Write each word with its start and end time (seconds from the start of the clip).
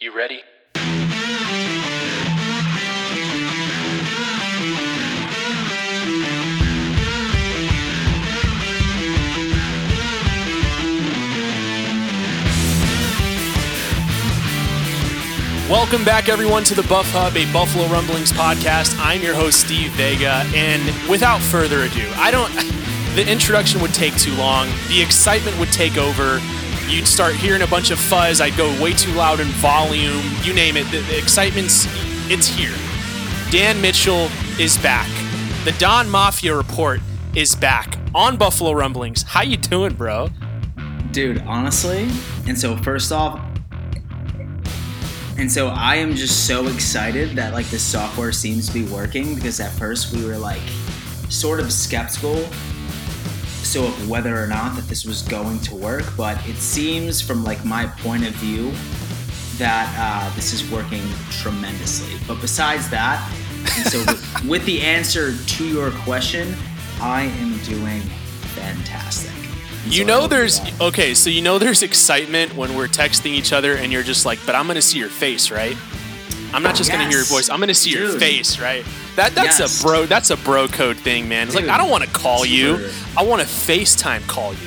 You 0.00 0.16
ready? 0.16 0.42
Welcome 15.68 16.04
back, 16.04 16.28
everyone, 16.28 16.62
to 16.62 16.76
the 16.76 16.84
Buff 16.88 17.10
Hub, 17.10 17.36
a 17.36 17.52
Buffalo 17.52 17.88
Rumblings 17.88 18.30
podcast. 18.30 18.96
I'm 19.00 19.20
your 19.20 19.34
host, 19.34 19.58
Steve 19.58 19.90
Vega, 19.94 20.44
and 20.54 21.10
without 21.10 21.40
further 21.40 21.82
ado, 21.82 22.08
I 22.14 22.30
don't. 22.30 22.52
The 23.14 23.28
introduction 23.28 23.80
would 23.80 23.94
take 23.94 24.16
too 24.16 24.32
long. 24.36 24.68
The 24.86 25.02
excitement 25.02 25.58
would 25.58 25.72
take 25.72 25.96
over. 25.96 26.38
You'd 26.88 27.06
start 27.06 27.34
hearing 27.34 27.60
a 27.60 27.66
bunch 27.66 27.90
of 27.90 27.98
fuzz. 27.98 28.40
I'd 28.40 28.56
go 28.56 28.68
way 28.82 28.94
too 28.94 29.12
loud 29.12 29.40
in 29.40 29.46
volume. 29.48 30.22
You 30.42 30.54
name 30.54 30.76
it. 30.78 30.84
The, 30.90 31.00
the 31.02 31.18
excitement's 31.18 31.86
it's 32.30 32.46
here. 32.46 32.74
Dan 33.50 33.80
Mitchell 33.80 34.30
is 34.58 34.78
back. 34.78 35.08
The 35.64 35.72
Don 35.78 36.08
Mafia 36.08 36.56
report 36.56 37.00
is 37.34 37.54
back 37.54 37.98
on 38.14 38.38
Buffalo 38.38 38.72
Rumblings. 38.72 39.22
How 39.22 39.42
you 39.42 39.58
doing, 39.58 39.94
bro? 39.94 40.30
Dude, 41.10 41.42
honestly, 41.42 42.08
and 42.46 42.58
so 42.58 42.76
first 42.78 43.12
off, 43.12 43.38
and 45.36 45.52
so 45.52 45.68
I 45.68 45.96
am 45.96 46.14
just 46.14 46.46
so 46.46 46.66
excited 46.68 47.36
that 47.36 47.52
like 47.52 47.66
the 47.66 47.78
software 47.78 48.32
seems 48.32 48.66
to 48.68 48.72
be 48.72 48.84
working 48.90 49.34
because 49.34 49.60
at 49.60 49.72
first 49.72 50.14
we 50.14 50.24
were 50.24 50.38
like 50.38 50.62
sort 51.28 51.60
of 51.60 51.70
skeptical 51.70 52.48
so 53.68 53.84
of 53.86 54.08
whether 54.08 54.42
or 54.42 54.46
not 54.46 54.74
that 54.76 54.88
this 54.88 55.04
was 55.04 55.20
going 55.22 55.60
to 55.60 55.74
work, 55.74 56.04
but 56.16 56.44
it 56.48 56.56
seems 56.56 57.20
from 57.20 57.44
like 57.44 57.62
my 57.66 57.86
point 57.86 58.26
of 58.26 58.32
view 58.34 58.72
that 59.58 59.94
uh, 59.98 60.34
this 60.34 60.54
is 60.54 60.70
working 60.70 61.02
tremendously. 61.30 62.14
But 62.26 62.40
besides 62.40 62.88
that, 62.90 63.20
so 63.90 63.98
with, 63.98 64.44
with 64.48 64.64
the 64.64 64.80
answer 64.80 65.36
to 65.36 65.68
your 65.68 65.90
question, 65.90 66.54
I 67.00 67.24
am 67.24 67.58
doing 67.64 68.00
fantastic. 68.54 69.32
And 69.84 69.92
You 69.92 70.02
so 70.02 70.06
know 70.06 70.26
there's 70.26 70.60
okay, 70.80 71.12
so 71.12 71.28
you 71.28 71.42
know 71.42 71.58
there's 71.58 71.82
excitement 71.82 72.56
when 72.56 72.74
we're 72.74 72.88
texting 72.88 73.32
each 73.32 73.52
other 73.52 73.74
and 73.76 73.92
you're 73.92 74.02
just 74.02 74.24
like, 74.24 74.38
but 74.46 74.54
I'm 74.54 74.66
gonna 74.66 74.80
see 74.80 74.98
your 74.98 75.10
face, 75.10 75.50
right? 75.50 75.76
I'm 76.54 76.62
not 76.62 76.74
just 76.74 76.90
gonna 76.90 77.04
hear 77.04 77.18
your 77.18 77.24
voice. 77.24 77.50
I'm 77.50 77.60
gonna 77.60 77.74
see 77.74 77.90
your 77.90 78.18
face, 78.18 78.58
right? 78.58 78.84
That 79.18 79.34
that's 79.34 79.58
Yes. 79.58 79.80
a 79.80 79.84
bro 79.84 80.06
that's 80.06 80.30
a 80.30 80.36
bro 80.36 80.68
code 80.68 80.96
thing, 80.96 81.28
man. 81.28 81.48
It's 81.48 81.56
like 81.56 81.66
I 81.68 81.76
don't 81.76 81.90
want 81.90 82.04
to 82.04 82.10
call 82.10 82.46
you. 82.46 82.88
I 83.16 83.24
want 83.24 83.42
to 83.42 83.48
FaceTime 83.48 84.24
call 84.28 84.52
you. 84.52 84.58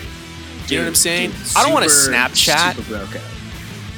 You 0.68 0.78
know 0.78 0.84
what 0.84 0.90
I'm 0.90 0.96
saying? 0.96 1.32
dude, 1.32 1.40
I 1.56 1.64
don't 1.64 1.72
want 1.72 1.86
to 1.86 1.90
Snapchat. 1.90 2.76
Super 2.76 2.90
bro 2.90 3.06
code. 3.06 3.22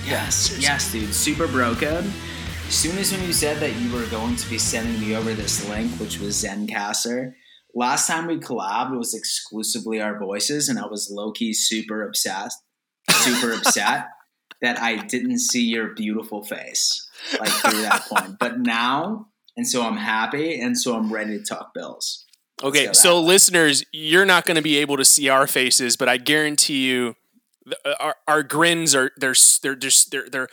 Yes, 0.05 0.35
seriously. 0.35 0.61
yes, 0.61 0.91
dude. 0.91 1.13
Super 1.13 1.47
bro 1.47 1.73
code. 1.73 2.05
As 2.67 2.75
soon 2.75 2.97
as 2.99 3.11
when 3.11 3.23
you 3.23 3.33
said 3.33 3.57
that 3.61 3.75
you 3.77 3.91
were 3.93 4.05
going 4.07 4.35
to 4.35 4.49
be 4.49 4.59
sending 4.59 4.99
me 5.01 5.15
over 5.15 5.33
this 5.33 5.67
link, 5.69 5.91
which 5.99 6.19
was 6.19 6.43
Zencastr, 6.43 7.33
last 7.73 8.07
time 8.07 8.27
we 8.27 8.37
collabed 8.37 8.93
it 8.93 8.97
was 8.97 9.15
exclusively 9.15 10.01
our 10.01 10.19
voices, 10.19 10.69
and 10.69 10.77
I 10.77 10.85
was 10.85 11.09
low 11.11 11.31
key 11.31 11.53
super 11.53 12.05
obsessed, 12.05 12.59
super 13.09 13.53
upset 13.53 14.07
that 14.61 14.79
I 14.79 14.97
didn't 14.97 15.39
see 15.39 15.63
your 15.63 15.93
beautiful 15.95 16.43
face 16.43 17.09
like 17.39 17.49
through 17.49 17.81
that 17.81 18.03
point. 18.07 18.37
But 18.39 18.59
now, 18.59 19.29
and 19.55 19.67
so 19.67 19.83
I'm 19.83 19.97
happy, 19.97 20.59
and 20.59 20.77
so 20.77 20.95
I'm 20.95 21.11
ready 21.11 21.37
to 21.37 21.43
talk 21.43 21.73
Bills. 21.73 22.25
Okay, 22.61 22.93
so 22.93 23.19
listeners, 23.19 23.83
you're 23.91 24.25
not 24.25 24.45
going 24.45 24.55
to 24.55 24.61
be 24.61 24.77
able 24.77 24.97
to 24.97 25.05
see 25.05 25.27
our 25.27 25.47
faces, 25.47 25.97
but 25.97 26.07
I 26.07 26.17
guarantee 26.17 26.87
you, 26.87 27.15
uh, 27.85 27.93
our, 27.99 28.15
our 28.27 28.43
grins 28.43 28.95
are 28.95 29.11
they're 29.17 29.35
they're 29.61 29.75
just 29.75 30.11
they're 30.11 30.29
they're 30.29 30.47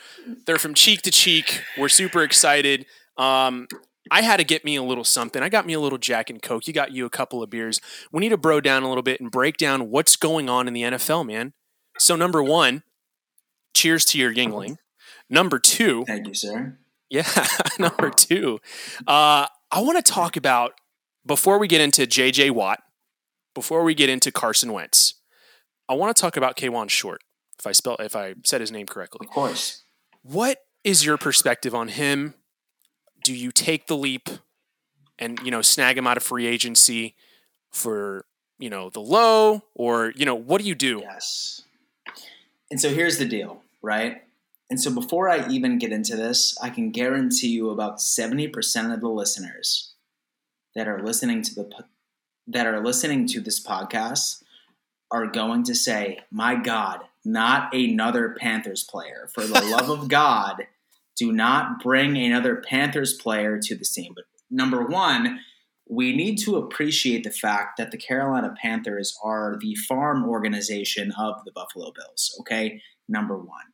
they're 0.45 0.59
from 0.59 0.73
cheek 0.73 1.03
to 1.03 1.11
cheek. 1.11 1.61
We're 1.77 1.89
super 1.89 2.23
excited. 2.23 2.85
Um, 3.17 3.67
I 4.09 4.23
had 4.23 4.37
to 4.37 4.43
get 4.43 4.65
me 4.65 4.75
a 4.75 4.83
little 4.83 5.03
something. 5.03 5.43
I 5.43 5.49
got 5.49 5.65
me 5.65 5.73
a 5.73 5.79
little 5.79 5.97
Jack 5.97 6.29
and 6.29 6.41
Coke. 6.41 6.67
You 6.67 6.73
got 6.73 6.91
you 6.91 7.05
a 7.05 7.09
couple 7.09 7.43
of 7.43 7.49
beers. 7.49 7.79
We 8.11 8.19
need 8.19 8.29
to 8.29 8.37
bro 8.37 8.59
down 8.59 8.83
a 8.83 8.89
little 8.89 9.03
bit 9.03 9.21
and 9.21 9.29
break 9.29 9.57
down 9.57 9.89
what's 9.89 10.15
going 10.15 10.49
on 10.49 10.67
in 10.67 10.73
the 10.73 10.81
NFL, 10.81 11.25
man. 11.25 11.53
So 11.97 12.15
number 12.15 12.41
one, 12.41 12.83
cheers 13.73 14.03
to 14.05 14.17
your 14.17 14.33
Yuengling. 14.33 14.77
Number 15.29 15.59
two, 15.59 16.03
Thank 16.05 16.27
you, 16.27 16.33
sir. 16.33 16.77
Yeah, 17.11 17.47
number 17.79 18.09
two. 18.09 18.59
Uh, 19.05 19.45
I 19.71 19.79
want 19.81 20.03
to 20.03 20.11
talk 20.11 20.35
about 20.35 20.73
before 21.25 21.59
we 21.59 21.67
get 21.67 21.81
into 21.81 22.07
J.J. 22.07 22.49
Watt, 22.49 22.81
before 23.53 23.83
we 23.83 23.93
get 23.93 24.09
into 24.09 24.31
Carson 24.31 24.73
Wentz. 24.73 25.13
I 25.87 25.93
want 25.93 26.15
to 26.15 26.19
talk 26.19 26.35
about 26.37 26.55
Kwan 26.59 26.87
Short. 26.87 27.21
If 27.59 27.67
I 27.67 27.73
spell, 27.73 27.95
if 27.99 28.15
I 28.15 28.33
said 28.43 28.61
his 28.61 28.71
name 28.71 28.87
correctly, 28.87 29.27
Of 29.27 29.33
course. 29.33 29.83
what 30.23 30.57
is 30.83 31.05
your 31.05 31.17
perspective 31.17 31.75
on 31.75 31.89
him? 31.89 32.33
Do 33.23 33.35
you 33.35 33.51
take 33.51 33.85
the 33.85 33.95
leap 33.95 34.29
and 35.19 35.39
you 35.43 35.51
know 35.51 35.61
snag 35.61 35.97
him 35.97 36.07
out 36.07 36.17
of 36.17 36.23
free 36.23 36.47
agency 36.47 37.13
for 37.71 38.25
you 38.57 38.69
know 38.69 38.89
the 38.89 38.99
low, 39.01 39.61
or 39.75 40.11
you 40.15 40.25
know 40.25 40.33
what 40.33 40.59
do 40.61 40.67
you 40.67 40.73
do? 40.73 41.01
Yes. 41.03 41.61
And 42.71 42.79
so 42.81 42.89
here's 42.89 43.17
the 43.19 43.25
deal, 43.25 43.61
right? 43.83 44.23
And 44.71 44.79
so 44.79 44.89
before 44.89 45.29
I 45.29 45.49
even 45.49 45.77
get 45.77 45.91
into 45.91 46.15
this, 46.15 46.57
I 46.63 46.69
can 46.69 46.91
guarantee 46.91 47.49
you 47.49 47.71
about 47.71 47.97
70% 47.97 48.93
of 48.93 49.01
the 49.01 49.09
listeners 49.09 49.95
that 50.75 50.87
are 50.87 51.03
listening 51.03 51.41
to 51.41 51.53
the 51.53 51.69
that 52.47 52.65
are 52.65 52.83
listening 52.83 53.27
to 53.27 53.41
this 53.41 53.61
podcast 53.63 54.41
are 55.11 55.27
going 55.27 55.63
to 55.63 55.75
say, 55.75 56.19
"My 56.31 56.55
god, 56.55 57.01
not 57.25 57.75
another 57.75 58.33
Panthers 58.39 58.85
player. 58.85 59.27
For 59.33 59.45
the 59.45 59.61
love 59.61 59.89
of 59.89 60.07
God, 60.21 60.67
do 61.17 61.33
not 61.33 61.83
bring 61.83 62.15
another 62.15 62.63
Panthers 62.65 63.13
player 63.13 63.59
to 63.59 63.75
the 63.75 63.85
scene." 63.85 64.13
But 64.15 64.23
number 64.49 64.85
1, 64.85 65.41
we 65.89 66.15
need 66.15 66.37
to 66.39 66.55
appreciate 66.55 67.25
the 67.25 67.31
fact 67.31 67.77
that 67.77 67.91
the 67.91 67.97
Carolina 67.97 68.55
Panthers 68.61 69.17
are 69.21 69.57
the 69.59 69.75
farm 69.75 70.23
organization 70.23 71.11
of 71.19 71.43
the 71.43 71.51
Buffalo 71.51 71.91
Bills, 71.91 72.33
okay? 72.39 72.81
Number 73.09 73.37
one. 73.37 73.65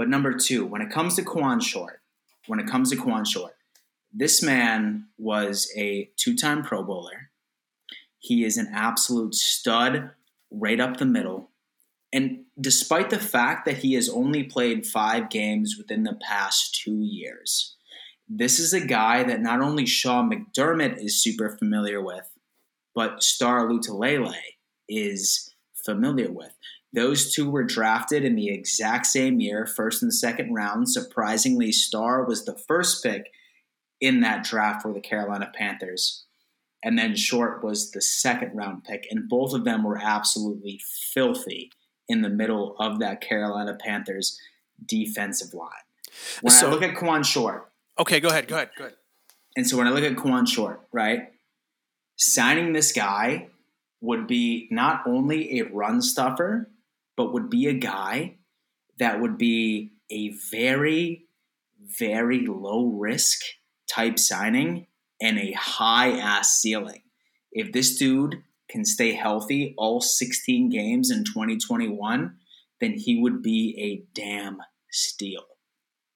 But 0.00 0.08
number 0.08 0.32
two, 0.32 0.64
when 0.64 0.80
it 0.80 0.88
comes 0.88 1.16
to 1.16 1.22
Quan 1.22 1.60
Short, 1.60 2.00
when 2.46 2.58
it 2.58 2.66
comes 2.66 2.88
to 2.88 2.96
Quan 2.96 3.26
Short, 3.26 3.52
this 4.10 4.42
man 4.42 5.08
was 5.18 5.70
a 5.76 6.08
two 6.16 6.34
time 6.34 6.62
Pro 6.62 6.82
Bowler. 6.82 7.28
He 8.18 8.42
is 8.42 8.56
an 8.56 8.70
absolute 8.72 9.34
stud 9.34 10.12
right 10.50 10.80
up 10.80 10.96
the 10.96 11.04
middle. 11.04 11.50
And 12.14 12.44
despite 12.58 13.10
the 13.10 13.18
fact 13.18 13.66
that 13.66 13.76
he 13.76 13.92
has 13.92 14.08
only 14.08 14.42
played 14.42 14.86
five 14.86 15.28
games 15.28 15.74
within 15.76 16.04
the 16.04 16.18
past 16.26 16.80
two 16.82 17.02
years, 17.02 17.76
this 18.26 18.58
is 18.58 18.72
a 18.72 18.80
guy 18.80 19.22
that 19.24 19.42
not 19.42 19.60
only 19.60 19.84
Sean 19.84 20.30
McDermott 20.30 20.96
is 20.96 21.22
super 21.22 21.58
familiar 21.58 22.02
with, 22.02 22.26
but 22.94 23.22
Star 23.22 23.68
Lotulelei 23.68 24.56
is 24.88 25.54
familiar 25.74 26.32
with. 26.32 26.54
Those 26.92 27.32
two 27.32 27.48
were 27.48 27.62
drafted 27.62 28.24
in 28.24 28.34
the 28.34 28.48
exact 28.48 29.06
same 29.06 29.40
year, 29.40 29.64
first 29.66 30.02
and 30.02 30.12
second 30.12 30.52
round. 30.54 30.88
Surprisingly, 30.88 31.70
Star 31.72 32.24
was 32.24 32.44
the 32.44 32.56
first 32.66 33.02
pick 33.04 33.30
in 34.00 34.20
that 34.20 34.42
draft 34.44 34.82
for 34.82 34.92
the 34.92 35.00
Carolina 35.00 35.50
Panthers. 35.54 36.24
And 36.82 36.98
then 36.98 37.14
Short 37.14 37.62
was 37.62 37.90
the 37.92 38.00
second 38.00 38.56
round 38.56 38.84
pick. 38.84 39.06
And 39.10 39.28
both 39.28 39.52
of 39.52 39.64
them 39.64 39.84
were 39.84 39.98
absolutely 40.02 40.80
filthy 41.12 41.70
in 42.08 42.22
the 42.22 42.28
middle 42.30 42.74
of 42.78 42.98
that 43.00 43.20
Carolina 43.20 43.76
Panthers 43.78 44.40
defensive 44.84 45.54
line. 45.54 45.68
When 46.40 46.50
So- 46.52 46.68
I 46.68 46.70
look 46.70 46.82
at 46.82 46.96
Quan 46.96 47.22
Short, 47.22 47.70
Okay, 47.98 48.18
go 48.18 48.28
ahead, 48.30 48.48
go 48.48 48.54
ahead, 48.56 48.70
go 48.78 48.84
ahead. 48.86 48.96
and 49.56 49.68
so 49.68 49.76
when 49.76 49.86
I 49.86 49.90
look 49.90 50.02
at 50.02 50.16
Quan 50.16 50.46
Short, 50.46 50.80
right, 50.90 51.30
signing 52.16 52.72
this 52.72 52.92
guy 52.92 53.48
would 54.00 54.26
be 54.26 54.66
not 54.70 55.02
only 55.06 55.58
a 55.60 55.64
run 55.66 56.00
stuffer, 56.00 56.70
but 57.20 57.34
would 57.34 57.50
be 57.50 57.66
a 57.66 57.74
guy 57.74 58.38
that 58.98 59.20
would 59.20 59.36
be 59.36 59.92
a 60.10 60.30
very, 60.50 61.26
very 61.98 62.46
low 62.46 62.86
risk 62.86 63.40
type 63.86 64.18
signing 64.18 64.86
and 65.20 65.38
a 65.38 65.52
high 65.52 66.12
ass 66.12 66.56
ceiling. 66.62 67.02
If 67.52 67.72
this 67.72 67.98
dude 67.98 68.36
can 68.70 68.86
stay 68.86 69.12
healthy 69.12 69.74
all 69.76 70.00
16 70.00 70.70
games 70.70 71.10
in 71.10 71.24
2021, 71.24 72.36
then 72.80 72.94
he 72.94 73.20
would 73.20 73.42
be 73.42 73.76
a 73.78 74.02
damn 74.18 74.62
steal. 74.90 75.44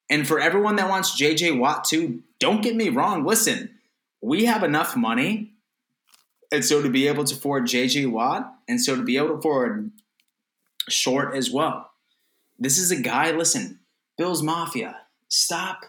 And 0.08 0.26
for 0.26 0.40
everyone 0.40 0.76
that 0.76 0.88
wants 0.88 1.20
JJ 1.20 1.58
Watt 1.58 1.84
too, 1.84 2.23
don't 2.40 2.62
get 2.62 2.76
me 2.76 2.88
wrong. 2.88 3.26
Listen, 3.26 3.79
we 4.23 4.46
have 4.46 4.62
enough 4.62 4.96
money. 4.96 5.52
And 6.50 6.64
so 6.64 6.81
to 6.81 6.88
be 6.88 7.08
able 7.08 7.25
to 7.25 7.34
afford 7.34 7.67
JJ 7.67 8.11
Watt, 8.11 8.50
and 8.67 8.81
so 8.81 8.96
to 8.96 9.02
be 9.02 9.19
able 9.19 9.29
to 9.29 9.34
afford 9.34 9.90
Short 10.88 11.34
as 11.34 11.50
well. 11.50 11.90
This 12.58 12.78
is 12.78 12.90
a 12.90 13.00
guy, 13.00 13.31
listen, 13.32 13.81
Bills 14.16 14.42
Mafia, 14.42 14.96
stop 15.28 15.81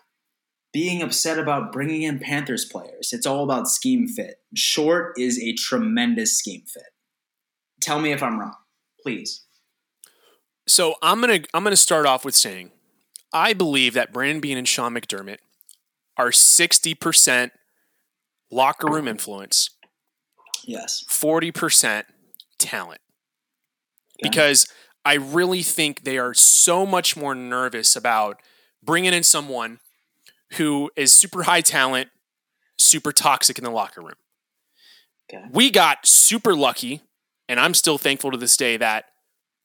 being 0.73 1.01
upset 1.01 1.37
about 1.39 1.71
bringing 1.71 2.01
in 2.03 2.19
Panthers 2.19 2.65
players. 2.65 3.13
It's 3.13 3.25
all 3.25 3.43
about 3.43 3.67
scheme 3.69 4.07
fit. 4.07 4.35
Short 4.55 5.13
is 5.17 5.39
a 5.39 5.53
tremendous 5.53 6.37
scheme 6.37 6.63
fit. 6.65 6.83
Tell 7.81 7.99
me 7.99 8.11
if 8.11 8.23
I'm 8.23 8.39
wrong, 8.39 8.55
please. 9.01 9.43
So 10.67 10.95
I'm 11.01 11.21
gonna 11.21 11.41
I'm 11.53 11.63
gonna 11.63 11.75
start 11.75 12.05
off 12.05 12.25
with 12.25 12.35
saying 12.35 12.71
I 13.31 13.53
believe 13.53 13.93
that 13.93 14.11
Brandon 14.11 14.39
Beane 14.39 14.57
and 14.57 14.67
Sean 14.67 14.93
McDermott 14.93 15.37
are 16.17 16.29
60% 16.29 17.51
locker 18.49 18.87
room 18.87 19.07
influence, 19.07 19.69
Yes. 20.63 21.03
40% 21.09 22.03
talent. 22.57 23.01
Okay. 24.21 24.29
Because 24.29 24.65
I 25.05 25.13
really 25.13 25.61
think 25.61 26.03
they 26.03 26.17
are 26.17 26.33
so 26.33 26.85
much 26.85 27.15
more 27.15 27.35
nervous 27.35 27.95
about 27.95 28.41
bringing 28.83 29.13
in 29.13 29.23
someone 29.23 29.79
who 30.53 30.89
is 30.95 31.13
super 31.13 31.43
high 31.43 31.61
talent, 31.61 32.09
super 32.79 33.11
toxic 33.11 33.57
in 33.57 33.63
the 33.63 33.69
locker 33.69 34.01
room. 34.01 34.15
Okay. 35.29 35.45
We 35.51 35.69
got 35.71 36.05
super 36.05 36.55
lucky, 36.55 37.01
and 37.47 37.59
I'm 37.59 37.73
still 37.73 37.97
thankful 37.97 38.31
to 38.31 38.37
this 38.37 38.57
day 38.57 38.77
that 38.77 39.05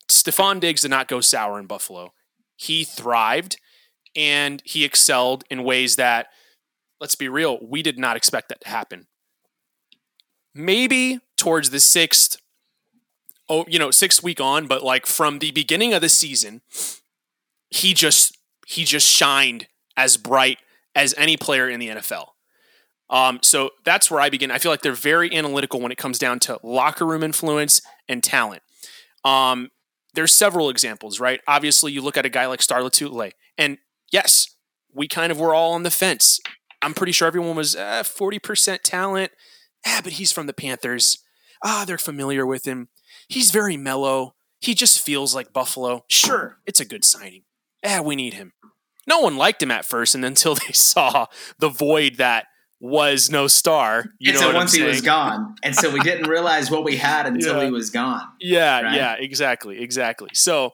Stefon 0.08 0.60
Diggs 0.60 0.82
did 0.82 0.90
not 0.90 1.08
go 1.08 1.20
sour 1.20 1.58
in 1.58 1.66
Buffalo. 1.66 2.12
He 2.56 2.84
thrived 2.84 3.58
and 4.14 4.62
he 4.64 4.84
excelled 4.84 5.44
in 5.50 5.64
ways 5.64 5.96
that, 5.96 6.26
let's 7.00 7.14
be 7.14 7.28
real, 7.28 7.58
we 7.62 7.82
did 7.82 7.98
not 7.98 8.16
expect 8.16 8.48
that 8.48 8.60
to 8.62 8.68
happen. 8.68 9.06
Maybe 10.54 11.20
towards 11.36 11.70
the 11.70 11.80
sixth, 11.80 12.38
oh, 13.50 13.66
you 13.68 13.78
know, 13.78 13.90
six 13.90 14.22
week 14.22 14.40
on, 14.40 14.66
but 14.66 14.82
like 14.82 15.04
from 15.04 15.40
the 15.40 15.50
beginning 15.50 15.92
of 15.92 16.00
the 16.00 16.08
season, 16.08 16.62
he 17.68 17.92
just 17.92 18.38
he 18.66 18.84
just 18.84 19.06
shined 19.06 19.66
as 19.96 20.16
bright 20.16 20.58
as 20.94 21.14
any 21.18 21.36
player 21.36 21.68
in 21.68 21.80
the 21.80 21.88
NFL. 21.88 22.28
Um, 23.10 23.40
so 23.42 23.70
that's 23.84 24.10
where 24.10 24.20
I 24.20 24.30
begin. 24.30 24.52
I 24.52 24.58
feel 24.58 24.70
like 24.70 24.82
they're 24.82 24.92
very 24.92 25.34
analytical 25.34 25.80
when 25.80 25.90
it 25.90 25.98
comes 25.98 26.18
down 26.18 26.38
to 26.40 26.60
locker 26.62 27.04
room 27.04 27.24
influence 27.24 27.82
and 28.08 28.22
talent. 28.22 28.62
Um, 29.24 29.70
there's 30.14 30.32
several 30.32 30.70
examples, 30.70 31.18
right? 31.18 31.40
Obviously, 31.48 31.92
you 31.92 32.02
look 32.02 32.16
at 32.16 32.24
a 32.24 32.30
guy 32.30 32.46
like 32.46 32.62
Star 32.62 32.80
Lotulelei, 32.80 33.32
and 33.58 33.78
yes, 34.12 34.54
we 34.94 35.08
kind 35.08 35.32
of 35.32 35.40
were 35.40 35.54
all 35.54 35.72
on 35.72 35.82
the 35.82 35.90
fence. 35.90 36.38
I'm 36.80 36.94
pretty 36.94 37.12
sure 37.12 37.26
everyone 37.28 37.56
was 37.56 37.76
uh, 37.76 38.02
40% 38.04 38.80
talent. 38.82 39.32
Ah, 39.86 40.00
but 40.02 40.14
he's 40.14 40.32
from 40.32 40.46
the 40.46 40.52
Panthers. 40.52 41.18
Ah, 41.64 41.84
they're 41.86 41.98
familiar 41.98 42.46
with 42.46 42.66
him. 42.66 42.88
He's 43.30 43.50
very 43.50 43.76
mellow. 43.76 44.34
He 44.60 44.74
just 44.74 45.00
feels 45.00 45.34
like 45.34 45.52
Buffalo. 45.52 46.04
Sure, 46.08 46.58
it's 46.66 46.80
a 46.80 46.84
good 46.84 47.04
signing. 47.04 47.44
Ah, 47.84 48.02
we 48.02 48.16
need 48.16 48.34
him. 48.34 48.52
No 49.06 49.20
one 49.20 49.36
liked 49.36 49.62
him 49.62 49.70
at 49.70 49.84
first, 49.84 50.14
and 50.14 50.24
until 50.24 50.54
they 50.66 50.72
saw 50.72 51.26
the 51.58 51.68
void 51.68 52.16
that 52.16 52.46
was 52.80 53.30
no 53.30 53.46
star. 53.46 54.06
You 54.18 54.32
and 54.32 54.40
know 54.40 54.50
so 54.50 54.54
once 54.54 54.72
he 54.72 54.82
was 54.82 55.00
gone, 55.00 55.54
and 55.62 55.74
so 55.76 55.90
we 55.90 56.00
didn't 56.10 56.28
realize 56.28 56.70
what 56.70 56.82
we 56.84 56.96
had 56.96 57.26
until 57.26 57.58
Yeah. 57.58 57.64
he 57.66 57.70
was 57.70 57.90
gone. 57.90 58.26
Yeah, 58.40 58.80
right? 58.82 58.94
yeah, 58.94 59.14
exactly, 59.18 59.80
exactly. 59.80 60.30
So 60.34 60.72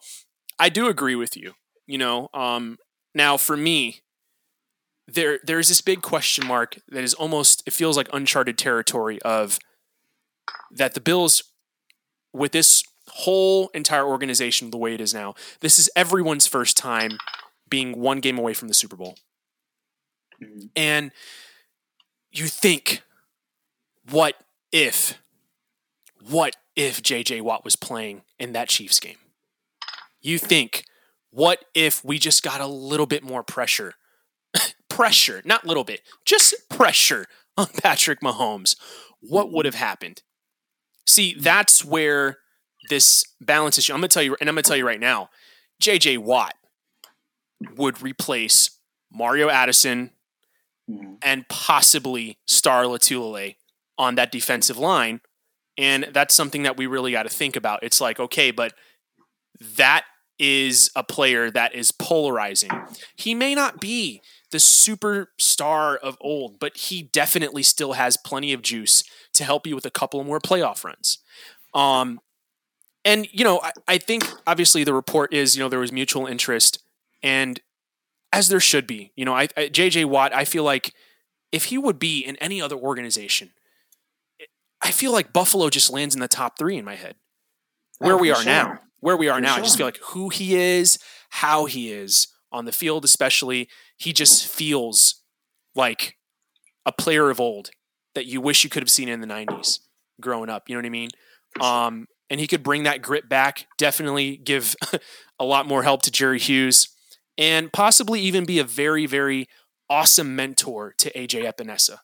I 0.58 0.68
do 0.68 0.88
agree 0.88 1.14
with 1.16 1.36
you. 1.36 1.52
You 1.86 1.98
know, 1.98 2.28
um, 2.34 2.78
now 3.14 3.36
for 3.36 3.56
me, 3.56 4.00
there 5.06 5.38
there's 5.44 5.68
this 5.68 5.80
big 5.80 6.02
question 6.02 6.46
mark 6.46 6.78
that 6.88 7.04
is 7.04 7.14
almost 7.14 7.62
it 7.66 7.72
feels 7.72 7.96
like 7.96 8.08
uncharted 8.12 8.56
territory 8.58 9.20
of 9.22 9.58
that 10.72 10.94
the 10.94 11.00
Bills 11.00 11.42
with 12.36 12.52
this 12.52 12.84
whole 13.08 13.68
entire 13.68 14.04
organization 14.04 14.70
the 14.70 14.76
way 14.78 14.94
it 14.94 15.00
is 15.00 15.14
now. 15.14 15.34
This 15.60 15.78
is 15.78 15.90
everyone's 15.96 16.46
first 16.46 16.76
time 16.76 17.18
being 17.68 17.98
one 18.00 18.20
game 18.20 18.38
away 18.38 18.54
from 18.54 18.68
the 18.68 18.74
Super 18.74 18.96
Bowl. 18.96 19.16
Mhm. 20.42 20.70
And 20.76 21.12
you 22.32 22.46
think, 22.46 23.02
what 24.10 24.36
if, 24.72 25.20
what 26.28 26.56
if 26.74 27.02
JJ 27.02 27.40
Watt 27.40 27.64
was 27.64 27.76
playing 27.76 28.22
in 28.38 28.52
that 28.52 28.68
Chiefs 28.68 29.00
game? 29.00 29.18
You 30.20 30.38
think, 30.38 30.84
what 31.30 31.64
if 31.74 32.04
we 32.04 32.18
just 32.18 32.42
got 32.42 32.60
a 32.60 32.66
little 32.66 33.06
bit 33.06 33.22
more 33.22 33.42
pressure? 33.42 33.94
pressure, 34.88 35.42
not 35.44 35.66
little 35.66 35.84
bit, 35.84 36.02
just 36.24 36.54
pressure 36.68 37.26
on 37.56 37.66
Patrick 37.82 38.20
Mahomes. 38.20 38.76
What 39.20 39.52
would 39.52 39.66
have 39.66 39.74
happened? 39.74 40.22
See, 41.06 41.34
that's 41.38 41.84
where 41.84 42.38
this 42.88 43.24
balance 43.40 43.78
issue. 43.78 43.92
I'm 43.92 43.98
gonna 44.00 44.08
tell 44.08 44.22
you, 44.22 44.36
and 44.40 44.48
I'm 44.48 44.54
gonna 44.54 44.62
tell 44.62 44.76
you 44.76 44.86
right 44.86 45.00
now, 45.00 45.30
JJ 45.82 46.18
Watt 46.18 46.54
would 47.76 48.02
replace 48.02 48.70
Mario 49.10 49.48
Addison 49.48 50.12
Mhm. 50.90 51.18
and 51.22 51.48
possibly 51.48 52.38
Star 52.46 52.84
Lotulelei 52.84 53.56
on 53.98 54.14
that 54.16 54.30
defensive 54.30 54.78
line. 54.78 55.20
And 55.78 56.04
that's 56.12 56.34
something 56.34 56.62
that 56.62 56.76
we 56.76 56.86
really 56.86 57.12
got 57.12 57.24
to 57.24 57.28
think 57.28 57.56
about. 57.56 57.82
It's 57.82 58.00
like, 58.00 58.20
okay, 58.20 58.50
but 58.50 58.74
that 59.60 60.04
is 60.38 60.90
a 60.94 61.02
player 61.02 61.50
that 61.50 61.74
is 61.74 61.90
polarizing. 61.90 62.70
He 63.16 63.34
may 63.34 63.54
not 63.54 63.80
be 63.80 64.22
the 64.50 64.58
superstar 64.58 65.96
of 65.96 66.16
old, 66.20 66.58
but 66.58 66.76
he 66.76 67.02
definitely 67.02 67.62
still 67.62 67.94
has 67.94 68.16
plenty 68.16 68.52
of 68.52 68.62
juice 68.62 69.02
to 69.36 69.44
help 69.44 69.66
you 69.66 69.74
with 69.74 69.86
a 69.86 69.90
couple 69.90 70.22
more 70.24 70.40
playoff 70.40 70.84
runs. 70.84 71.18
Um, 71.74 72.20
and 73.04 73.28
you 73.32 73.44
know, 73.44 73.60
I, 73.62 73.72
I 73.86 73.98
think 73.98 74.24
obviously 74.46 74.84
the 74.84 74.94
report 74.94 75.32
is 75.32 75.56
you 75.56 75.62
know 75.62 75.68
there 75.68 75.78
was 75.78 75.92
mutual 75.92 76.26
interest, 76.26 76.82
and 77.22 77.60
as 78.32 78.48
there 78.48 78.60
should 78.60 78.86
be. 78.86 79.12
You 79.16 79.24
know, 79.24 79.34
I, 79.34 79.48
I 79.56 79.68
JJ 79.68 80.06
Watt, 80.06 80.34
I 80.34 80.44
feel 80.44 80.64
like 80.64 80.92
if 81.52 81.66
he 81.66 81.78
would 81.78 81.98
be 81.98 82.20
in 82.20 82.36
any 82.36 82.60
other 82.60 82.76
organization, 82.76 83.52
I 84.82 84.90
feel 84.90 85.12
like 85.12 85.32
Buffalo 85.32 85.70
just 85.70 85.90
lands 85.90 86.14
in 86.14 86.20
the 86.20 86.28
top 86.28 86.58
three 86.58 86.76
in 86.76 86.84
my 86.84 86.96
head. 86.96 87.16
Where 87.98 88.14
Oh, 88.14 88.18
we 88.18 88.30
are 88.30 88.44
now, 88.44 88.80
where 89.00 89.16
we 89.16 89.28
are 89.28 89.36
For 89.36 89.42
now, 89.42 89.56
I 89.56 89.60
just 89.60 89.76
feel 89.76 89.86
like 89.86 89.98
who 89.98 90.28
he 90.28 90.54
is, 90.56 90.98
how 91.30 91.64
he 91.64 91.92
is 91.92 92.28
on 92.52 92.64
the 92.64 92.72
field, 92.72 93.04
especially, 93.04 93.68
he 93.96 94.12
just 94.12 94.46
feels 94.46 95.22
like 95.74 96.16
a 96.84 96.92
player 96.92 97.30
of 97.30 97.40
old 97.40 97.70
that 98.16 98.26
you 98.26 98.40
wish 98.40 98.64
you 98.64 98.70
could 98.70 98.82
have 98.82 98.90
seen 98.90 99.08
in 99.08 99.20
the 99.20 99.26
'90s 99.26 99.78
growing 100.20 100.50
up. 100.50 100.68
You 100.68 100.74
know 100.74 100.80
what 100.80 100.86
I 100.86 100.90
mean? 100.90 101.10
Um, 101.60 102.06
and 102.28 102.40
he 102.40 102.48
could 102.48 102.62
bring 102.62 102.82
that 102.82 103.02
grit 103.02 103.28
back. 103.28 103.66
Definitely 103.78 104.36
give 104.36 104.74
a 105.38 105.44
lot 105.44 105.66
more 105.66 105.84
help 105.84 106.02
to 106.02 106.10
Jerry 106.10 106.40
Hughes, 106.40 106.88
and 107.38 107.72
possibly 107.72 108.20
even 108.20 108.44
be 108.44 108.58
a 108.58 108.64
very, 108.64 109.06
very 109.06 109.46
awesome 109.88 110.34
mentor 110.34 110.94
to 110.98 111.12
AJ 111.12 111.44
Epenesa. 111.44 111.98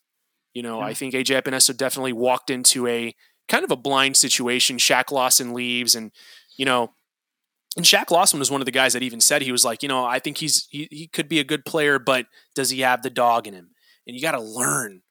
You 0.55 0.63
know, 0.63 0.79
Yeah. 0.79 0.87
I 0.87 0.95
think 0.95 1.15
AJ 1.15 1.43
Epenesa 1.43 1.77
definitely 1.77 2.13
walked 2.13 2.51
into 2.51 2.87
a 2.87 3.15
kind 3.49 3.65
of 3.65 3.71
a 3.71 3.77
blind 3.77 4.17
situation. 4.17 4.77
Shaq 4.77 5.11
Lawson 5.11 5.53
leaves, 5.53 5.95
and 5.95 6.13
you 6.57 6.65
know, 6.65 6.93
and 7.77 7.85
Shaq 7.87 8.11
Lawson 8.11 8.39
was 8.39 8.51
one 8.51 8.61
of 8.61 8.67
the 8.67 8.71
guys 8.71 8.93
that 8.93 9.03
even 9.03 9.21
said 9.21 9.43
he 9.43 9.53
was 9.53 9.65
like, 9.65 9.83
you 9.83 9.89
know, 9.89 10.05
I 10.05 10.19
think 10.19 10.39
he's 10.39 10.67
he, 10.71 10.89
he 10.91 11.07
could 11.09 11.29
be 11.29 11.41
a 11.41 11.45
good 11.45 11.65
player, 11.65 11.99
but 11.99 12.27
does 12.55 12.71
he 12.71 12.81
have 12.81 13.03
the 13.03 13.11
dog 13.11 13.47
in 13.47 13.55
him? 13.55 13.71
And 14.07 14.15
you 14.15 14.23
got 14.23 14.33
to 14.33 14.41
learn 14.41 15.03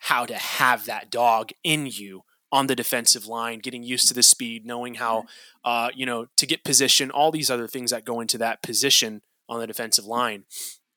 how 0.00 0.26
to 0.26 0.34
have 0.34 0.86
that 0.86 1.10
dog 1.10 1.50
in 1.62 1.86
you 1.86 2.22
on 2.52 2.66
the 2.66 2.74
defensive 2.74 3.26
line, 3.26 3.60
getting 3.60 3.82
used 3.82 4.08
to 4.08 4.14
the 4.14 4.22
speed, 4.22 4.66
knowing 4.66 4.94
how, 4.94 5.24
uh, 5.64 5.90
you 5.94 6.04
know, 6.04 6.26
to 6.36 6.46
get 6.46 6.64
position, 6.64 7.10
all 7.10 7.30
these 7.30 7.50
other 7.50 7.68
things 7.68 7.90
that 7.90 8.04
go 8.04 8.20
into 8.20 8.36
that 8.38 8.62
position 8.62 9.22
on 9.48 9.60
the 9.60 9.66
defensive 9.66 10.04
line. 10.04 10.44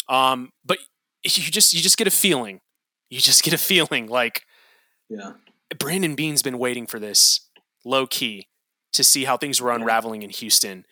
Um, 0.10 0.52
but 0.66 0.80
you 1.24 1.52
just 1.52 1.74
you 1.74 1.82
just 1.82 1.98
get 1.98 2.08
a 2.08 2.12
feeling, 2.12 2.62
you 3.10 3.20
just 3.20 3.44
get 3.44 3.54
a 3.54 3.58
feeling 3.58 4.08
like 4.08 4.44
Yeah. 5.10 5.34
Brandon 5.78 6.16
Beane's 6.16 6.44
been 6.44 6.60
waiting 6.60 6.86
for 6.86 7.00
this 7.00 7.50
low 7.86 8.08
key 8.08 8.48
to 8.94 9.04
see 9.04 9.26
how 9.26 9.38
things 9.38 9.62
were 9.62 9.72
unraveling 9.72 10.22
in 10.22 10.30
Houston. 10.30 10.86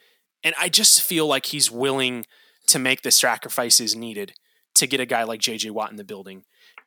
And 0.44 0.56
I 0.60 0.70
just 0.70 1.02
feel 1.02 1.28
like 1.28 1.48
he's 1.48 1.70
willing 1.70 2.26
to 2.68 2.80
make 2.80 3.02
the 3.02 3.12
sacrifices 3.12 3.96
needed 3.96 4.34
to 4.76 4.88
get 4.88 5.00
a 5.00 5.06
guy 5.06 5.24
like 5.24 5.40
JJ 5.40 5.72
Watt 5.72 5.92
in 5.92 5.98
the 5.98 6.04
building. 6.04 6.44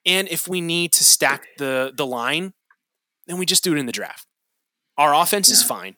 And 0.06 0.28
if 0.28 0.46
we 0.48 0.60
need 0.60 0.92
to 0.94 1.04
stack 1.04 1.44
the 1.58 1.92
the 1.96 2.06
line, 2.06 2.52
then 3.26 3.38
we 3.38 3.46
just 3.46 3.64
do 3.64 3.72
it 3.74 3.78
in 3.78 3.86
the 3.86 3.92
draft. 3.92 4.26
Our 4.96 5.14
offense 5.14 5.50
is 5.50 5.62
fine. 5.62 5.96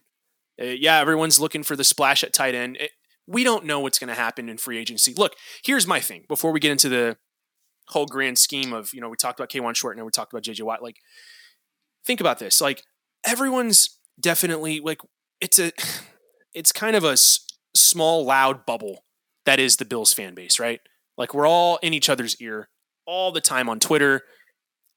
Uh, 0.61 0.67
yeah, 0.67 0.99
everyone's 1.01 1.39
looking 1.41 1.63
for 1.63 1.77
the 1.77 1.85
splash 1.85 2.23
at 2.25 2.33
tight 2.33 2.55
end. 2.55 2.77
It- 2.79 2.93
we 3.29 3.43
don't 3.43 3.65
know 3.65 3.81
what's 3.81 3.99
going 3.99 4.07
to 4.07 4.15
happen 4.15 4.49
in 4.49 4.57
free 4.57 4.79
agency. 4.79 5.13
Look, 5.13 5.35
here's 5.65 5.85
my 5.85 5.99
thing 5.99 6.27
before 6.29 6.53
we 6.53 6.61
get 6.61 6.71
into 6.71 6.89
the 6.89 7.17
whole 7.89 8.07
grand 8.07 8.39
scheme 8.39 8.73
of, 8.73 8.95
you 8.95 9.01
know, 9.01 9.09
we 9.09 9.17
talked 9.17 9.41
about 9.41 9.51
Kawann 9.51 9.75
Short 9.75 9.97
and 9.97 10.07
we 10.07 10.13
talked 10.13 10.33
about 10.33 10.45
JJ 10.45 10.63
Watt. 10.63 10.81
Like, 10.81 10.99
think 12.05 12.21
about 12.21 12.39
this. 12.39 12.61
Like, 12.61 12.85
everyone's 13.25 13.99
definitely 14.21 14.79
like, 14.79 15.01
it's 15.41 15.59
a, 15.59 15.73
it's 16.55 16.71
kind 16.71 16.95
of 16.95 17.03
a 17.03 17.13
s- 17.15 17.41
small, 17.75 18.25
loud 18.25 18.65
bubble 18.65 19.05
that 19.45 19.59
is 19.59 19.79
the 19.79 19.85
Bills 19.85 20.13
fan 20.13 20.35
base, 20.37 20.61
right? 20.61 20.81
Like, 21.19 21.35
we're 21.35 21.49
all 21.49 21.79
in 21.83 21.93
each 21.95 22.09
other's 22.09 22.41
ear 22.41 22.69
all 23.07 23.33
the 23.33 23.41
time 23.41 23.69
on 23.69 23.81
Twitter. 23.81 24.23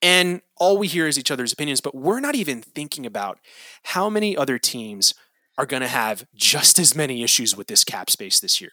And 0.01 0.41
all 0.57 0.77
we 0.77 0.87
hear 0.87 1.07
is 1.07 1.19
each 1.19 1.31
other's 1.31 1.53
opinions, 1.53 1.81
but 1.81 1.95
we're 1.95 2.19
not 2.19 2.35
even 2.35 2.61
thinking 2.61 3.05
about 3.05 3.39
how 3.83 4.09
many 4.09 4.35
other 4.35 4.57
teams 4.57 5.13
are 5.57 5.65
going 5.65 5.81
to 5.81 5.87
have 5.87 6.25
just 6.35 6.79
as 6.79 6.95
many 6.95 7.21
issues 7.21 7.55
with 7.55 7.67
this 7.67 7.83
cap 7.83 8.09
space 8.09 8.39
this 8.39 8.61
year. 8.61 8.71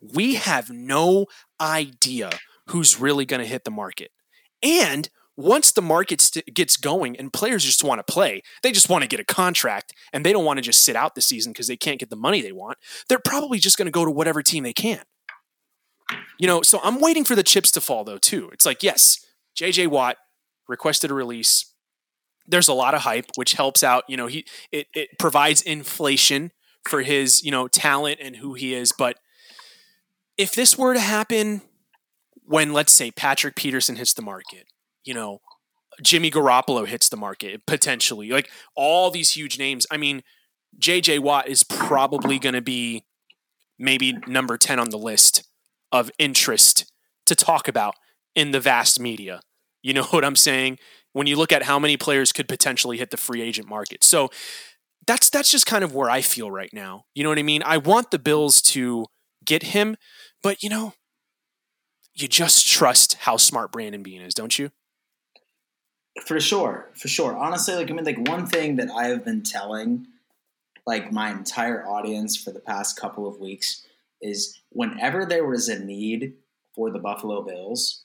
We 0.00 0.36
have 0.36 0.70
no 0.70 1.26
idea 1.60 2.30
who's 2.68 2.98
really 2.98 3.26
going 3.26 3.40
to 3.42 3.46
hit 3.46 3.64
the 3.64 3.70
market. 3.70 4.10
And 4.62 5.08
once 5.36 5.72
the 5.72 5.82
market 5.82 6.20
st- 6.20 6.54
gets 6.54 6.76
going 6.76 7.16
and 7.16 7.32
players 7.32 7.64
just 7.64 7.84
want 7.84 8.04
to 8.04 8.12
play, 8.12 8.42
they 8.62 8.72
just 8.72 8.88
want 8.88 9.02
to 9.02 9.08
get 9.08 9.20
a 9.20 9.24
contract 9.24 9.92
and 10.12 10.24
they 10.24 10.32
don't 10.32 10.44
want 10.44 10.58
to 10.58 10.62
just 10.62 10.82
sit 10.82 10.96
out 10.96 11.14
the 11.14 11.22
season 11.22 11.52
because 11.52 11.66
they 11.66 11.76
can't 11.76 12.00
get 12.00 12.10
the 12.10 12.16
money 12.16 12.40
they 12.40 12.52
want. 12.52 12.78
They're 13.08 13.18
probably 13.18 13.58
just 13.58 13.76
going 13.76 13.86
to 13.86 13.92
go 13.92 14.04
to 14.04 14.10
whatever 14.10 14.42
team 14.42 14.64
they 14.64 14.72
can. 14.72 15.02
You 16.38 16.46
know, 16.46 16.62
so 16.62 16.80
I'm 16.82 17.00
waiting 17.00 17.24
for 17.24 17.34
the 17.34 17.42
chips 17.42 17.70
to 17.72 17.80
fall 17.80 18.04
though 18.04 18.18
too. 18.18 18.50
It's 18.52 18.66
like, 18.66 18.82
yes, 18.82 19.24
JJ 19.56 19.88
Watt 19.88 20.16
requested 20.68 21.10
a 21.10 21.14
release. 21.14 21.72
There's 22.46 22.68
a 22.68 22.72
lot 22.72 22.94
of 22.94 23.02
hype, 23.02 23.26
which 23.36 23.52
helps 23.54 23.84
out. 23.84 24.04
You 24.08 24.16
know, 24.16 24.26
he 24.26 24.44
it, 24.72 24.86
it 24.94 25.10
provides 25.18 25.62
inflation 25.62 26.50
for 26.88 27.02
his, 27.02 27.42
you 27.44 27.50
know, 27.50 27.68
talent 27.68 28.18
and 28.20 28.36
who 28.36 28.54
he 28.54 28.74
is. 28.74 28.92
But 28.96 29.18
if 30.36 30.54
this 30.54 30.76
were 30.76 30.94
to 30.94 31.00
happen 31.00 31.62
when, 32.44 32.72
let's 32.72 32.92
say, 32.92 33.10
Patrick 33.10 33.54
Peterson 33.54 33.96
hits 33.96 34.14
the 34.14 34.22
market, 34.22 34.66
you 35.04 35.14
know, 35.14 35.40
Jimmy 36.02 36.30
Garoppolo 36.30 36.86
hits 36.86 37.08
the 37.08 37.16
market 37.16 37.66
potentially, 37.66 38.30
like 38.30 38.50
all 38.74 39.10
these 39.10 39.32
huge 39.32 39.58
names. 39.58 39.86
I 39.90 39.96
mean, 39.96 40.22
JJ 40.80 41.20
Watt 41.20 41.48
is 41.48 41.62
probably 41.62 42.38
going 42.38 42.54
to 42.54 42.62
be 42.62 43.04
maybe 43.78 44.16
number 44.26 44.56
10 44.56 44.78
on 44.78 44.90
the 44.90 44.98
list 44.98 45.44
of 45.92 46.10
interest 46.18 46.90
to 47.26 47.34
talk 47.34 47.68
about 47.68 47.94
in 48.34 48.50
the 48.50 48.60
vast 48.60 48.98
media. 48.98 49.40
You 49.82 49.92
know 49.94 50.04
what 50.10 50.24
I'm 50.24 50.36
saying? 50.36 50.78
When 51.12 51.26
you 51.26 51.36
look 51.36 51.52
at 51.52 51.64
how 51.64 51.78
many 51.78 51.96
players 51.96 52.32
could 52.32 52.48
potentially 52.48 52.96
hit 52.96 53.10
the 53.10 53.16
free 53.18 53.42
agent 53.42 53.68
market. 53.68 54.02
So 54.02 54.30
that's 55.06 55.28
that's 55.30 55.50
just 55.50 55.66
kind 55.66 55.84
of 55.84 55.94
where 55.94 56.08
I 56.08 56.22
feel 56.22 56.50
right 56.50 56.72
now. 56.72 57.04
You 57.14 57.22
know 57.22 57.28
what 57.28 57.38
I 57.38 57.42
mean? 57.42 57.62
I 57.64 57.76
want 57.76 58.10
the 58.10 58.18
Bills 58.18 58.62
to 58.62 59.06
get 59.44 59.64
him, 59.64 59.96
but 60.42 60.62
you 60.62 60.70
know, 60.70 60.94
you 62.14 62.28
just 62.28 62.68
trust 62.68 63.14
how 63.14 63.36
smart 63.36 63.72
Brandon 63.72 64.02
Beane 64.02 64.22
is, 64.22 64.34
don't 64.34 64.58
you? 64.58 64.70
For 66.26 66.38
sure, 66.40 66.90
for 66.94 67.08
sure. 67.08 67.36
Honestly, 67.36 67.74
like 67.74 67.90
I 67.90 67.94
mean, 67.94 68.04
like 68.04 68.28
one 68.28 68.46
thing 68.46 68.76
that 68.76 68.90
I 68.90 69.06
have 69.08 69.24
been 69.24 69.42
telling 69.42 70.06
like 70.86 71.12
my 71.12 71.30
entire 71.30 71.86
audience 71.86 72.36
for 72.36 72.50
the 72.50 72.60
past 72.60 72.98
couple 72.98 73.26
of 73.26 73.38
weeks 73.38 73.86
is 74.20 74.61
whenever 74.72 75.24
there 75.24 75.46
was 75.46 75.68
a 75.68 75.78
need 75.78 76.34
for 76.74 76.90
the 76.90 76.98
Buffalo 76.98 77.42
Bills, 77.42 78.04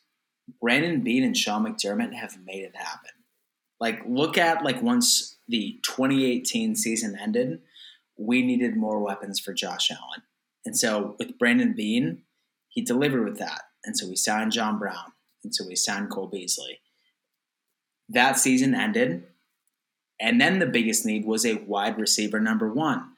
Brandon 0.62 1.02
Beane 1.02 1.24
and 1.24 1.36
Sean 1.36 1.66
McDermott 1.66 2.14
have 2.14 2.38
made 2.46 2.64
it 2.64 2.76
happen. 2.76 3.12
Like 3.80 4.02
look 4.08 4.38
at 4.38 4.64
like 4.64 4.82
once 4.82 5.38
the 5.48 5.80
2018 5.84 6.76
season 6.76 7.18
ended, 7.20 7.60
we 8.18 8.42
needed 8.42 8.76
more 8.76 9.00
weapons 9.00 9.40
for 9.40 9.54
Josh 9.54 9.92
Allen. 9.92 10.24
And 10.66 10.78
so 10.78 11.16
with 11.20 11.38
Brandon 11.38 11.74
Beane, 11.74 12.24
he 12.68 12.82
delivered 12.82 13.24
with 13.24 13.40
that. 13.40 13.62
And 13.86 13.98
so 13.98 14.08
we 14.08 14.16
signed 14.16 14.52
John 14.52 14.80
Brown. 14.80 15.14
And 15.44 15.54
so 15.54 15.66
we 15.66 15.76
signed 15.76 16.10
Cole 16.10 16.28
Beasley. 16.28 16.80
That 18.10 18.38
season 18.38 18.74
ended. 18.74 19.24
And 20.20 20.42
then 20.42 20.60
the 20.60 20.66
biggest 20.66 21.06
need 21.06 21.26
was 21.26 21.46
a 21.46 21.56
wide 21.56 21.98
receiver 22.00 22.40
number 22.40 22.72
one. 22.74 23.12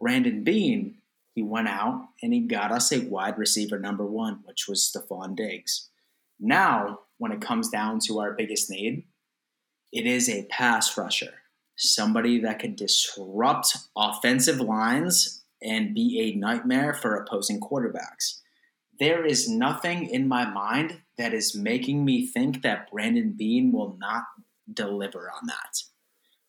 Brandon 0.00 0.44
Beane, 0.44 0.97
he 1.38 1.42
went 1.44 1.68
out 1.68 2.08
and 2.20 2.34
he 2.34 2.40
got 2.40 2.72
us 2.72 2.92
a 2.92 3.06
wide 3.06 3.38
receiver 3.38 3.78
number 3.78 4.04
one, 4.04 4.40
which 4.44 4.66
was 4.66 4.90
Stefon 4.90 5.36
Diggs. 5.36 5.88
Now, 6.40 7.00
when 7.18 7.30
it 7.30 7.40
comes 7.40 7.68
down 7.68 8.00
to 8.06 8.18
our 8.18 8.32
biggest 8.32 8.68
need, 8.68 9.04
it 9.92 10.04
is 10.04 10.28
a 10.28 10.46
pass 10.46 10.98
rusher, 10.98 11.34
somebody 11.76 12.40
that 12.40 12.58
could 12.58 12.74
disrupt 12.74 13.76
offensive 13.96 14.60
lines 14.60 15.44
and 15.62 15.94
be 15.94 16.20
a 16.20 16.38
nightmare 16.38 16.92
for 16.92 17.14
opposing 17.14 17.60
quarterbacks. 17.60 18.40
There 18.98 19.24
is 19.24 19.48
nothing 19.48 20.10
in 20.10 20.26
my 20.26 20.44
mind 20.44 21.02
that 21.18 21.32
is 21.32 21.54
making 21.54 22.04
me 22.04 22.26
think 22.26 22.62
that 22.62 22.90
Brandon 22.90 23.32
Beane 23.32 23.70
will 23.70 23.96
not 24.00 24.24
deliver 24.74 25.30
on 25.30 25.46
that 25.46 25.82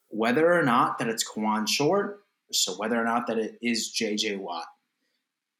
whether 0.10 0.51
or 0.51 0.63
not 0.63 0.98
that 1.00 1.08
it's 1.08 1.24
Kawann 1.24 1.67
Short, 1.67 2.24
so 2.51 2.74
whether 2.74 3.00
or 3.00 3.05
not 3.05 3.27
that 3.27 3.38
it 3.38 3.58
is 3.62 3.93
JJ 3.96 4.39
Watt, 4.39 4.65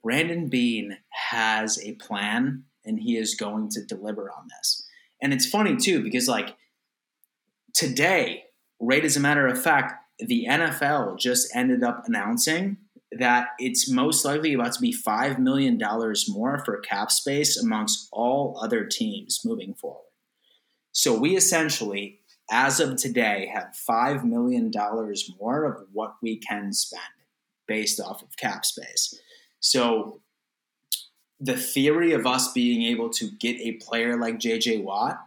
Brandon 0.04 0.48
Beane 0.48 0.98
has 1.10 1.84
a 1.84 1.94
plan 1.94 2.64
and 2.86 3.00
he 3.00 3.18
is 3.18 3.36
going 3.36 3.70
to 3.70 3.86
deliver 3.86 4.32
on 4.32 4.48
this. 4.50 4.88
And 5.22 5.34
it's 5.34 5.48
funny 5.48 5.76
too, 5.76 6.02
because 6.02 6.28
like 6.28 6.56
today, 7.74 8.46
right 8.80 9.04
as 9.04 9.18
a 9.18 9.20
matter 9.20 9.48
of 9.48 9.62
fact, 9.62 10.04
the 10.20 10.48
NFL 10.50 11.20
just 11.20 11.54
ended 11.56 11.84
up 11.84 12.04
announcing 12.06 12.78
that 13.12 13.50
it's 13.58 13.90
most 13.90 14.24
likely 14.24 14.54
about 14.54 14.74
to 14.74 14.82
be 14.82 14.94
$5 14.94 15.40
million 15.40 15.80
more 16.28 16.64
for 16.64 16.80
cap 16.80 17.12
space 17.12 17.58
amongst 17.58 18.08
all 18.12 18.60
other 18.62 18.86
teams 18.86 19.42
moving 19.44 19.74
forward. 19.74 20.04
So 20.92 21.18
we 21.18 21.36
essentially 21.36 22.20
as 22.50 22.80
of 22.80 22.96
today, 22.96 23.50
have 23.54 23.76
$5 23.88 24.24
million 24.24 24.72
more 25.40 25.66
of 25.66 25.88
what 25.92 26.16
we 26.22 26.38
can 26.38 26.74
spend 26.74 27.04
based 27.68 28.00
off 28.00 28.24
of 28.24 28.36
cap 28.38 28.66
space. 28.66 29.14
So, 29.60 30.22
the 31.40 31.56
theory 31.56 32.12
of 32.12 32.28
us 32.28 32.52
being 32.52 32.84
able 32.84 33.10
to 33.12 33.30
get 33.40 33.60
a 33.62 33.74
player 33.74 34.20
like 34.20 34.40
JJ 34.40 34.84
Watt, 34.84 35.20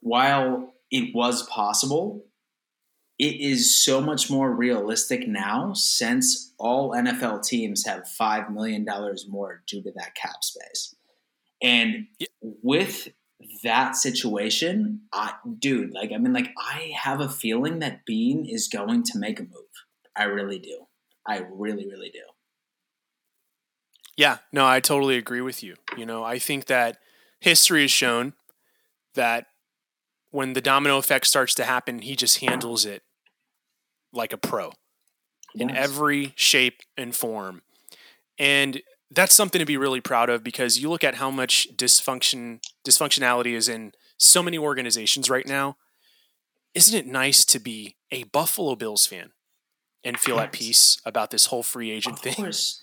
while 0.00 0.74
it 0.90 1.14
was 1.14 1.46
possible, 1.48 2.24
it 3.18 3.40
is 3.40 3.82
so 3.82 4.00
much 4.00 4.28
more 4.28 4.50
realistic 4.50 5.28
now 5.28 5.72
since 5.72 6.52
all 6.58 6.90
NFL 6.90 7.44
teams 7.44 7.86
have 7.86 8.02
$5 8.02 8.52
million 8.52 8.84
more 9.28 9.62
due 9.66 9.82
to 9.82 9.92
that 9.92 10.14
cap 10.16 10.42
space. 10.42 10.96
And 11.62 12.06
with 12.40 13.08
that 13.62 13.96
situation, 13.96 15.02
I, 15.12 15.34
dude, 15.58 15.92
like, 15.92 16.10
I 16.12 16.18
mean, 16.18 16.32
like, 16.32 16.50
I 16.58 16.92
have 16.96 17.20
a 17.20 17.28
feeling 17.28 17.78
that 17.78 18.04
Beane 18.04 18.44
is 18.46 18.68
going 18.68 19.04
to 19.04 19.18
make 19.18 19.38
a 19.38 19.44
move. 19.44 19.62
I 20.16 20.24
really 20.24 20.58
do. 20.58 20.86
I 21.26 21.46
really, 21.50 21.86
really 21.86 22.10
do. 22.10 22.20
Yeah, 24.16 24.38
no, 24.52 24.66
I 24.66 24.80
totally 24.80 25.16
agree 25.16 25.40
with 25.40 25.62
you. 25.62 25.76
You 25.96 26.06
know, 26.06 26.22
I 26.22 26.38
think 26.38 26.66
that 26.66 26.98
history 27.40 27.82
has 27.82 27.90
shown 27.90 28.34
that 29.14 29.46
when 30.30 30.52
the 30.52 30.60
domino 30.60 30.98
effect 30.98 31.26
starts 31.26 31.54
to 31.54 31.64
happen, 31.64 32.00
he 32.00 32.16
just 32.16 32.38
handles 32.38 32.84
it 32.84 33.02
like 34.12 34.32
a 34.32 34.36
pro 34.36 34.72
yes. 35.54 35.60
in 35.60 35.70
every 35.76 36.32
shape 36.36 36.80
and 36.96 37.14
form. 37.14 37.62
And 38.38 38.82
that's 39.10 39.34
something 39.34 39.58
to 39.58 39.64
be 39.64 39.76
really 39.76 40.00
proud 40.00 40.28
of 40.28 40.42
because 40.42 40.78
you 40.78 40.90
look 40.90 41.04
at 41.04 41.16
how 41.16 41.30
much 41.30 41.68
dysfunction 41.76 42.60
dysfunctionality 42.86 43.52
is 43.52 43.68
in 43.68 43.92
so 44.18 44.42
many 44.42 44.58
organizations 44.58 45.30
right 45.30 45.46
now. 45.46 45.76
Isn't 46.74 46.98
it 46.98 47.06
nice 47.06 47.44
to 47.46 47.60
be 47.60 47.96
a 48.10 48.24
Buffalo 48.24 48.74
Bills 48.74 49.06
fan 49.06 49.30
and 50.02 50.18
feel 50.18 50.40
at 50.40 50.50
peace 50.50 51.00
about 51.04 51.30
this 51.30 51.46
whole 51.46 51.62
free 51.62 51.92
agent 51.92 52.16
of 52.16 52.22
thing? 52.22 52.34
Course. 52.34 52.82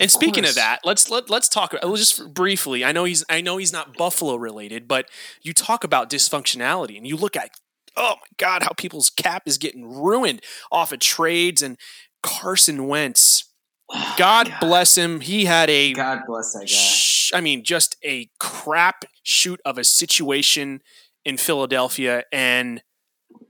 And 0.00 0.10
speaking 0.10 0.44
of 0.44 0.54
that, 0.54 0.80
let's 0.84 1.10
let, 1.10 1.28
let's 1.28 1.48
talk 1.48 1.74
just 1.82 2.32
briefly. 2.32 2.84
I 2.84 2.92
know 2.92 3.04
he's 3.04 3.24
I 3.28 3.40
know 3.40 3.56
he's 3.56 3.72
not 3.72 3.96
Buffalo 3.96 4.36
related, 4.36 4.86
but 4.86 5.08
you 5.42 5.52
talk 5.52 5.84
about 5.84 6.10
dysfunctionality 6.10 6.96
and 6.96 7.06
you 7.06 7.16
look 7.16 7.36
at 7.36 7.50
oh 7.96 8.14
my 8.16 8.26
god, 8.36 8.62
how 8.62 8.72
people's 8.76 9.10
cap 9.10 9.42
is 9.46 9.58
getting 9.58 9.88
ruined 9.88 10.42
off 10.70 10.92
of 10.92 11.00
trades 11.00 11.62
and 11.62 11.76
Carson 12.22 12.86
Wentz 12.86 13.48
Oh, 13.90 14.14
God, 14.18 14.48
God, 14.48 14.60
bless 14.60 14.98
him. 14.98 15.20
He 15.20 15.46
had 15.46 15.70
a 15.70 15.94
God 15.94 16.20
bless 16.26 16.52
that 16.52 16.60
guy. 16.60 16.66
Sh- 16.66 17.32
I 17.34 17.40
mean, 17.40 17.64
just 17.64 17.96
a 18.04 18.28
crap 18.38 19.04
shoot 19.22 19.60
of 19.64 19.78
a 19.78 19.84
situation 19.84 20.82
in 21.24 21.36
Philadelphia, 21.38 22.24
and 22.30 22.82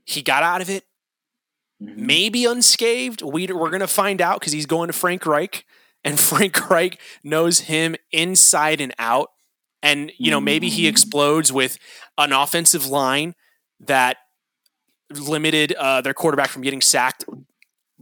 he 0.04 0.22
got 0.22 0.42
out 0.42 0.60
of 0.60 0.70
it. 0.70 0.84
Mm-hmm. 1.82 2.06
Maybe 2.06 2.44
unscathed. 2.44 3.22
We, 3.22 3.46
we're 3.48 3.70
going 3.70 3.80
to 3.80 3.88
find 3.88 4.20
out 4.20 4.40
because 4.40 4.52
he's 4.52 4.66
going 4.66 4.88
to 4.88 4.92
Frank 4.92 5.26
Reich, 5.26 5.64
and 6.04 6.18
Frank 6.28 6.68
Reich 6.70 7.00
knows 7.22 7.60
him 7.60 7.96
inside 8.12 8.80
and 8.80 8.94
out. 8.98 9.30
And 9.82 10.12
you 10.18 10.30
know, 10.30 10.40
maybe 10.40 10.68
he 10.68 10.82
mm-hmm. 10.82 10.90
explodes 10.90 11.52
with 11.52 11.78
an 12.16 12.32
offensive 12.32 12.86
line 12.86 13.34
that 13.80 14.16
limited 15.10 15.72
uh, 15.74 16.00
their 16.00 16.14
quarterback 16.14 16.50
from 16.50 16.62
getting 16.62 16.80
sacked 16.80 17.24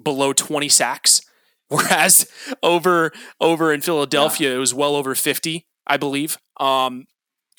below 0.02 0.32
20 0.32 0.68
sacks 0.68 1.20
Whereas 1.68 2.30
over 2.62 3.12
over 3.40 3.72
in 3.72 3.80
Philadelphia, 3.80 4.50
yeah. 4.50 4.56
it 4.56 4.58
was 4.58 4.72
well 4.72 4.94
over 4.94 5.16
50, 5.16 5.66
I 5.84 5.96
believe. 5.96 6.38
Um, 6.60 7.06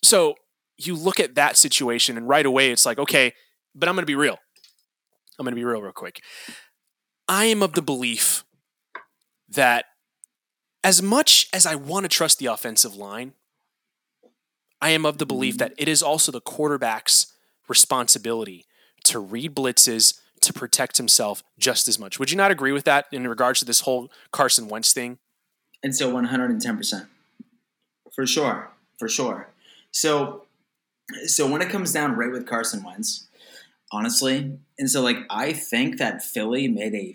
so 0.01 0.35
you 0.77 0.95
look 0.95 1.19
at 1.19 1.35
that 1.35 1.57
situation, 1.57 2.15
and 2.15 2.25
right 2.25 2.45
away 2.45 2.71
it's 2.71 2.85
like, 2.85 2.99
okay, 2.99 3.33
but 3.75 3.89
I'm 3.89 3.95
going 3.95 4.03
to 4.03 4.07
be 4.07 4.15
real. 4.15 4.37
I'm 5.37 5.43
going 5.43 5.51
to 5.51 5.59
be 5.59 5.65
real, 5.65 5.81
real 5.81 5.91
quick. 5.91 6.21
I 7.27 7.45
am 7.45 7.61
of 7.61 7.73
the 7.73 7.81
belief 7.81 8.45
that 9.49 9.85
as 10.83 11.01
much 11.01 11.47
as 11.53 11.65
I 11.65 11.75
want 11.75 12.03
to 12.03 12.09
trust 12.09 12.39
the 12.39 12.45
offensive 12.47 12.95
line, 12.95 13.33
I 14.81 14.91
am 14.91 15.05
of 15.05 15.17
the 15.17 15.25
belief 15.25 15.55
mm-hmm. 15.55 15.69
that 15.69 15.73
it 15.77 15.87
is 15.87 16.03
also 16.03 16.31
the 16.31 16.41
quarterback's 16.41 17.33
responsibility 17.67 18.65
to 19.05 19.19
read 19.19 19.55
blitzes, 19.55 20.19
to 20.41 20.53
protect 20.53 20.97
himself 20.97 21.43
just 21.57 21.87
as 21.87 21.97
much. 21.97 22.19
Would 22.19 22.31
you 22.31 22.37
not 22.37 22.51
agree 22.51 22.71
with 22.71 22.85
that 22.85 23.05
in 23.11 23.27
regards 23.27 23.59
to 23.59 23.65
this 23.65 23.81
whole 23.81 24.11
Carson 24.31 24.67
Wentz 24.67 24.93
thing? 24.93 25.17
And 25.83 25.95
so 25.95 26.11
110%. 26.11 27.07
For 28.13 28.25
sure. 28.25 28.71
For 28.97 29.07
sure. 29.07 29.49
So 29.91 30.43
so 31.25 31.49
when 31.49 31.61
it 31.61 31.69
comes 31.69 31.93
down 31.93 32.15
right 32.15 32.31
with 32.31 32.45
Carson 32.45 32.83
Wentz, 32.83 33.27
honestly, 33.91 34.57
and 34.77 34.89
so 34.89 35.01
like 35.01 35.17
I 35.29 35.53
think 35.53 35.97
that 35.97 36.23
Philly 36.23 36.67
made 36.67 36.93
a 36.93 37.13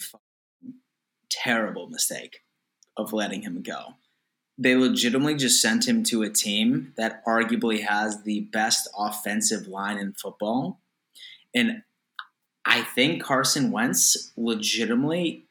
terrible 1.31 1.89
mistake 1.89 2.41
of 2.97 3.13
letting 3.13 3.43
him 3.43 3.63
go. 3.63 3.95
they 4.59 4.77
legitimately 4.77 5.35
just 5.35 5.61
sent 5.61 5.89
him 5.89 6.03
to 6.05 6.23
a 6.23 6.31
team 6.31 6.93
that 6.97 7.25
arguably 7.25 7.83
has 7.85 8.23
the 8.23 8.41
best 8.53 8.89
offensive 8.97 9.67
line 9.67 9.99
in 9.99 10.13
football. 10.13 10.81
And 11.55 11.83
I 12.65 12.83
think 12.83 13.23
Carson 13.23 13.71
Wentz 13.73 14.33
legitimately 14.37 15.45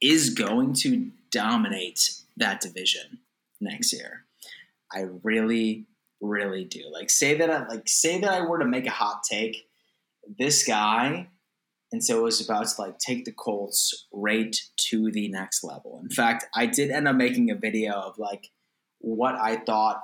is 0.00 0.30
going 0.30 0.72
to 0.74 1.10
dominate 1.30 2.10
that 2.36 2.60
division 2.60 3.18
next 3.60 3.92
year. 3.92 4.24
I 4.92 5.06
really, 5.22 5.86
really 6.20 6.64
do. 6.64 6.84
Like 6.90 7.10
say 7.10 7.36
that 7.38 7.50
I 7.50 7.66
like 7.68 7.88
say 7.88 8.20
that 8.20 8.30
I 8.30 8.40
were 8.40 8.58
to 8.58 8.64
make 8.64 8.86
a 8.86 8.90
hot 8.90 9.22
take, 9.22 9.68
this 10.38 10.66
guy, 10.66 11.28
and 11.90 12.04
so 12.04 12.18
it 12.18 12.22
was 12.22 12.44
about 12.44 12.68
to 12.68 12.80
like 12.80 12.98
take 12.98 13.24
the 13.24 13.32
Colts 13.32 14.06
right 14.12 14.54
to 14.88 15.10
the 15.10 15.28
next 15.28 15.64
level. 15.64 16.00
In 16.02 16.10
fact, 16.10 16.44
I 16.54 16.66
did 16.66 16.90
end 16.90 17.08
up 17.08 17.16
making 17.16 17.50
a 17.50 17.54
video 17.54 17.94
of 17.94 18.18
like 18.18 18.50
what 18.98 19.34
I 19.36 19.56
thought 19.56 20.02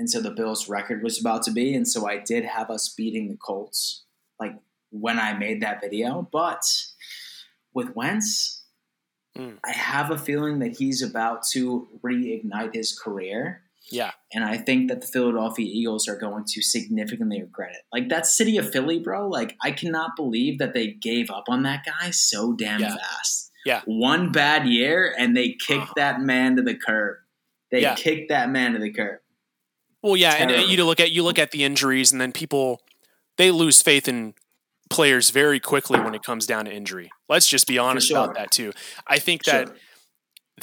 and 0.00 0.08
so 0.08 0.18
the 0.22 0.30
Bills 0.30 0.66
record 0.66 1.02
was 1.02 1.20
about 1.20 1.42
to 1.42 1.52
be. 1.52 1.74
And 1.74 1.86
so 1.86 2.08
I 2.08 2.16
did 2.16 2.42
have 2.46 2.70
us 2.70 2.88
beating 2.88 3.28
the 3.28 3.36
Colts 3.36 4.04
like 4.40 4.54
when 4.88 5.18
I 5.18 5.34
made 5.34 5.60
that 5.60 5.82
video. 5.82 6.26
But 6.32 6.62
with 7.74 7.94
Wentz, 7.94 8.64
mm. 9.36 9.58
I 9.62 9.72
have 9.72 10.10
a 10.10 10.16
feeling 10.16 10.60
that 10.60 10.78
he's 10.78 11.02
about 11.02 11.42
to 11.52 11.86
reignite 12.02 12.74
his 12.74 12.98
career. 12.98 13.60
Yeah. 13.90 14.12
And 14.32 14.44
I 14.44 14.56
think 14.56 14.88
that 14.88 15.00
the 15.00 15.06
Philadelphia 15.06 15.66
Eagles 15.68 16.08
are 16.08 16.16
going 16.16 16.44
to 16.48 16.62
significantly 16.62 17.42
regret 17.42 17.72
it. 17.72 17.82
Like 17.92 18.08
that 18.08 18.26
city 18.26 18.56
of 18.56 18.70
Philly, 18.70 19.00
bro, 19.00 19.28
like 19.28 19.56
I 19.62 19.72
cannot 19.72 20.16
believe 20.16 20.58
that 20.58 20.74
they 20.74 20.92
gave 20.92 21.30
up 21.30 21.44
on 21.48 21.64
that 21.64 21.84
guy 21.84 22.10
so 22.10 22.52
damn 22.52 22.80
yeah. 22.80 22.96
fast. 22.96 23.50
Yeah. 23.66 23.82
One 23.86 24.32
bad 24.32 24.66
year 24.66 25.14
and 25.18 25.36
they 25.36 25.56
kicked 25.66 25.82
uh-huh. 25.82 25.92
that 25.96 26.20
man 26.20 26.56
to 26.56 26.62
the 26.62 26.74
curb. 26.74 27.16
They 27.70 27.82
yeah. 27.82 27.94
kicked 27.94 28.30
that 28.30 28.50
man 28.50 28.72
to 28.72 28.78
the 28.78 28.92
curb. 28.92 29.20
Well, 30.02 30.16
yeah, 30.16 30.36
Terrible. 30.36 30.54
and 30.54 30.70
you 30.70 30.84
look 30.84 31.00
at 31.00 31.10
you 31.10 31.22
look 31.22 31.38
at 31.38 31.50
the 31.50 31.62
injuries 31.62 32.10
and 32.10 32.20
then 32.20 32.32
people 32.32 32.80
they 33.36 33.50
lose 33.50 33.82
faith 33.82 34.08
in 34.08 34.34
players 34.88 35.30
very 35.30 35.60
quickly 35.60 36.00
when 36.00 36.14
it 36.14 36.22
comes 36.22 36.46
down 36.46 36.64
to 36.64 36.72
injury. 36.72 37.10
Let's 37.28 37.46
just 37.46 37.66
be 37.66 37.78
honest 37.78 38.08
sure. 38.08 38.18
about 38.18 38.34
that 38.34 38.50
too. 38.50 38.72
I 39.06 39.18
think 39.18 39.44
that 39.44 39.68
sure. 39.68 39.76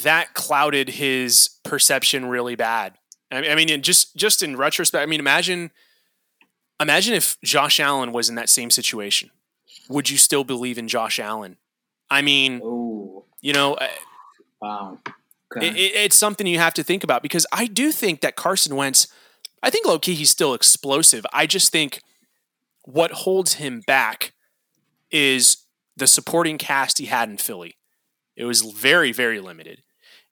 that 0.02 0.34
clouded 0.34 0.88
his 0.88 1.50
perception 1.64 2.26
really 2.26 2.56
bad. 2.56 2.97
I 3.30 3.54
mean, 3.54 3.82
just 3.82 4.16
just 4.16 4.42
in 4.42 4.56
retrospect, 4.56 5.02
I 5.02 5.06
mean, 5.06 5.20
imagine 5.20 5.70
imagine 6.80 7.14
if 7.14 7.38
Josh 7.42 7.78
Allen 7.78 8.12
was 8.12 8.28
in 8.28 8.34
that 8.36 8.48
same 8.48 8.70
situation. 8.70 9.30
Would 9.88 10.10
you 10.10 10.18
still 10.18 10.44
believe 10.44 10.78
in 10.78 10.88
Josh 10.88 11.18
Allen? 11.18 11.56
I 12.10 12.22
mean, 12.22 12.60
Ooh. 12.62 13.24
you 13.40 13.52
know, 13.52 13.76
wow, 14.60 14.98
okay. 15.54 15.68
it, 15.68 15.76
it, 15.76 15.94
it's 15.94 16.16
something 16.16 16.46
you 16.46 16.58
have 16.58 16.74
to 16.74 16.82
think 16.82 17.04
about 17.04 17.22
because 17.22 17.46
I 17.52 17.66
do 17.66 17.92
think 17.92 18.20
that 18.20 18.36
Carson 18.36 18.76
Wentz. 18.76 19.08
I 19.60 19.70
think 19.70 19.86
low 19.86 19.98
key 19.98 20.14
he's 20.14 20.30
still 20.30 20.54
explosive. 20.54 21.26
I 21.32 21.46
just 21.46 21.72
think 21.72 22.00
what 22.84 23.10
holds 23.10 23.54
him 23.54 23.82
back 23.86 24.32
is 25.10 25.64
the 25.96 26.06
supporting 26.06 26.58
cast 26.58 26.98
he 26.98 27.06
had 27.06 27.28
in 27.28 27.36
Philly. 27.36 27.76
It 28.36 28.44
was 28.44 28.62
very, 28.62 29.10
very 29.10 29.40
limited. 29.40 29.82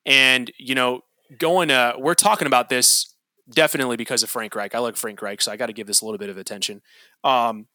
And, 0.05 0.49
you 0.57 0.73
know, 0.73 1.01
going 1.37 1.71
uh 1.71 1.93
we're 1.97 2.13
talking 2.13 2.47
about 2.47 2.69
this 2.69 3.13
definitely 3.49 3.97
because 3.97 4.23
of 4.23 4.29
Frank 4.29 4.55
Reich. 4.55 4.75
I 4.75 4.79
like 4.79 4.95
Frank 4.95 5.21
Reich, 5.21 5.41
so 5.41 5.51
I 5.51 5.57
got 5.57 5.67
to 5.67 5.73
give 5.73 5.87
this 5.87 6.01
a 6.01 6.05
little 6.05 6.17
bit 6.17 6.29
of 6.29 6.37
attention. 6.37 6.81
Um, 7.23 7.67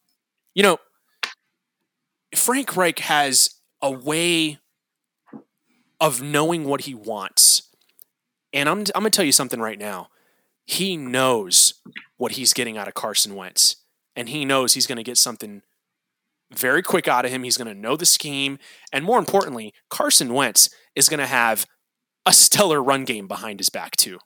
you 0.54 0.62
know, 0.62 0.78
Frank 2.34 2.76
Reich 2.76 2.98
has 3.00 3.56
a 3.80 3.90
way 3.90 4.58
of 6.00 6.20
knowing 6.22 6.64
what 6.64 6.82
he 6.82 6.94
wants. 6.94 7.62
And 8.52 8.68
I'm, 8.68 8.80
I'm 8.94 9.02
going 9.02 9.04
to 9.04 9.10
tell 9.10 9.24
you 9.24 9.32
something 9.32 9.60
right 9.60 9.78
now. 9.78 10.08
He 10.66 10.96
knows 10.96 11.74
what 12.16 12.32
he's 12.32 12.52
getting 12.52 12.76
out 12.76 12.88
of 12.88 12.94
Carson 12.94 13.34
Wentz 13.34 13.76
and 14.14 14.28
he 14.28 14.44
knows 14.44 14.74
he's 14.74 14.86
going 14.86 14.96
to 14.96 15.02
get 15.02 15.18
something 15.18 15.62
very 16.52 16.82
quick 16.82 17.08
out 17.08 17.24
of 17.24 17.30
him. 17.30 17.44
He's 17.44 17.56
going 17.56 17.72
to 17.74 17.80
know 17.80 17.96
the 17.96 18.06
scheme. 18.06 18.58
And 18.92 19.04
more 19.04 19.18
importantly, 19.18 19.72
Carson 19.88 20.34
Wentz 20.34 20.68
is 20.94 21.08
going 21.08 21.20
to 21.20 21.26
have 21.26 21.66
a 22.26 22.32
stellar 22.32 22.82
run 22.82 23.04
game 23.04 23.26
behind 23.26 23.60
his 23.60 23.70
back, 23.70 23.96
too. 23.96 24.18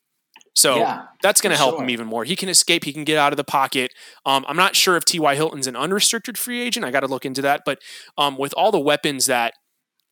So 0.56 0.78
yeah, 0.78 1.02
that's 1.22 1.42
going 1.42 1.50
to 1.50 1.56
help 1.56 1.74
sure. 1.74 1.82
him 1.82 1.90
even 1.90 2.06
more. 2.06 2.24
He 2.24 2.34
can 2.34 2.48
escape. 2.48 2.84
He 2.84 2.92
can 2.92 3.04
get 3.04 3.18
out 3.18 3.32
of 3.32 3.36
the 3.36 3.44
pocket. 3.44 3.92
Um, 4.24 4.44
I'm 4.48 4.56
not 4.56 4.74
sure 4.74 4.96
if 4.96 5.04
T.Y. 5.04 5.34
Hilton's 5.34 5.66
an 5.66 5.76
unrestricted 5.76 6.38
free 6.38 6.62
agent. 6.62 6.84
I 6.84 6.90
got 6.90 7.00
to 7.00 7.06
look 7.06 7.26
into 7.26 7.42
that. 7.42 7.60
But 7.66 7.78
um, 8.16 8.38
with 8.38 8.54
all 8.56 8.72
the 8.72 8.80
weapons 8.80 9.26
that 9.26 9.52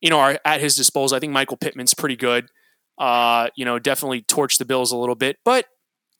you 0.01 0.11
know 0.11 0.19
are 0.19 0.39
at 0.45 0.61
his 0.61 0.75
disposal, 0.75 1.17
I 1.17 1.19
think 1.19 1.33
Michael 1.33 1.57
Pittman's 1.57 1.95
pretty 1.95 2.15
good. 2.15 2.49
Uh, 2.99 3.47
you 3.55 3.65
know, 3.65 3.79
definitely 3.79 4.21
torch 4.21 4.59
the 4.59 4.65
Bills 4.65 4.91
a 4.91 4.97
little 4.97 5.15
bit, 5.15 5.37
but 5.43 5.65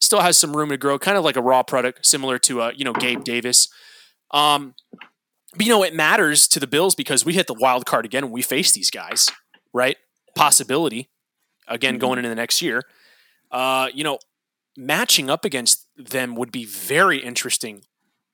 still 0.00 0.20
has 0.20 0.36
some 0.36 0.56
room 0.56 0.70
to 0.70 0.76
grow, 0.76 0.98
kind 0.98 1.16
of 1.16 1.24
like 1.24 1.36
a 1.36 1.42
raw 1.42 1.62
product, 1.62 2.04
similar 2.04 2.36
to 2.40 2.62
uh, 2.62 2.72
you 2.74 2.84
know 2.84 2.92
Gabe 2.92 3.22
Davis. 3.22 3.68
Um, 4.32 4.74
but 5.54 5.64
you 5.64 5.70
know 5.70 5.84
it 5.84 5.94
matters 5.94 6.48
to 6.48 6.58
the 6.58 6.66
Bills 6.66 6.96
because 6.96 7.24
we 7.24 7.34
hit 7.34 7.46
the 7.46 7.54
wild 7.54 7.86
card 7.86 8.04
again 8.04 8.24
when 8.24 8.32
we 8.32 8.42
face 8.42 8.72
these 8.72 8.90
guys, 8.90 9.28
right? 9.72 9.96
Possibility 10.34 11.10
again 11.66 11.94
mm-hmm. 11.94 12.00
going 12.00 12.18
into 12.18 12.28
the 12.28 12.34
next 12.34 12.62
year. 12.62 12.82
Uh, 13.50 13.88
you 13.94 14.04
know, 14.04 14.18
matching 14.76 15.30
up 15.30 15.44
against 15.44 15.86
them 15.96 16.34
would 16.34 16.52
be 16.52 16.64
very 16.64 17.18
interesting 17.18 17.82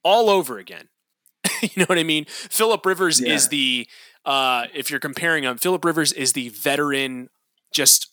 all 0.02 0.28
over 0.28 0.58
again. 0.58 0.88
you 1.62 1.70
know 1.76 1.84
what 1.86 1.98
I 1.98 2.02
mean? 2.02 2.24
Philip 2.28 2.84
Rivers 2.84 3.20
yeah. 3.20 3.34
is 3.34 3.48
the 3.48 3.88
uh, 4.24 4.66
if 4.74 4.90
you're 4.90 5.00
comparing 5.00 5.44
them, 5.44 5.58
Philip 5.58 5.84
Rivers 5.84 6.12
is 6.12 6.32
the 6.32 6.48
veteran, 6.50 7.28
just 7.72 8.08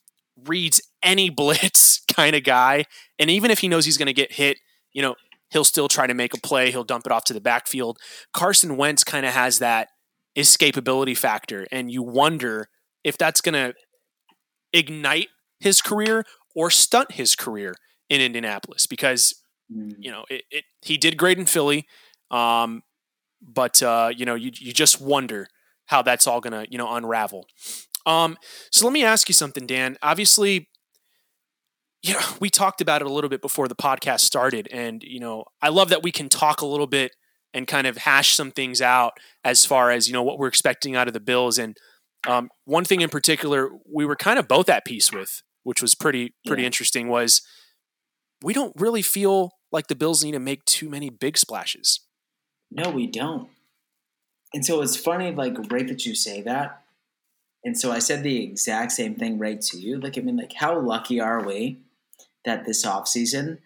reads 0.46 0.82
any 1.04 1.30
blitz 1.30 2.02
kind 2.14 2.36
of 2.36 2.44
guy. 2.44 2.86
And 3.18 3.30
even 3.30 3.52
if 3.52 3.60
he 3.60 3.68
knows 3.68 3.86
he's 3.86 3.98
going 3.98 4.08
to 4.08 4.14
get 4.14 4.34
hit, 4.34 4.58
you 4.92 5.02
know, 5.02 5.16
he'll 5.52 5.64
still 5.64 5.88
try 5.88 6.08
to 6.08 6.14
make 6.14 6.34
a 6.34 6.40
play. 6.40 6.72
He'll 6.72 6.84
dump 6.84 7.06
it 7.06 7.12
off 7.12 7.24
to 7.26 7.34
the 7.34 7.42
backfield. 7.42 8.00
Carson 8.34 8.78
Wentz 8.78 9.04
kind 9.04 9.26
of 9.26 9.34
has 9.34 9.60
that 9.60 9.90
escapability 10.36 11.18
factor. 11.18 11.68
And 11.72 11.92
you 11.92 12.04
wonder 12.04 12.70
if 13.04 13.18
that's 13.18 13.42
going 13.42 13.54
to 13.54 13.74
ignite 14.74 15.30
his 15.60 15.82
career 15.82 16.24
or 16.56 16.70
stunt 16.70 17.14
his 17.14 17.36
career 17.36 17.76
in 18.10 18.22
Indianapolis 18.22 18.88
because, 18.88 19.36
mm. 19.72 19.94
you 20.00 20.12
know, 20.12 20.26
it, 20.30 20.44
it, 20.52 20.64
he 20.82 20.98
did 20.98 21.18
great 21.18 21.38
in 21.38 21.46
Philly. 21.46 21.88
Um, 22.32 22.84
but, 23.42 23.82
uh, 23.82 24.12
you 24.16 24.26
know, 24.26 24.36
you, 24.36 24.52
you 24.56 24.74
just 24.74 25.02
wonder 25.02 25.48
how 25.86 26.02
that's 26.02 26.28
all 26.28 26.42
going 26.42 26.54
to, 26.54 26.72
you 26.72 26.78
know, 26.78 26.94
unravel. 26.94 27.46
Um, 28.06 28.38
so 28.72 28.86
let 28.86 28.94
me 28.94 29.04
ask 29.04 29.28
you 29.28 29.34
something, 29.34 29.68
Dan. 29.68 29.98
Obviously, 30.02 30.70
you 32.02 32.14
know, 32.14 32.22
we 32.40 32.50
talked 32.50 32.82
about 32.82 33.02
it 33.02 33.08
a 33.08 33.14
little 33.14 33.30
bit 33.30 33.42
before 33.42 33.68
the 33.68 33.76
podcast 33.76 34.22
started, 34.22 34.68
and 34.72 35.04
you 35.04 35.20
know, 35.20 35.46
I 35.62 35.70
love 35.70 35.90
that 35.90 36.04
we 36.04 36.12
can 36.12 36.30
talk 36.30 36.62
a 36.62 36.66
little 36.66 36.88
bit 36.88 37.12
and 37.54 37.68
kind 37.68 37.88
of 37.88 37.98
hash 37.98 38.36
some 38.36 38.52
things 38.52 38.82
out 38.82 39.14
as 39.44 39.66
far 39.66 39.92
as 39.92 40.08
you 40.08 40.14
know 40.14 40.24
what 40.24 40.40
we're 40.40 40.48
expecting 40.48 40.96
out 40.96 41.08
of 41.08 41.14
the 41.14 41.20
Bills. 41.20 41.58
And 41.58 41.76
um, 42.28 42.50
one 42.66 42.86
thing 42.86 43.02
in 43.02 43.10
particular, 43.10 43.70
we 43.92 44.06
were 44.06 44.16
kind 44.16 44.40
of 44.40 44.48
both 44.48 44.70
at 44.70 44.86
peace 44.86 45.12
with, 45.12 45.42
which 45.64 45.82
was 45.82 45.96
pretty 45.96 46.34
pretty 46.46 46.64
yeah. 46.64 46.68
interesting, 46.68 47.08
was 47.08 47.42
we 48.44 48.54
don't 48.54 48.74
really 48.78 49.02
feel 49.02 49.52
like 49.72 49.88
the 49.88 49.96
Bills 49.96 50.24
need 50.24 50.32
to 50.32 50.40
make 50.40 50.66
too 50.66 50.90
many 50.90 51.10
big 51.10 51.38
splashes. 51.38 52.02
No, 52.72 52.90
we 52.90 53.08
don't. 53.08 53.50
And 54.54 54.66
so 54.66 54.82
it's 54.82 54.98
funny, 54.98 55.32
like 55.32 55.56
right 55.72 55.88
that 55.88 56.06
you 56.06 56.16
say 56.16 56.42
that, 56.42 56.82
and 57.64 57.78
so 57.78 57.92
I 57.92 58.00
said 58.00 58.24
the 58.24 58.44
exact 58.44 58.92
same 58.92 59.16
thing 59.16 59.38
right 59.38 59.62
to 59.62 59.78
you. 59.78 60.00
Like, 60.00 60.18
I 60.18 60.22
mean, 60.22 60.38
like, 60.38 60.54
how 60.54 60.80
lucky 60.80 61.20
are 61.20 61.46
we 61.46 61.80
that 62.46 62.66
this 62.66 62.86
offseason, 62.86 63.60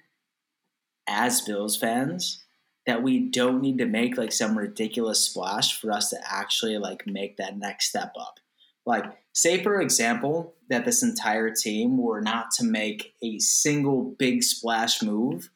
as 1.07 1.41
Bills 1.41 1.77
fans, 1.77 2.43
that 2.85 3.03
we 3.03 3.19
don't 3.19 3.61
need 3.61 3.77
to 3.77 3.85
make 3.85 4.17
like 4.17 4.31
some 4.31 4.57
ridiculous 4.57 5.21
splash 5.21 5.79
for 5.79 5.91
us 5.91 6.09
to 6.09 6.17
actually 6.25 6.77
like 6.77 7.07
make 7.07 7.37
that 7.37 7.57
next 7.57 7.89
step 7.89 8.13
up. 8.19 8.39
Like, 8.85 9.05
say 9.33 9.63
for 9.63 9.81
example, 9.81 10.55
that 10.69 10.85
this 10.85 11.03
entire 11.03 11.51
team 11.51 11.97
were 11.97 12.21
not 12.21 12.51
to 12.57 12.65
make 12.65 13.13
a 13.23 13.39
single 13.39 14.15
big 14.17 14.43
splash 14.43 15.01
move, 15.01 15.49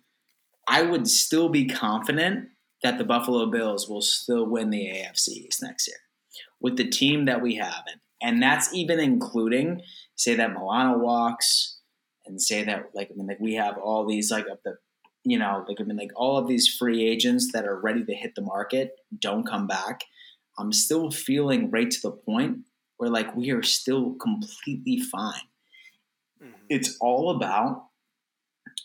I 0.67 0.81
would 0.81 1.07
still 1.07 1.49
be 1.49 1.67
confident 1.67 2.49
that 2.83 2.97
the 2.97 3.03
Buffalo 3.03 3.45
Bills 3.47 3.89
will 3.89 4.01
still 4.01 4.45
win 4.45 4.69
the 4.69 4.85
AFC 4.85 5.29
East 5.29 5.63
next 5.63 5.87
year 5.87 5.97
with 6.59 6.77
the 6.77 6.87
team 6.87 7.25
that 7.25 7.41
we 7.41 7.55
have. 7.55 7.83
And 8.21 8.41
that's 8.41 8.73
even 8.73 8.99
including 8.99 9.81
say 10.15 10.35
that 10.35 10.51
Milano 10.53 10.97
walks 10.97 11.79
and 12.25 12.41
say 12.41 12.63
that 12.63 12.89
like 12.93 13.09
I 13.11 13.15
mean 13.15 13.27
like 13.27 13.39
we 13.39 13.55
have 13.55 13.77
all 13.77 14.05
these 14.05 14.31
like 14.31 14.47
of 14.47 14.59
the 14.65 14.77
you 15.23 15.37
know 15.37 15.63
like 15.67 15.77
I 15.79 15.83
mean 15.83 15.97
like 15.97 16.11
all 16.15 16.37
of 16.37 16.47
these 16.47 16.67
free 16.67 17.07
agents 17.07 17.51
that 17.53 17.65
are 17.65 17.79
ready 17.79 18.03
to 18.03 18.13
hit 18.13 18.35
the 18.35 18.41
market 18.41 18.91
don't 19.19 19.47
come 19.47 19.67
back. 19.67 20.01
I'm 20.59 20.73
still 20.73 21.11
feeling 21.11 21.69
right 21.69 21.89
to 21.89 22.01
the 22.01 22.11
point 22.11 22.59
where 22.97 23.09
like 23.09 23.35
we 23.35 23.51
are 23.51 23.63
still 23.63 24.13
completely 24.15 24.99
fine. 24.99 25.47
Mm-hmm. 26.43 26.53
It's 26.69 26.97
all 26.99 27.31
about 27.31 27.85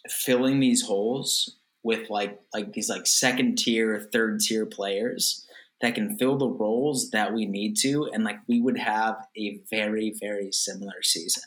filling 0.09 0.61
these 0.61 0.83
holes 0.87 1.57
with 1.83 2.09
like 2.11 2.41
like 2.55 2.73
these 2.73 2.89
like 2.89 3.07
second 3.07 3.59
tier, 3.59 4.09
third 4.13 4.41
tier 4.41 4.67
players 4.67 5.47
that 5.81 5.97
can 5.97 6.17
fill 6.17 6.39
the 6.39 6.49
roles 6.49 7.11
that 7.11 7.35
we 7.35 7.45
need 7.45 7.77
to, 7.77 8.09
and 8.13 8.23
like 8.23 8.39
we 8.47 8.61
would 8.61 8.79
have 8.79 9.17
a 9.37 9.61
very, 9.69 10.15
very 10.21 10.53
similar 10.53 11.03
season. 11.03 11.43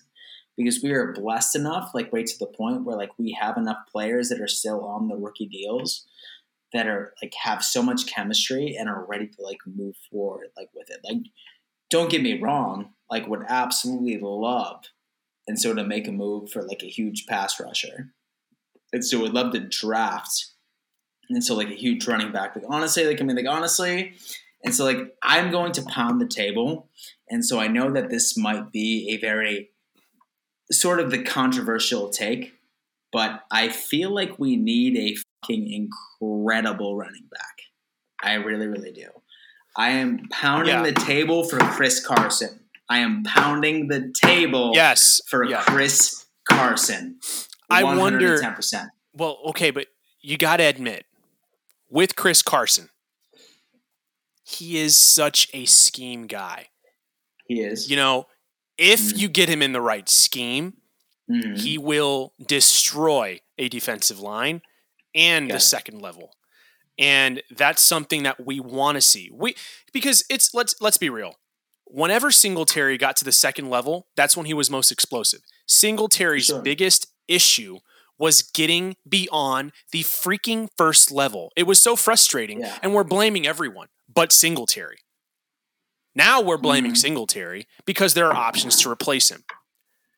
because 0.57 0.81
we 0.81 0.91
are 0.91 1.13
blessed 1.13 1.55
enough, 1.55 1.91
like 1.93 2.11
right 2.11 2.25
to 2.25 2.39
the 2.39 2.47
point 2.47 2.83
where 2.83 2.97
like 2.97 3.11
we 3.17 3.31
have 3.39 3.57
enough 3.57 3.77
players 3.91 4.29
that 4.29 4.41
are 4.41 4.47
still 4.47 4.83
on 4.85 5.07
the 5.07 5.15
rookie 5.15 5.47
deals 5.47 6.05
that 6.73 6.87
are 6.87 7.13
like 7.21 7.33
have 7.43 7.63
so 7.63 7.81
much 7.81 8.07
chemistry 8.07 8.75
and 8.77 8.89
are 8.89 9.05
ready 9.05 9.27
to 9.27 9.41
like 9.41 9.59
move 9.65 9.95
forward 10.11 10.47
like 10.57 10.69
with 10.73 10.89
it. 10.89 10.99
Like, 11.03 11.23
don't 11.89 12.09
get 12.09 12.21
me 12.21 12.39
wrong, 12.39 12.93
like 13.09 13.27
would 13.27 13.43
absolutely 13.47 14.19
love 14.19 14.85
and 15.47 15.59
so 15.59 15.73
to 15.73 15.83
make 15.83 16.07
a 16.07 16.11
move 16.11 16.49
for 16.49 16.63
like 16.63 16.81
a 16.83 16.89
huge 16.89 17.25
pass 17.27 17.59
rusher. 17.59 18.13
And 18.91 19.05
so 19.05 19.19
would 19.19 19.33
love 19.33 19.53
to 19.53 19.59
draft 19.59 20.47
and 21.29 21.43
so 21.43 21.55
like 21.55 21.69
a 21.69 21.75
huge 21.75 22.07
running 22.07 22.31
back. 22.31 22.55
Like 22.55 22.65
honestly, 22.67 23.05
like 23.05 23.21
I 23.21 23.23
mean, 23.23 23.35
like 23.35 23.47
honestly, 23.47 24.13
and 24.63 24.73
so 24.73 24.85
like 24.85 24.97
I'm 25.21 25.51
going 25.51 25.71
to 25.73 25.83
pound 25.83 26.21
the 26.21 26.27
table, 26.27 26.89
and 27.29 27.45
so 27.45 27.59
I 27.59 27.67
know 27.67 27.91
that 27.93 28.09
this 28.09 28.37
might 28.37 28.71
be 28.71 29.09
a 29.11 29.17
very 29.17 29.71
sort 30.71 30.99
of 30.99 31.11
the 31.11 31.21
controversial 31.21 32.09
take, 32.09 32.53
but 33.11 33.41
I 33.51 33.69
feel 33.69 34.13
like 34.13 34.39
we 34.39 34.55
need 34.55 34.97
a 34.97 35.15
fucking 35.43 35.71
incredible 35.71 36.97
running 36.97 37.27
back. 37.31 37.55
I 38.21 38.35
really, 38.35 38.67
really 38.67 38.91
do. 38.91 39.09
I 39.77 39.89
am 39.91 40.27
pounding 40.29 40.75
Yeah. 40.75 40.83
the 40.83 40.93
table 40.93 41.43
for 41.47 41.57
Chris 41.59 42.05
Carson. 42.05 42.61
I 42.89 42.99
am 42.99 43.23
pounding 43.23 43.87
the 43.87 44.13
table 44.21 44.71
Yes. 44.73 45.21
for 45.27 45.43
yeah. 45.43 45.63
Chris 45.63 46.25
Carson. 46.47 47.19
I 47.69 47.83
wonder- 47.83 48.37
110%. 48.37 48.89
Well, 49.13 49.39
okay, 49.47 49.71
but 49.71 49.87
you 50.21 50.37
got 50.37 50.57
to 50.57 50.63
admit, 50.63 51.05
with 51.89 52.15
Chris 52.15 52.41
Carson, 52.41 52.89
he 54.43 54.77
is 54.77 54.97
such 54.97 55.49
a 55.53 55.65
scheme 55.65 56.27
guy. 56.27 56.69
He 57.47 57.61
is. 57.61 57.89
You 57.89 57.95
know, 57.95 58.27
if 58.77 58.99
Mhm. 58.99 59.17
you 59.17 59.27
get 59.29 59.49
him 59.49 59.61
in 59.61 59.73
the 59.73 59.81
right 59.81 60.07
scheme, 60.07 60.77
Mhm. 61.29 61.59
he 61.59 61.77
will 61.77 62.33
destroy 62.45 63.41
a 63.57 63.67
defensive 63.69 64.19
line 64.19 64.61
and 65.15 65.47
Yeah. 65.47 65.55
the 65.55 65.59
second 65.59 65.99
level. 66.01 66.35
And 66.97 67.41
that's 67.51 67.81
something 67.81 68.23
that 68.23 68.45
we 68.45 68.59
want 68.59 68.95
to 68.95 69.01
see. 69.01 69.29
We 69.33 69.55
because 69.91 70.23
it's 70.29 70.53
let's 70.53 70.75
let's 70.81 70.97
be 70.97 71.09
real. 71.09 71.35
Whenever 71.85 72.31
Singletary 72.31 72.97
got 72.97 73.15
to 73.17 73.25
the 73.25 73.31
second 73.31 73.69
level, 73.69 74.07
that's 74.15 74.35
when 74.35 74.45
he 74.45 74.53
was 74.53 74.71
most 74.71 74.91
explosive. 74.91 75.41
Singletary's 75.67 76.45
Sure. 76.45 76.61
biggest 76.61 77.07
issue 77.27 77.79
was 78.17 78.41
getting 78.41 78.95
beyond 79.07 79.73
the 79.91 80.03
freaking 80.03 80.69
first 80.77 81.11
level. 81.11 81.51
It 81.55 81.63
was 81.63 81.79
so 81.81 81.95
frustrating, 81.97 82.61
Yeah. 82.61 82.79
and 82.81 82.93
we're 82.93 83.03
blaming 83.03 83.45
everyone 83.45 83.87
but 84.07 84.31
Singletary. 84.31 84.99
Now 86.15 86.39
we're 86.39 86.57
blaming 86.57 86.93
Mhm. 86.93 86.97
Singletary 86.97 87.67
because 87.85 88.13
there 88.13 88.27
are 88.27 88.33
options 88.35 88.77
to 88.81 88.89
replace 88.89 89.29
him. 89.29 89.43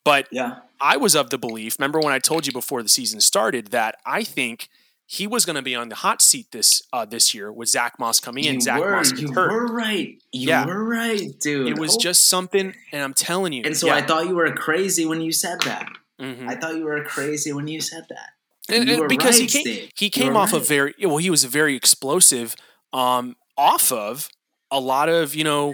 But 0.03 0.27
yeah. 0.31 0.59
I 0.79 0.95
was 0.97 1.15
of 1.15 1.31
the 1.31 1.37
belief, 1.39 1.77
remember 1.79 1.99
when 1.99 2.13
I 2.13 2.19
told 2.19 2.45
you 2.45 2.53
before 2.53 2.83
the 2.83 2.89
season 2.89 3.19
started 3.19 3.67
that 3.71 3.95
I 4.05 4.23
think 4.23 4.69
he 5.09 5.25
was 5.25 5.45
going 5.45 5.55
to 5.55 5.61
be 5.61 5.73
on 5.73 5.87
the 5.87 5.95
hot 5.95 6.21
seat 6.21 6.51
this 6.51 6.83
uh, 6.91 7.05
this 7.05 7.33
year 7.33 7.49
with 7.51 7.69
Zach 7.69 7.97
Moss 7.97 8.19
coming 8.19 8.43
in. 8.43 8.55
You 8.55 8.61
Zach 8.61 8.79
were, 8.81 8.91
Moss 8.91 9.13
you 9.17 9.31
hurt. 9.31 9.51
were 9.51 9.67
right. 9.73 10.21
You 10.33 10.49
Yeah. 10.49 10.65
were 10.65 10.83
right, 10.83 11.31
dude. 11.39 11.69
It 11.69 11.79
was 11.79 11.95
Oh. 11.95 11.99
just 11.99 12.27
something, 12.27 12.73
and 12.91 13.01
I'm 13.03 13.13
telling 13.13 13.53
you. 13.53 13.63
And 13.65 13.75
so 13.75 13.87
yeah. 13.87 13.95
I 13.95 14.01
thought 14.01 14.27
you 14.27 14.35
were 14.35 14.51
crazy 14.53 15.05
when 15.05 15.21
you 15.21 15.31
said 15.31 15.61
that. 15.61 15.87
Mhm. 16.19 16.47
I 16.49 16.55
thought 16.55 16.75
you 16.75 16.83
were 16.83 17.03
crazy 17.05 17.53
when 17.53 17.67
you 17.69 17.79
said 17.79 18.05
that. 18.09 18.29
And- 18.69 18.89
and 18.89 19.07
because 19.07 19.37
he 19.37 19.47
came, 19.47 19.61
Steve. 19.61 19.91
he 19.95 20.09
came 20.09 20.35
off 20.35 20.51
a 20.51 20.59
very 20.59 20.93
well. 21.01 21.17
He 21.17 21.29
was 21.29 21.45
very 21.45 21.73
explosive, 21.75 22.53
um, 22.91 23.37
off 23.57 23.91
of 23.93 24.27
a 24.69 24.79
lot 24.81 25.07
of 25.07 25.33
you 25.33 25.45
know 25.45 25.73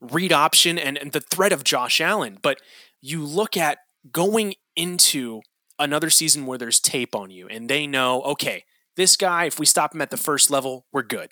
read 0.00 0.32
option 0.32 0.78
and, 0.78 0.96
and 0.96 1.10
the 1.12 1.20
threat 1.20 1.52
of 1.52 1.64
Josh 1.64 2.00
Allen. 2.00 2.38
But 2.40 2.60
you 3.00 3.24
look 3.24 3.56
at 3.56 3.78
going 4.12 4.54
into 4.76 5.42
another 5.80 6.10
season 6.10 6.46
where 6.46 6.58
there's 6.58 6.78
tape 6.78 7.16
on 7.16 7.30
you, 7.30 7.48
and 7.48 7.68
they 7.68 7.88
know, 7.88 8.22
okay, 8.22 8.64
this 8.96 9.16
guy, 9.16 9.46
if 9.46 9.58
we 9.58 9.66
stop 9.66 9.94
him 9.94 10.00
at 10.00 10.10
the 10.10 10.16
first 10.16 10.50
level, 10.50 10.86
we're 10.92 11.02
good. 11.02 11.30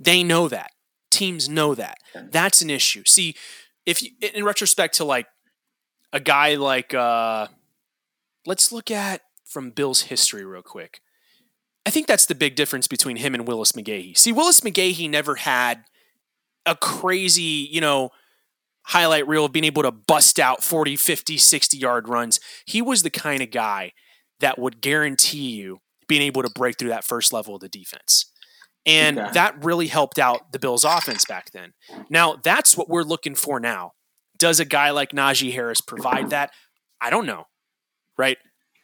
They 0.00 0.22
know 0.22 0.48
that. 0.48 0.70
Teams 1.10 1.48
know 1.48 1.74
that. 1.74 1.98
That's 2.14 2.62
an 2.62 2.70
issue. 2.70 3.04
See, 3.04 3.34
if 3.84 4.02
you, 4.02 4.10
in 4.34 4.44
retrospect 4.44 4.94
to 4.96 5.04
like 5.04 5.26
a 6.12 6.20
guy 6.20 6.54
like, 6.54 6.94
uh, 6.94 7.48
let's 8.46 8.72
look 8.72 8.90
at 8.90 9.22
from 9.44 9.70
Bill's 9.70 10.02
history 10.02 10.44
real 10.44 10.62
quick. 10.62 11.00
I 11.86 11.90
think 11.90 12.06
that's 12.06 12.26
the 12.26 12.34
big 12.34 12.56
difference 12.56 12.88
between 12.88 13.16
him 13.16 13.34
and 13.34 13.46
Willis 13.46 13.72
McGahee. 13.72 14.16
See, 14.18 14.32
Willis 14.32 14.60
McGahee 14.60 15.08
never 15.08 15.36
had 15.36 15.84
a 16.66 16.74
crazy, 16.74 17.68
you 17.70 17.80
know, 17.80 18.10
highlight 18.86 19.26
reel 19.26 19.44
of 19.44 19.52
being 19.52 19.64
able 19.64 19.82
to 19.82 19.90
bust 19.92 20.38
out 20.38 20.62
40, 20.62 20.96
50, 20.96 21.36
60 21.36 21.76
yard 21.76 22.08
runs. 22.08 22.40
He 22.66 22.80
was 22.82 23.02
the 23.02 23.10
kind 23.10 23.42
of 23.42 23.50
guy 23.50 23.92
that 24.40 24.58
would 24.58 24.80
guarantee 24.80 25.50
you 25.50 25.78
being 26.08 26.22
able 26.22 26.42
to 26.42 26.50
break 26.50 26.78
through 26.78 26.90
that 26.90 27.04
first 27.04 27.32
level 27.32 27.54
of 27.56 27.60
the 27.60 27.68
defense. 27.68 28.30
And 28.84 29.18
Okay. 29.18 29.30
that 29.32 29.64
really 29.64 29.88
helped 29.88 30.18
out 30.18 30.52
the 30.52 30.58
Bills' 30.60 30.84
offense 30.84 31.24
back 31.24 31.50
then. 31.50 31.72
Now, 32.08 32.36
that's 32.36 32.76
what 32.76 32.88
we're 32.88 33.02
looking 33.02 33.34
for 33.34 33.58
now. 33.58 33.92
Does 34.38 34.60
a 34.60 34.64
guy 34.64 34.90
like 34.90 35.10
Najee 35.10 35.52
Harris 35.52 35.80
provide 35.80 36.30
that? 36.30 36.50
I 37.00 37.10
don't 37.10 37.26
know. 37.26 37.44
Right? 38.16 38.38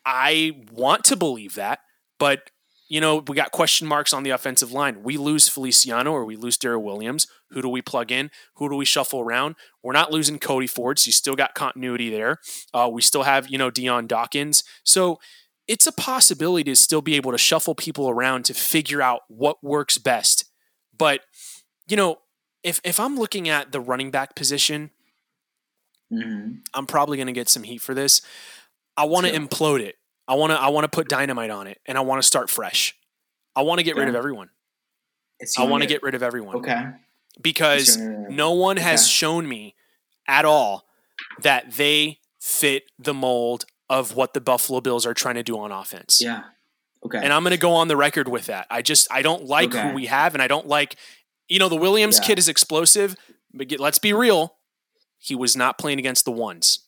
I 0.04 0.52
want 0.72 1.04
to 1.04 1.16
believe 1.16 1.54
that, 1.54 1.78
but 2.18 2.50
you 2.88 3.00
know, 3.00 3.16
we 3.26 3.34
got 3.36 3.52
question 3.52 3.86
marks 3.86 4.12
on 4.12 4.22
the 4.22 4.30
offensive 4.30 4.72
line. 4.72 5.02
We 5.02 5.16
lose 5.16 5.48
Feliciano 5.48 6.12
or 6.12 6.24
we 6.24 6.36
lose 6.36 6.58
Daryl 6.58 6.82
Williams. 6.82 7.26
Who 7.50 7.62
do 7.62 7.68
we 7.68 7.80
plug 7.82 8.12
in? 8.12 8.30
Who 8.56 8.68
do 8.68 8.76
we 8.76 8.84
shuffle 8.84 9.20
around? 9.20 9.54
We're 9.82 9.92
not 9.92 10.12
losing 10.12 10.38
Cody 10.38 10.66
Ford, 10.66 10.98
so 10.98 11.08
you 11.08 11.12
still 11.12 11.34
got 11.34 11.54
continuity 11.54 12.10
there. 12.10 12.38
Uh, 12.74 12.88
we 12.92 13.00
still 13.02 13.22
have, 13.22 13.48
you 13.48 13.56
know, 13.58 13.70
Dion 13.70 14.06
Dawkins. 14.06 14.62
So 14.84 15.18
it's 15.68 15.86
a 15.86 15.92
possibility 15.92 16.64
to 16.64 16.76
still 16.76 17.02
be 17.02 17.14
able 17.14 17.32
to 17.32 17.38
shuffle 17.38 17.74
people 17.74 18.10
around 18.10 18.44
to 18.46 18.54
figure 18.54 19.00
out 19.00 19.22
what 19.28 19.62
works 19.62 19.96
best. 19.96 20.44
But, 20.96 21.20
you 21.88 21.96
know, 21.96 22.18
if 22.62 22.80
if 22.84 23.00
I'm 23.00 23.16
looking 23.16 23.48
at 23.48 23.72
the 23.72 23.80
running 23.80 24.10
back 24.10 24.34
position, 24.36 24.90
Mhm. 26.12 26.60
I'm 26.74 26.86
probably 26.86 27.16
going 27.16 27.28
to 27.28 27.32
get 27.32 27.48
some 27.48 27.62
heat 27.62 27.78
for 27.80 27.94
this. 27.94 28.20
I 28.96 29.04
want 29.04 29.26
to 29.26 29.32
implode 29.32 29.80
it. 29.80 29.96
I 30.28 30.34
want 30.34 30.52
to 30.52 30.58
I 30.60 30.68
want 30.68 30.84
to 30.84 30.88
put 30.88 31.08
dynamite 31.08 31.50
on 31.50 31.66
it 31.66 31.80
and 31.86 31.98
I 31.98 32.00
want 32.02 32.22
to 32.22 32.26
start 32.26 32.48
fresh. 32.50 32.94
I 33.56 33.62
want 33.62 33.78
to 33.80 33.84
get 33.84 33.96
rid 33.96 34.08
of 34.08 34.14
everyone. 34.14 34.50
I 35.58 35.64
want 35.64 35.82
to 35.82 35.88
get 35.88 36.02
rid 36.02 36.14
of 36.14 36.22
everyone 36.22 36.56
Okay. 36.56 36.84
because 37.40 37.96
no 37.98 38.52
one 38.52 38.76
has 38.76 39.00
Okay. 39.02 39.08
shown 39.10 39.48
me 39.48 39.74
at 40.28 40.44
all 40.44 40.86
that 41.40 41.72
they 41.72 42.20
fit 42.40 42.84
the 42.98 43.12
mold 43.14 43.64
of 43.90 44.14
what 44.14 44.34
the 44.34 44.40
Buffalo 44.40 44.80
Bills 44.80 45.04
are 45.04 45.14
trying 45.14 45.34
to 45.34 45.42
do 45.42 45.58
on 45.58 45.72
offense. 45.72 46.20
Yeah. 46.22 46.44
Okay. 47.04 47.18
And 47.18 47.32
I'm 47.32 47.42
going 47.42 47.50
to 47.50 47.56
go 47.58 47.72
on 47.72 47.88
the 47.88 47.96
record 47.96 48.28
with 48.28 48.46
that. 48.46 48.66
I 48.70 48.80
just 48.82 49.08
I 49.10 49.22
don't 49.22 49.44
like 49.46 49.74
Okay. 49.74 49.88
who 49.88 49.94
we 49.94 50.06
have 50.06 50.34
and 50.34 50.42
I 50.42 50.46
don't 50.46 50.66
like 50.68 50.96
you 51.48 51.58
know 51.58 51.68
the 51.68 51.76
Williams 51.76 52.18
Yeah. 52.20 52.26
kid 52.28 52.38
is 52.38 52.48
explosive, 52.48 53.16
but 53.52 53.66
get, 53.68 53.80
let's 53.80 53.98
be 53.98 54.12
real, 54.12 54.54
he 55.18 55.34
was 55.34 55.56
not 55.56 55.76
playing 55.78 55.98
against 55.98 56.24
the 56.24 56.30
ones. 56.32 56.86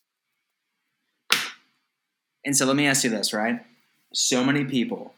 And 2.45 2.57
so 2.57 2.67
let 2.67 2.77
me 2.77 2.87
ask 2.87 3.05
you 3.05 3.11
this, 3.11 3.33
right? 3.33 3.61
So 4.13 4.45
many 4.45 4.65
people, 4.65 5.15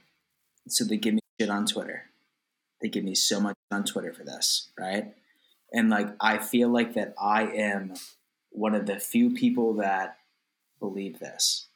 so 0.69 0.85
they 0.85 0.97
give 0.97 1.15
me 1.15 1.21
shit 1.41 1.51
on 1.51 1.67
Twitter. 1.67 2.05
They 2.81 2.89
give 2.89 3.05
me 3.05 3.15
so 3.15 3.41
much 3.41 3.57
on 3.71 3.85
Twitter 3.85 4.13
for 4.13 4.25
this, 4.25 4.69
right? 4.79 5.15
And 5.73 5.91
like, 5.91 6.09
I 6.21 6.39
feel 6.39 6.69
like 6.69 6.95
that 6.95 7.15
I 7.21 7.43
am 7.43 7.95
one 8.51 8.75
of 8.75 8.87
the 8.87 8.99
few 8.99 9.31
people 9.31 9.75
that 9.75 10.19
believe 10.79 11.19
this. 11.19 11.67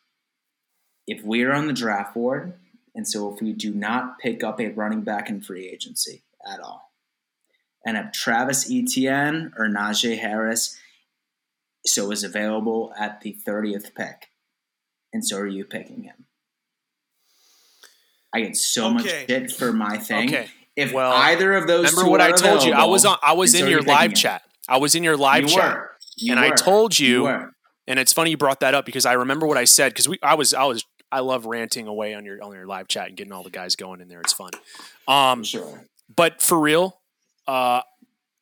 If 1.07 1.25
we're 1.25 1.53
on 1.53 1.67
the 1.67 1.73
draft 1.73 2.15
board, 2.15 2.55
and 2.95 3.07
so 3.07 3.33
if 3.33 3.41
we 3.41 3.53
do 3.53 3.73
not 3.75 4.19
pick 4.19 4.45
up 4.45 4.61
a 4.61 4.69
running 4.69 5.03
back 5.03 5.29
in 5.29 5.41
free 5.41 5.69
agency 5.69 6.23
at 6.51 6.61
all, 6.61 6.93
and 7.85 7.97
if 7.97 8.13
Travis 8.13 8.71
Etienne 8.71 9.53
or 9.57 9.67
Najee 9.67 10.19
Harris 10.19 10.79
so 11.87 12.11
is 12.11 12.23
available 12.23 12.93
at 12.99 13.23
the 13.23 13.37
30th 13.47 13.95
pick, 13.95 14.29
and 15.12 15.25
so 15.27 15.38
are 15.38 15.46
you 15.46 15.64
picking 15.64 16.03
him. 16.05 16.27
I 18.35 18.42
get 18.42 18.57
so 18.57 18.90
much 18.90 19.05
shit 19.09 19.51
for 19.51 19.73
my 19.73 19.99
thing. 19.99 20.29
Okay. 20.29 20.49
If 20.77 20.92
Well, 20.92 21.12
either 21.12 21.53
of 21.55 21.66
those 21.66 21.90
Remember 21.92 22.11
what 22.11 22.20
I 22.20 22.31
told 22.33 22.62
you? 22.64 22.73
I 22.73 22.85
was 22.85 23.05
on 23.05 23.18
I 23.23 23.33
was 23.33 23.55
in 23.55 23.62
so 23.62 23.66
your 23.66 23.83
live 23.83 24.11
him. 24.12 24.16
chat. 24.16 24.42
I 24.68 24.77
was 24.79 24.94
in 24.94 25.03
your 25.03 25.16
live 25.16 25.42
you 25.44 25.49
chat. 25.49 25.75
were. 25.75 25.90
You 26.16 26.33
And 26.33 26.40
I 26.40 26.51
told 26.51 26.99
you- 26.99 27.25
were. 27.25 27.51
And 27.88 27.99
it's 27.99 28.12
funny 28.12 28.31
you 28.31 28.37
brought 28.37 28.61
that 28.61 28.73
up 28.75 28.87
because 28.87 29.05
I 29.05 29.14
remember 29.14 29.49
what 29.49 29.59
I 29.59 29.64
said 29.64 29.88
because 29.92 30.09
we 30.09 30.16
I 30.23 30.35
was 30.35 30.55
I 30.55 30.64
was 30.64 30.85
I 31.11 31.20
love 31.20 31.44
ranting 31.44 31.88
away 31.88 32.14
on 32.14 32.25
your 32.25 32.40
on 32.40 32.53
your 32.55 32.66
live 32.66 32.87
chat 32.87 33.09
and 33.09 33.16
getting 33.16 33.33
all 33.33 33.42
the 33.42 33.51
guys 33.51 33.75
going 33.75 34.01
in 34.01 34.07
there. 34.07 34.20
It's 34.20 34.33
fun. 34.33 34.53
Um, 35.09 35.42
sure. 35.42 35.87
but 36.14 36.40
for 36.40 36.61
real, 36.61 37.01
uh, 37.49 37.81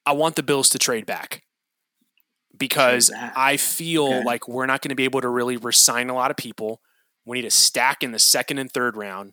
I 0.04 0.12
want 0.12 0.36
the 0.36 0.42
Bills 0.42 0.68
to 0.70 0.78
trade 0.78 1.06
back 1.06 1.42
because. 2.58 3.10
I 3.14 3.56
feel 3.56 4.06
Okay. 4.06 4.22
like 4.24 4.48
we're 4.48 4.66
not 4.66 4.82
going 4.82 4.90
to 4.90 4.94
be 4.96 5.04
able 5.04 5.20
to 5.20 5.28
really 5.28 5.56
resign 5.56 6.10
a 6.10 6.14
lot 6.14 6.30
of 6.30 6.36
people. 6.36 6.80
We 7.24 7.38
need 7.38 7.46
a 7.46 7.50
stack 7.50 8.02
in 8.02 8.12
the 8.12 8.18
second 8.18 8.58
and 8.58 8.70
third 8.70 8.96
round. 8.96 9.32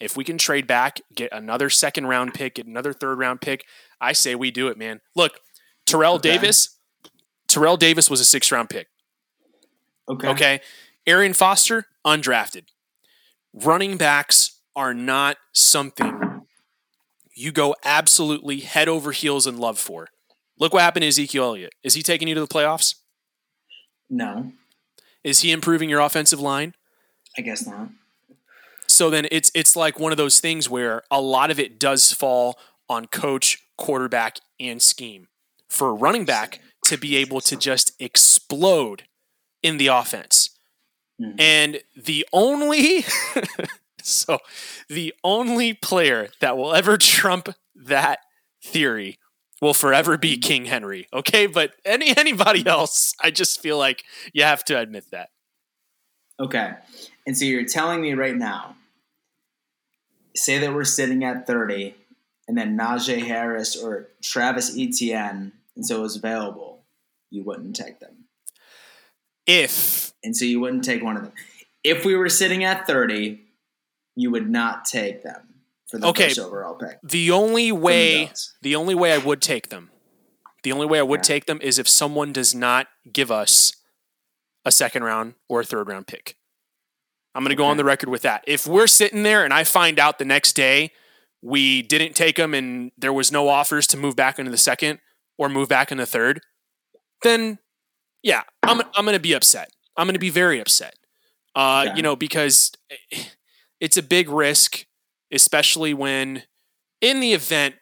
If 0.00 0.16
we 0.16 0.24
can 0.24 0.38
trade 0.38 0.66
back, 0.66 1.00
get 1.14 1.32
another 1.32 1.68
second 1.70 2.06
round 2.06 2.32
pick, 2.34 2.54
get 2.56 2.66
another 2.66 2.92
third 2.92 3.18
round 3.18 3.40
pick, 3.40 3.64
I 4.00 4.12
say 4.12 4.34
we 4.34 4.50
do 4.50 4.68
it, 4.68 4.78
man. 4.78 5.00
Look, 5.16 5.40
Terrell 5.86 6.14
Okay. 6.14 6.32
Davis, 6.32 6.78
Terrell 7.48 7.76
Davis 7.76 8.08
was 8.08 8.20
a 8.20 8.24
six 8.24 8.50
round 8.52 8.70
pick. 8.70 8.88
Okay. 10.08 10.28
Okay. 10.28 10.60
Arian 11.06 11.32
Foster, 11.34 11.86
undrafted. 12.06 12.64
Running 13.52 13.96
backs 13.96 14.60
are 14.76 14.94
not 14.94 15.36
something 15.52 16.46
you 17.34 17.52
go 17.52 17.74
absolutely 17.84 18.60
head 18.60 18.88
over 18.88 19.12
heels 19.12 19.46
in 19.46 19.58
love 19.58 19.78
for. 19.78 20.08
Look 20.58 20.72
what 20.72 20.82
happened 20.82 21.02
to 21.02 21.08
Ezekiel 21.08 21.44
Elliott. 21.44 21.74
Is 21.82 21.94
he 21.94 22.02
taking 22.02 22.28
you 22.28 22.34
to 22.34 22.40
the 22.40 22.46
playoffs? 22.48 22.96
No, 24.10 24.52
Is 25.22 25.40
he 25.40 25.52
improving 25.52 25.90
your 25.90 26.00
offensive 26.00 26.40
line? 26.40 26.74
I 27.36 27.42
guess 27.42 27.66
not. 27.66 27.90
So 28.86 29.10
then 29.10 29.28
it's 29.30 29.50
it's 29.54 29.76
like 29.76 29.98
one 29.98 30.12
of 30.12 30.18
those 30.18 30.40
things 30.40 30.68
where 30.70 31.02
a 31.10 31.20
lot 31.20 31.50
of 31.50 31.58
it 31.60 31.78
does 31.78 32.12
fall 32.12 32.58
on 32.88 33.06
coach, 33.06 33.58
quarterback, 33.76 34.38
and 34.58 34.80
scheme. 34.80 35.28
For 35.68 35.90
a 35.90 35.92
running 35.92 36.24
back 36.24 36.60
to 36.84 36.96
be 36.96 37.16
able 37.16 37.42
to 37.42 37.56
just 37.56 37.92
explode 38.00 39.02
in 39.62 39.76
the 39.76 39.88
offense. 39.88 40.50
Mhm. 41.20 41.38
And 41.38 41.80
the 41.94 42.26
only 42.32 43.04
so 44.02 44.38
the 44.88 45.12
only 45.22 45.74
player 45.74 46.30
that 46.40 46.56
will 46.56 46.74
ever 46.74 46.96
trump 46.96 47.50
that 47.74 48.20
theory 48.64 49.18
will 49.60 49.74
forever 49.74 50.16
be 50.16 50.34
mm-hmm. 50.34 50.40
King 50.40 50.64
Henry. 50.66 51.08
Okay, 51.12 51.46
but 51.46 51.72
any 51.84 52.14
anybody 52.16 52.66
else, 52.66 53.14
I 53.22 53.30
just 53.30 53.60
feel 53.60 53.78
like 53.78 54.04
you 54.32 54.42
have 54.44 54.64
to 54.66 54.78
admit 54.78 55.10
that. 55.10 55.30
Okay. 56.40 56.72
And 57.26 57.36
so 57.36 57.44
you're 57.44 57.64
telling 57.64 58.00
me 58.00 58.14
right 58.14 58.36
now, 58.36 58.76
say 60.36 60.58
that 60.58 60.72
we're 60.72 60.84
sitting 60.84 61.24
at 61.24 61.46
30, 61.46 61.94
and 62.46 62.56
then 62.56 62.78
Najee 62.78 63.26
Harris 63.26 63.76
or 63.76 64.08
Travis 64.22 64.76
Etienne, 64.76 65.52
and 65.74 65.84
so 65.84 66.04
is 66.04 66.16
available, 66.16 66.84
you 67.30 67.42
wouldn't 67.42 67.76
take 67.76 67.98
them. 67.98 68.24
If 69.46 70.12
And 70.22 70.36
so 70.36 70.44
you 70.44 70.60
wouldn't 70.60 70.84
take 70.84 71.02
one 71.02 71.16
of 71.16 71.22
them. 71.22 71.32
If 71.82 72.04
we 72.04 72.14
were 72.14 72.28
sitting 72.28 72.64
at 72.64 72.86
30, 72.86 73.40
you 74.14 74.30
would 74.30 74.48
not 74.48 74.84
take 74.84 75.22
them 75.22 75.47
for 75.88 75.98
the 75.98 76.06
Okay. 76.08 76.28
first 76.28 76.38
overall 76.38 76.74
pick. 76.76 76.98
the 77.02 77.30
only 77.30 77.70
from 77.70 77.78
the 77.80 77.84
way 77.84 78.32
the 78.62 78.76
only 78.76 78.94
way 78.94 79.12
I 79.12 79.18
would 79.18 79.40
take 79.42 79.68
them, 79.68 79.90
the 80.62 80.72
only 80.72 80.86
way 80.86 80.98
I 80.98 81.02
would 81.02 81.20
Okay. 81.20 81.34
take 81.34 81.46
them 81.46 81.58
is 81.62 81.78
if 81.78 81.88
someone 81.88 82.32
does 82.32 82.54
not 82.54 82.88
give 83.12 83.30
us 83.30 83.72
a 84.64 84.70
second 84.72 85.04
round 85.04 85.34
or 85.48 85.60
a 85.60 85.64
third 85.64 85.88
round 85.88 86.06
pick. 86.06 86.36
I'm 87.34 87.42
going 87.44 87.50
to 87.50 87.56
go 87.56 87.64
on 87.66 87.76
the 87.76 87.84
record 87.84 88.08
with 88.08 88.22
that. 88.22 88.42
If 88.46 88.66
we're 88.66 88.86
sitting 88.88 89.22
there 89.22 89.44
and 89.44 89.52
I 89.54 89.62
find 89.64 89.98
out 89.98 90.18
the 90.18 90.24
next 90.24 90.54
day 90.54 90.92
we 91.40 91.82
didn't 91.82 92.14
take 92.16 92.36
them 92.36 92.52
and 92.52 92.90
there 92.98 93.12
was 93.12 93.30
no 93.30 93.48
offers 93.48 93.86
to 93.88 93.96
move 93.96 94.16
back 94.16 94.38
into 94.40 94.50
the 94.50 94.56
second 94.58 94.98
or 95.38 95.48
move 95.48 95.68
back 95.68 95.92
into 95.92 96.02
the 96.02 96.06
third, 96.06 96.40
then 97.22 97.58
yeah, 98.22 98.42
I'm 98.64 98.80
I'm 98.96 99.04
going 99.04 99.14
to 99.14 99.20
be 99.20 99.32
upset. 99.34 99.70
I'm 99.96 100.06
going 100.06 100.14
to 100.14 100.18
be 100.20 100.30
very 100.30 100.60
upset. 100.60 100.94
Uh, 101.54 101.84
Okay. 101.86 101.96
you 101.96 102.02
know, 102.02 102.16
because 102.16 102.72
it's 103.80 103.96
a 103.96 104.02
big 104.02 104.28
risk, 104.28 104.84
especially 105.32 105.94
when 105.94 106.44
in 107.00 107.20
the 107.20 107.32
event 107.32 107.76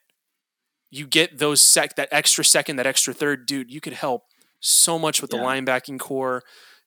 you 0.91 1.07
get 1.07 1.39
those 1.39 1.61
sec 1.61 1.97
that 1.97 2.09
extra 2.13 2.45
second, 2.45 2.77
that 2.77 2.87
extra 2.87 3.13
third, 3.13 3.47
dude, 3.47 3.71
you 3.71 3.81
could 3.81 3.93
help 3.95 4.25
so 4.61 4.99
much 4.99 5.21
with 5.21 5.31
the 5.31 5.37
Yeah. 5.37 5.43
linebacking 5.45 5.99
core. 5.99 6.43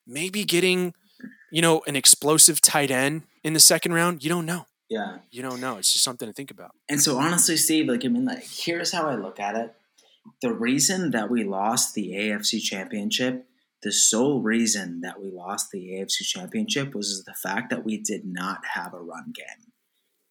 Maybe 0.06 0.44
getting, 0.44 0.94
you 1.52 1.62
know, 1.62 1.82
an 1.86 1.96
explosive 1.96 2.60
tight 2.60 2.90
end 2.90 3.22
in 3.44 3.52
the 3.52 3.60
second 3.60 3.92
round. 3.92 4.22
You 4.24 4.30
don't 4.30 4.46
know. 4.46 4.66
Yeah. 4.88 5.18
You 5.30 5.42
don't 5.42 5.60
know. 5.60 5.76
It's 5.78 5.92
just 5.92 6.04
something 6.04 6.26
to 6.28 6.32
think 6.32 6.50
about. 6.50 6.72
And 6.88 7.00
so 7.00 7.18
honestly, 7.18 7.56
Steve, 7.56 7.86
like 7.88 8.04
I 8.04 8.08
mean, 8.08 8.24
like 8.24 8.44
here's 8.44 8.90
how 8.92 9.08
I 9.08 9.14
look 9.14 9.38
at 9.38 9.54
it. 9.56 9.74
The 10.42 10.52
reason 10.52 11.12
that 11.12 11.30
we 11.30 11.44
lost 11.44 11.94
the 11.94 12.12
AFC 12.14 12.60
championship, 12.60 13.46
the 13.82 13.92
sole 13.92 14.42
reason 14.42 15.00
that 15.02 15.20
we 15.20 15.30
lost 15.30 15.70
the 15.70 15.92
AFC 15.92 16.24
championship 16.24 16.94
was 16.94 17.24
the 17.24 17.34
fact 17.34 17.70
that 17.70 17.84
we 17.84 17.98
did 17.98 18.24
not 18.24 18.64
have 18.74 18.92
a 18.92 19.00
run 19.00 19.32
game. 19.34 19.69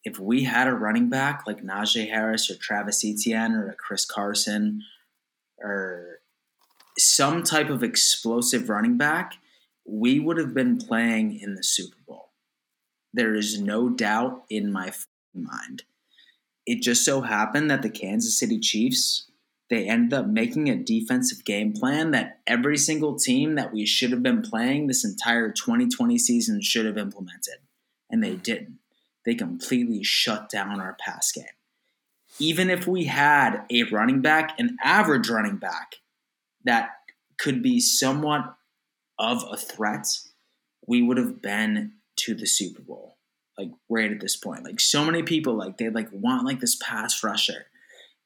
If 0.09 0.19
we 0.19 0.43
had 0.43 0.67
a 0.67 0.73
running 0.73 1.09
back 1.09 1.43
like 1.45 1.63
Najee 1.63 2.09
Harris 2.09 2.49
or 2.49 2.55
Travis 2.55 3.03
Etienne 3.05 3.53
or 3.53 3.69
a 3.69 3.75
Chris 3.75 4.05
Carson 4.05 4.83
or 5.61 6.19
some 6.97 7.43
type 7.43 7.69
of 7.69 7.83
explosive 7.83 8.69
running 8.69 8.97
back, 8.97 9.33
we 9.85 10.19
would 10.19 10.37
have 10.37 10.53
been 10.53 10.77
playing 10.77 11.39
in 11.39 11.55
the 11.55 11.63
Super 11.63 11.97
Bowl. 12.07 12.31
There 13.13 13.35
is 13.35 13.59
no 13.61 13.89
doubt 13.89 14.43
in 14.49 14.71
my 14.71 14.91
mind 15.33 15.83
it 16.69 16.83
just 16.83 17.03
so 17.03 17.21
happened 17.21 17.71
that 17.71 17.81
the 17.81 17.89
Kansas 17.89 18.37
City 18.37 18.59
Chiefs 18.59 19.25
they 19.69 19.87
ended 19.87 20.13
up 20.13 20.25
making 20.25 20.67
a 20.67 20.75
defensive 20.75 21.45
game 21.45 21.73
plan 21.73 22.09
that 22.11 22.39
every 22.47 22.75
single 22.75 23.15
team 23.15 23.53
that 23.53 23.71
we 23.71 23.85
should 23.85 24.09
have 24.11 24.23
been 24.23 24.41
playing 24.41 24.87
this 24.87 25.05
entire 25.05 25.51
2020 25.51 26.17
season 26.17 26.59
should 26.61 26.87
have 26.87 26.97
implemented 26.97 27.55
and 28.09 28.23
they 28.23 28.35
didn't 28.35 28.78
they 29.29 29.35
completely 29.35 30.03
shut 30.03 30.49
down 30.49 30.81
our 30.81 30.95
pass 30.99 31.31
game 31.31 31.45
even 32.39 32.69
if 32.69 32.87
we 32.87 33.05
had 33.05 33.63
a 33.69 33.83
running 33.83 34.21
back 34.21 34.59
an 34.59 34.75
average 34.83 35.29
running 35.29 35.57
back 35.57 35.97
that 36.65 36.89
could 37.37 37.61
be 37.61 37.79
somewhat 37.79 38.55
of 39.17 39.43
a 39.51 39.57
threat 39.57 40.05
we 40.89 41.03
would 41.03 41.17
have 41.17 41.41
been 41.41 41.93
to 42.15 42.33
the 42.33 42.47
Super 42.47 42.81
Bowl 42.81 43.15
like 43.59 43.69
right 43.89 44.11
at 44.11 44.21
this 44.21 44.35
point. 44.35 44.63
Like 44.63 44.79
so 44.79 45.05
many 45.05 45.21
people 45.21 45.53
like 45.53 45.77
they 45.77 45.89
like 45.89 46.09
want 46.11 46.45
like 46.45 46.59
this 46.59 46.75
pass 46.81 47.23
rusher. 47.23 47.65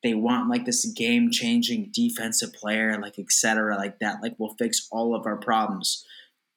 They 0.02 0.14
want 0.14 0.50
like 0.50 0.66
this 0.66 0.86
game 0.86 1.32
changing 1.32 1.90
defensive 1.94 2.54
player, 2.54 2.98
like 3.02 3.18
etc. 3.20 3.76
like 3.76 4.00
that, 4.00 4.22
like 4.22 4.38
will 4.40 4.56
fix 4.56 4.88
all 4.92 5.16
of 5.16 5.26
our 5.26 5.38
problems. 5.38 6.06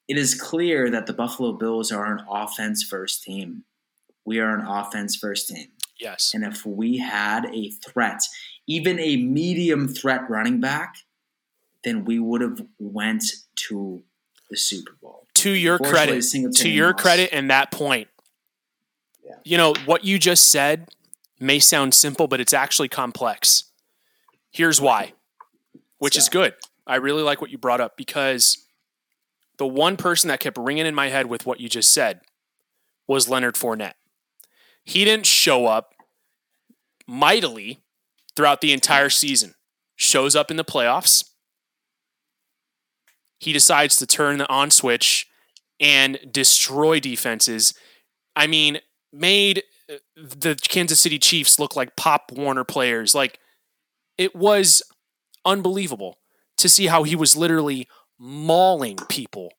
It 0.07 0.17
is 0.17 0.39
clear 0.39 0.89
that 0.89 1.07
the 1.07 1.13
Buffalo 1.13 1.53
Bills 1.53 1.91
are 1.91 2.05
an 2.05 2.23
offense 2.29 2.83
first 2.83 3.23
team. 3.23 3.63
We 4.27 4.39
are 4.41 4.53
an 4.53 4.65
offense 4.67 5.15
first 5.15 5.47
team. 5.47 5.67
Yes. 5.97 6.33
And 6.35 6.43
if 6.43 6.65
we 6.65 6.97
had 6.97 7.45
a 7.45 7.71
threat, 7.71 8.19
even 8.67 8.99
a 8.99 9.15
medium 9.15 9.87
threat 9.87 10.29
running 10.29 10.59
back, 10.59 10.95
then 11.85 12.03
we 12.03 12.19
would 12.19 12.41
have 12.41 12.61
went 12.77 13.23
to 13.69 14.03
the 14.49 14.57
Super 14.57 14.91
Bowl. 15.01 15.25
to 15.35 15.51
your 15.51 15.79
credit, 15.79 16.21
to 16.55 16.67
your 16.67 16.91
lost. 16.91 16.99
credit 17.03 17.29
and 17.31 17.49
that 17.49 17.71
point, 17.71 18.09
Yeah. 19.23 19.35
you 19.45 19.55
know, 19.55 19.73
what 19.85 20.03
you 20.03 20.19
just 20.19 20.51
said 20.51 20.89
may 21.39 21.59
sound 21.59 21.93
simple, 21.93 22.27
but 22.27 22.41
it's 22.41 22.53
actually 22.53 22.89
complex. 22.89 23.65
Here's 24.51 24.81
why, 24.81 25.13
which 25.99 26.17
is 26.17 26.27
good. 26.27 26.55
I 26.85 26.95
really 26.95 27.23
like 27.23 27.39
what 27.39 27.49
you 27.51 27.57
brought 27.57 27.79
up 27.79 27.95
because 27.95 28.65
the 29.57 29.67
one 29.67 29.95
person 29.95 30.27
that 30.29 30.39
kept 30.41 30.57
ringing 30.57 30.85
in 30.85 30.95
my 30.95 31.09
head 31.09 31.27
with 31.27 31.45
what 31.45 31.61
you 31.61 31.69
just 31.69 31.93
said 31.93 32.21
was 33.07 33.29
Leonard 33.29 33.55
Fournette. 33.55 33.93
He 34.87 35.03
didn't 35.03 35.25
show 35.25 35.65
up 35.65 35.93
mightily 37.05 37.79
throughout 38.37 38.61
the 38.61 38.71
entire 38.71 39.09
season, 39.09 39.53
shows 39.97 40.33
up 40.33 40.49
in 40.49 40.55
the 40.55 40.63
playoffs. 40.63 41.25
He 43.37 43.51
decides 43.51 43.97
to 43.97 44.07
turn 44.07 44.37
the 44.37 44.49
on 44.49 44.71
switch 44.71 45.27
and 45.81 46.17
destroy 46.31 47.01
defenses. 47.01 47.73
I 48.33 48.47
mean, 48.47 48.79
made 49.11 49.63
uh, 49.91 49.97
the 50.15 50.55
Kansas 50.55 51.01
City 51.01 51.19
Chiefs 51.19 51.59
look 51.59 51.75
like 51.75 51.97
Pop 51.97 52.31
Warner 52.31 52.63
players. 52.63 53.13
Like 53.13 53.39
it 54.17 54.37
was 54.37 54.81
unbelievable 55.43 56.17
to 56.59 56.69
see 56.69 56.87
how 56.87 57.03
he 57.03 57.15
was 57.15 57.35
literally 57.35 57.89
mauling 58.17 58.97
people 59.09 59.51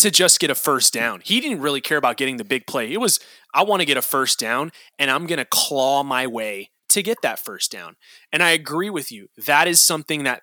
to 0.00 0.10
just 0.10 0.40
get 0.40 0.50
a 0.50 0.54
first 0.54 0.92
down. 0.92 1.20
He 1.22 1.40
didn't 1.40 1.60
really 1.60 1.80
care 1.80 1.98
about 1.98 2.16
getting 2.16 2.38
the 2.38 2.44
big 2.44 2.66
play. 2.66 2.92
It 2.92 3.00
was 3.00 3.20
I 3.54 3.62
want 3.64 3.80
to 3.80 3.86
get 3.86 3.96
a 3.96 4.02
first 4.02 4.38
down 4.38 4.72
and 4.98 5.10
I'm 5.10 5.26
going 5.26 5.38
to 5.38 5.44
claw 5.44 6.02
my 6.02 6.26
way 6.26 6.70
to 6.90 7.02
get 7.02 7.22
that 7.22 7.38
first 7.38 7.70
down. 7.70 7.96
And 8.32 8.42
I 8.42 8.50
agree 8.50 8.90
with 8.90 9.10
you. 9.12 9.28
That 9.46 9.68
is 9.68 9.80
something 9.80 10.24
that 10.24 10.42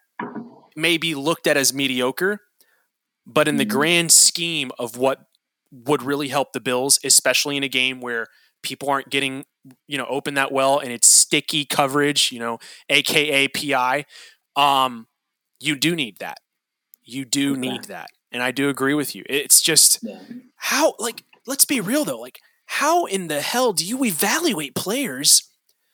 may 0.75 0.97
be 0.97 1.15
looked 1.15 1.47
at 1.47 1.57
as 1.57 1.73
mediocre, 1.73 2.41
but 3.25 3.47
in 3.47 3.57
the 3.57 3.65
Mhm. 3.65 3.69
grand 3.69 4.11
scheme 4.11 4.71
of 4.79 4.97
what 4.97 5.25
would 5.71 6.01
really 6.03 6.29
help 6.29 6.53
the 6.53 6.59
Bills, 6.61 6.99
especially 7.03 7.57
in 7.57 7.63
a 7.63 7.67
game 7.69 7.99
where 7.99 8.27
people 8.61 8.89
aren't 8.89 9.09
getting, 9.09 9.45
you 9.87 9.97
know, 9.97 10.05
open 10.05 10.33
that 10.35 10.51
well 10.51 10.79
and 10.79 10.91
it's 10.91 11.07
sticky 11.07 11.65
coverage, 11.65 12.31
you 12.31 12.39
know, 12.39 12.59
aka 12.89 13.47
PI, 13.47 14.05
um, 14.55 15.07
you 15.59 15.75
do 15.75 15.95
need 15.95 16.17
that. 16.19 16.39
You 17.03 17.25
do 17.25 17.55
need 17.55 17.85
that. 17.85 18.09
And 18.31 18.41
I 18.43 18.51
do 18.51 18.69
agree 18.69 18.93
with 18.93 19.15
you. 19.15 19.23
It's 19.27 19.61
just 19.61 19.99
Yeah. 20.01 20.21
how 20.55 20.95
like 20.99 21.23
let's 21.45 21.65
be 21.65 21.79
real 21.81 22.05
though, 22.05 22.19
like 22.19 22.39
how 22.67 23.05
in 23.05 23.27
the 23.27 23.41
hell 23.41 23.73
do 23.73 23.85
you 23.85 24.03
evaluate 24.03 24.75
players 24.75 25.49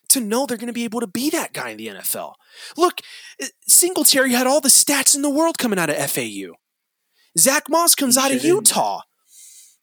to 0.09 0.19
know 0.19 0.45
they're 0.45 0.57
going 0.57 0.67
to 0.67 0.73
be 0.73 0.83
able 0.83 0.99
to 0.99 1.07
be 1.07 1.29
that 1.29 1.53
guy 1.53 1.69
in 1.69 1.77
the 1.77 1.87
NFL? 1.87 2.33
Look, 2.77 3.01
uh, 3.41 3.47
Singletary 3.67 4.31
had 4.31 4.47
all 4.47 4.61
the 4.61 4.69
stats 4.69 5.15
in 5.15 5.21
the 5.21 5.29
world 5.29 5.57
coming 5.57 5.79
out 5.79 5.89
of 5.89 5.97
FAU. 6.11 6.53
Zach 7.37 7.69
Moss 7.69 7.95
comes 7.95 8.17
out 8.17 8.31
of. 8.31 8.43
Utah. 8.43 9.01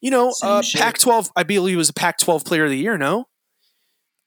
You 0.00 0.10
know, 0.10 0.32
uh. 0.42 0.62
Pac-12. 0.74 1.30
I 1.36 1.42
believe 1.42 1.72
he 1.72 1.76
was 1.76 1.88
a 1.88 1.94
Pac-12 1.94 2.44
Player 2.44 2.64
of 2.64 2.70
the 2.70 2.78
Year. 2.78 2.96
No, 2.96 3.26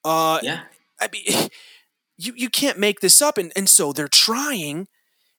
uh, 0.03 0.39
Yeah. 0.41 0.61
I 0.99 1.09
mean, 1.11 1.23
you 2.17 2.33
you 2.35 2.49
can't 2.49 2.77
make 2.77 2.99
this 2.99 3.21
up, 3.21 3.37
and 3.37 3.51
and 3.55 3.67
so 3.67 3.91
they're 3.91 4.07
trying, 4.07 4.87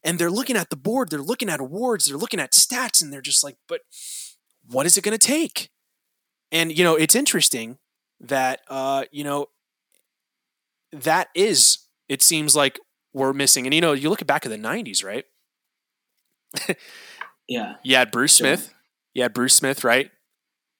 and 0.02 0.18
they're 0.18 0.30
looking 0.30 0.56
at 0.56 0.70
the 0.70 0.76
board, 0.76 1.10
they're 1.10 1.20
looking 1.20 1.48
at 1.48 1.60
awards, 1.60 2.06
they're 2.06 2.18
looking 2.18 2.40
at 2.40 2.52
stats, 2.52 3.02
and 3.02 3.12
they're 3.12 3.20
just 3.20 3.44
like, 3.44 3.56
but 3.68 3.80
what 4.68 4.86
is 4.86 4.96
it 4.96 5.04
going 5.04 5.16
to 5.16 5.26
take? 5.26 5.70
And 6.54 6.76
you 6.76 6.84
know, 6.84 6.94
it's 6.94 7.14
interesting 7.14 7.76
that 8.20 8.60
uh, 8.70 9.04
you 9.10 9.24
know 9.24 9.48
that 10.92 11.28
is 11.34 11.78
it 12.08 12.22
seems 12.22 12.54
like 12.54 12.78
we're 13.12 13.32
missing. 13.32 13.66
And 13.66 13.74
you 13.74 13.80
know, 13.80 13.92
you 13.92 14.08
look 14.08 14.24
back 14.26 14.46
at 14.46 14.50
the 14.50 14.56
'90s, 14.56 15.04
right? 15.04 15.24
yeah. 17.48 17.74
You 17.82 17.96
had 17.96 18.10
Bruce 18.10 18.36
Sure. 18.36 18.56
Smith. 18.56 18.72
You 19.12 19.22
had 19.22 19.34
Bruce 19.34 19.54
Smith, 19.54 19.84
right? 19.84 20.10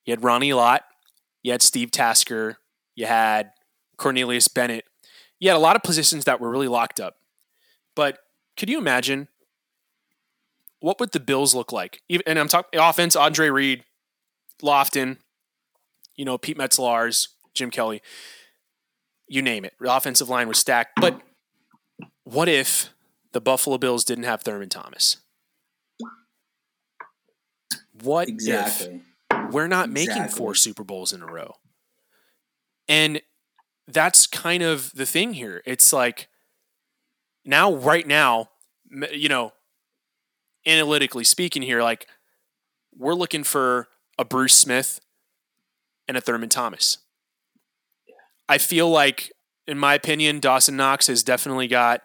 You 0.06 0.12
had 0.12 0.24
Ronnie 0.24 0.52
Lott. 0.52 0.82
You 1.42 1.52
had 1.52 1.62
Steve 1.62 1.90
Tasker. 1.90 2.58
You 2.94 3.06
had 3.06 3.50
Cornelius 3.96 4.48
Bennett. 4.48 4.84
You 5.40 5.50
had 5.50 5.56
a 5.56 5.60
lot 5.60 5.76
of 5.76 5.82
positions 5.82 6.24
that 6.24 6.40
were 6.40 6.50
really 6.50 6.68
locked 6.68 7.00
up. 7.00 7.16
But 7.96 8.18
could 8.56 8.70
you 8.70 8.78
imagine 8.78 9.28
what 10.80 11.00
would 11.00 11.12
the 11.12 11.20
Bills 11.20 11.54
look 11.54 11.72
like? 11.72 12.02
Even, 12.08 12.22
and 12.26 12.38
I'm 12.38 12.48
talking 12.48 12.78
offense: 12.78 13.16
Andre 13.16 13.50
Reed, 13.50 13.84
Lofton, 14.62 15.18
you 16.16 16.24
know, 16.24 16.38
Pete 16.38 16.58
Metzelaars, 16.58 17.28
Jim 17.54 17.70
Kelly, 17.70 18.02
you 19.28 19.42
name 19.42 19.64
it. 19.64 19.74
The 19.80 19.94
offensive 19.94 20.28
line 20.28 20.48
was 20.48 20.58
stacked. 20.58 21.00
But 21.00 21.20
what 22.24 22.48
if 22.48 22.90
the 23.32 23.40
Buffalo 23.40 23.78
Bills 23.78 24.04
didn't 24.04 24.24
have 24.24 24.42
Thurman 24.42 24.68
Thomas? 24.68 25.18
What 28.02 28.28
if 28.28 28.88
we're 29.50 29.68
not 29.68 29.90
making 29.90 30.28
four 30.28 30.54
Super 30.54 30.84
Bowls 30.84 31.12
in 31.12 31.22
a 31.22 31.26
row. 31.26 31.54
And 32.88 33.22
that's 33.86 34.26
kind 34.26 34.62
of 34.62 34.92
the 34.94 35.06
thing 35.06 35.34
here. 35.34 35.62
It's 35.64 35.92
like 35.92 36.28
now, 37.44 37.74
right 37.74 38.06
now, 38.06 38.50
you 39.12 39.28
know, 39.28 39.52
analytically 40.66 41.24
speaking, 41.24 41.62
here, 41.62 41.82
like 41.82 42.06
we're 42.96 43.14
looking 43.14 43.44
for 43.44 43.88
a 44.18 44.24
Bruce 44.24 44.54
Smith 44.54 45.00
and 46.08 46.16
a 46.16 46.20
Thurman 46.20 46.48
Thomas. 46.48 46.98
I 48.48 48.58
feel 48.58 48.90
like, 48.90 49.32
in 49.66 49.78
my 49.78 49.94
opinion, 49.94 50.40
Dawson 50.40 50.76
Knox 50.76 51.06
has 51.06 51.22
definitely 51.22 51.66
got, 51.66 52.02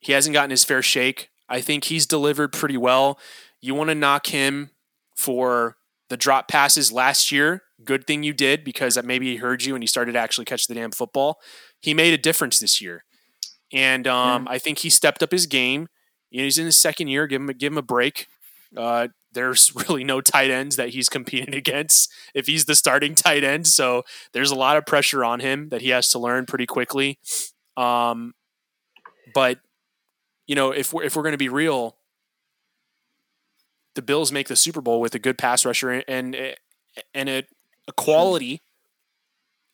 he 0.00 0.12
hasn't 0.12 0.34
gotten 0.34 0.50
his 0.50 0.64
fair 0.64 0.82
shake. 0.82 1.30
I 1.48 1.60
think 1.60 1.84
he's 1.84 2.06
delivered 2.06 2.52
pretty 2.52 2.76
well. 2.76 3.18
You 3.60 3.74
want 3.74 3.90
to 3.90 3.94
knock 3.94 4.26
him 4.28 4.70
for 5.16 5.76
the 6.08 6.16
drop 6.16 6.48
passes 6.48 6.92
last 6.92 7.32
year. 7.32 7.62
Good 7.84 8.06
thing 8.06 8.22
you 8.22 8.32
did 8.32 8.64
because 8.64 9.02
maybe 9.02 9.32
he 9.32 9.36
heard 9.36 9.64
you 9.64 9.74
and 9.74 9.82
he 9.82 9.86
started 9.86 10.12
to 10.12 10.18
actually 10.18 10.44
catch 10.44 10.66
the 10.66 10.74
damn 10.74 10.92
football. 10.92 11.38
He 11.80 11.94
made 11.94 12.14
a 12.14 12.18
difference 12.18 12.60
this 12.60 12.80
year, 12.80 13.04
and 13.72 14.06
um, 14.06 14.46
I 14.48 14.58
think 14.58 14.78
he 14.78 14.90
stepped 14.90 15.22
up 15.22 15.32
his 15.32 15.46
game. 15.46 15.88
You 16.30 16.38
know, 16.38 16.44
he's 16.44 16.58
in 16.58 16.66
his 16.66 16.76
second 16.76 17.08
year. 17.08 17.26
Give 17.26 17.40
him 17.40 17.48
a, 17.48 17.54
give 17.54 17.72
him 17.72 17.78
a 17.78 17.82
break. 17.82 18.28
Uh, 18.76 19.08
there's 19.32 19.74
really 19.88 20.04
no 20.04 20.20
tight 20.20 20.50
ends 20.50 20.76
that 20.76 20.90
he's 20.90 21.08
competing 21.08 21.54
against 21.62 22.12
if 22.34 22.46
he's 22.46 22.64
the 22.64 22.74
starting 22.74 23.14
tight 23.14 23.44
end. 23.44 23.66
So 23.66 24.02
there's 24.32 24.50
a 24.50 24.56
lot 24.56 24.76
of 24.76 24.86
pressure 24.86 25.24
on 25.24 25.40
him 25.40 25.68
that 25.70 25.82
he 25.82 25.90
has 25.90 26.10
to 26.10 26.18
learn 26.18 26.46
pretty 26.46 26.66
quickly. 26.66 27.18
Um, 27.76 28.34
but 29.34 29.60
you 30.46 30.54
know, 30.54 30.70
if 30.70 30.92
we're 30.92 31.04
if 31.04 31.16
we're 31.16 31.22
going 31.22 31.32
to 31.32 31.38
be 31.38 31.48
real, 31.48 31.96
the 33.94 34.02
Bills 34.02 34.32
make 34.32 34.48
the 34.48 34.56
Super 34.56 34.80
Bowl 34.80 35.00
with 35.00 35.14
a 35.14 35.18
good 35.18 35.38
pass 35.38 35.64
rusher 35.64 35.90
and 35.90 36.36
and 37.14 37.28
a, 37.28 37.44
a 37.88 37.92
quality. 37.92 38.60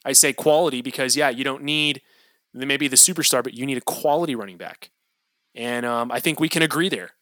I 0.05 0.13
say 0.13 0.33
quality 0.33 0.81
because 0.81 1.17
yeah, 1.17 1.29
you 1.29 1.45
don't 1.45 1.65
need 1.65 2.03
maybe 2.55 2.89
the 2.89 2.97
superstar, 2.97 3.43
but 3.43 3.55
you 3.55 3.67
need 3.67 3.79
a 3.79 3.83
quality 3.83 4.35
running 4.35 4.57
back, 4.57 4.91
and 5.55 5.85
um, 5.85 6.13
I 6.13 6.21
think 6.21 6.39
we 6.39 6.49
can 6.49 6.63
agree 6.63 6.89
there. 6.89 7.13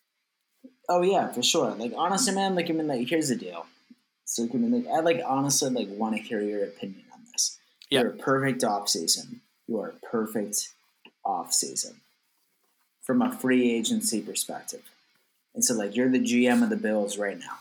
Oh 0.88 1.02
yeah, 1.02 1.32
for 1.32 1.42
sure. 1.42 1.70
Like 1.72 1.92
honestly, 1.96 2.34
man. 2.34 2.54
Like 2.54 2.70
I 2.70 2.72
mean, 2.72 2.86
like 2.86 3.08
here's 3.08 3.28
the 3.28 3.36
deal. 3.36 3.66
So 4.24 4.44
I 4.44 4.56
mean, 4.56 4.72
like 4.72 4.86
I 4.92 5.00
like 5.00 5.22
honestly 5.24 5.70
like 5.70 5.88
want 5.90 6.16
to 6.16 6.22
hear 6.22 6.40
your 6.40 6.64
opinion 6.64 7.04
on 7.12 7.20
this. 7.32 7.58
Yeah. 7.90 8.02
You're 8.02 8.10
a 8.10 8.16
perfect 8.16 8.64
off 8.64 8.88
season. 8.88 9.40
You 9.66 9.80
are 9.80 9.90
a 9.90 10.06
perfect 10.06 10.70
off 11.24 11.52
season 11.52 12.00
from 13.02 13.22
a 13.22 13.32
free 13.32 13.72
agency 13.72 14.20
perspective. 14.20 14.82
And 15.54 15.64
so 15.64 15.74
like 15.74 15.96
you're 15.96 16.10
the 16.10 16.20
GM 16.20 16.62
of 16.62 16.70
the 16.70 16.76
Bills 16.76 17.18
right 17.18 17.38
now. 17.38 17.58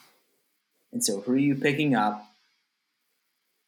And 0.91 1.03
so 1.03 1.21
who 1.21 1.33
are 1.33 1.37
you 1.37 1.55
picking 1.55 1.95
up? 1.95 2.27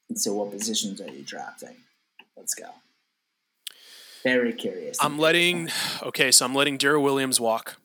And 0.10 0.20
so 0.20 0.34
what 0.34 0.52
positions 0.52 1.02
are 1.02 1.10
you 1.10 1.24
drafting? 1.24 1.76
Let's 2.36 2.54
go. 2.54 2.70
Very 4.24 4.54
curious. 4.54 4.98
I'm 5.02 5.18
letting 5.20 5.70
okay, 6.04 6.32
so 6.32 6.46
I'm 6.46 6.56
letting 6.56 6.78
Daryl 6.78 7.02
Williams 7.02 7.40
walk. 7.40 7.78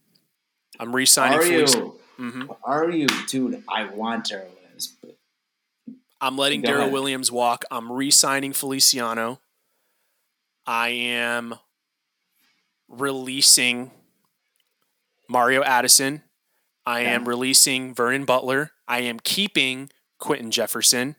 I'm 0.82 0.94
re-signing. 0.94 1.38
Are 1.38 1.44
you? 1.44 2.00
Mhm. 2.18 2.56
Are 2.64 2.90
you, 2.90 3.06
dude? 3.28 3.62
I 3.68 3.84
want 3.84 4.24
Darrell 4.24 4.50
Williams, 4.60 4.96
I'm 6.20 6.36
letting 6.36 6.62
Daryl. 6.62 6.90
Williams 6.90 7.30
walk. 7.30 7.64
I'm 7.70 7.90
re-signing 7.92 8.52
Feliciano. 8.52 9.40
I 10.66 10.88
am 10.88 11.54
releasing 12.88 13.92
Mario 15.28 15.62
Addison. 15.62 16.22
I 16.84 17.00
am 17.00 17.28
releasing 17.28 17.94
Vernon 17.94 18.24
Butler. 18.24 18.72
I 18.88 19.02
am 19.02 19.20
keeping 19.20 19.88
Quinton 20.18 20.50
Jefferson 20.50 21.14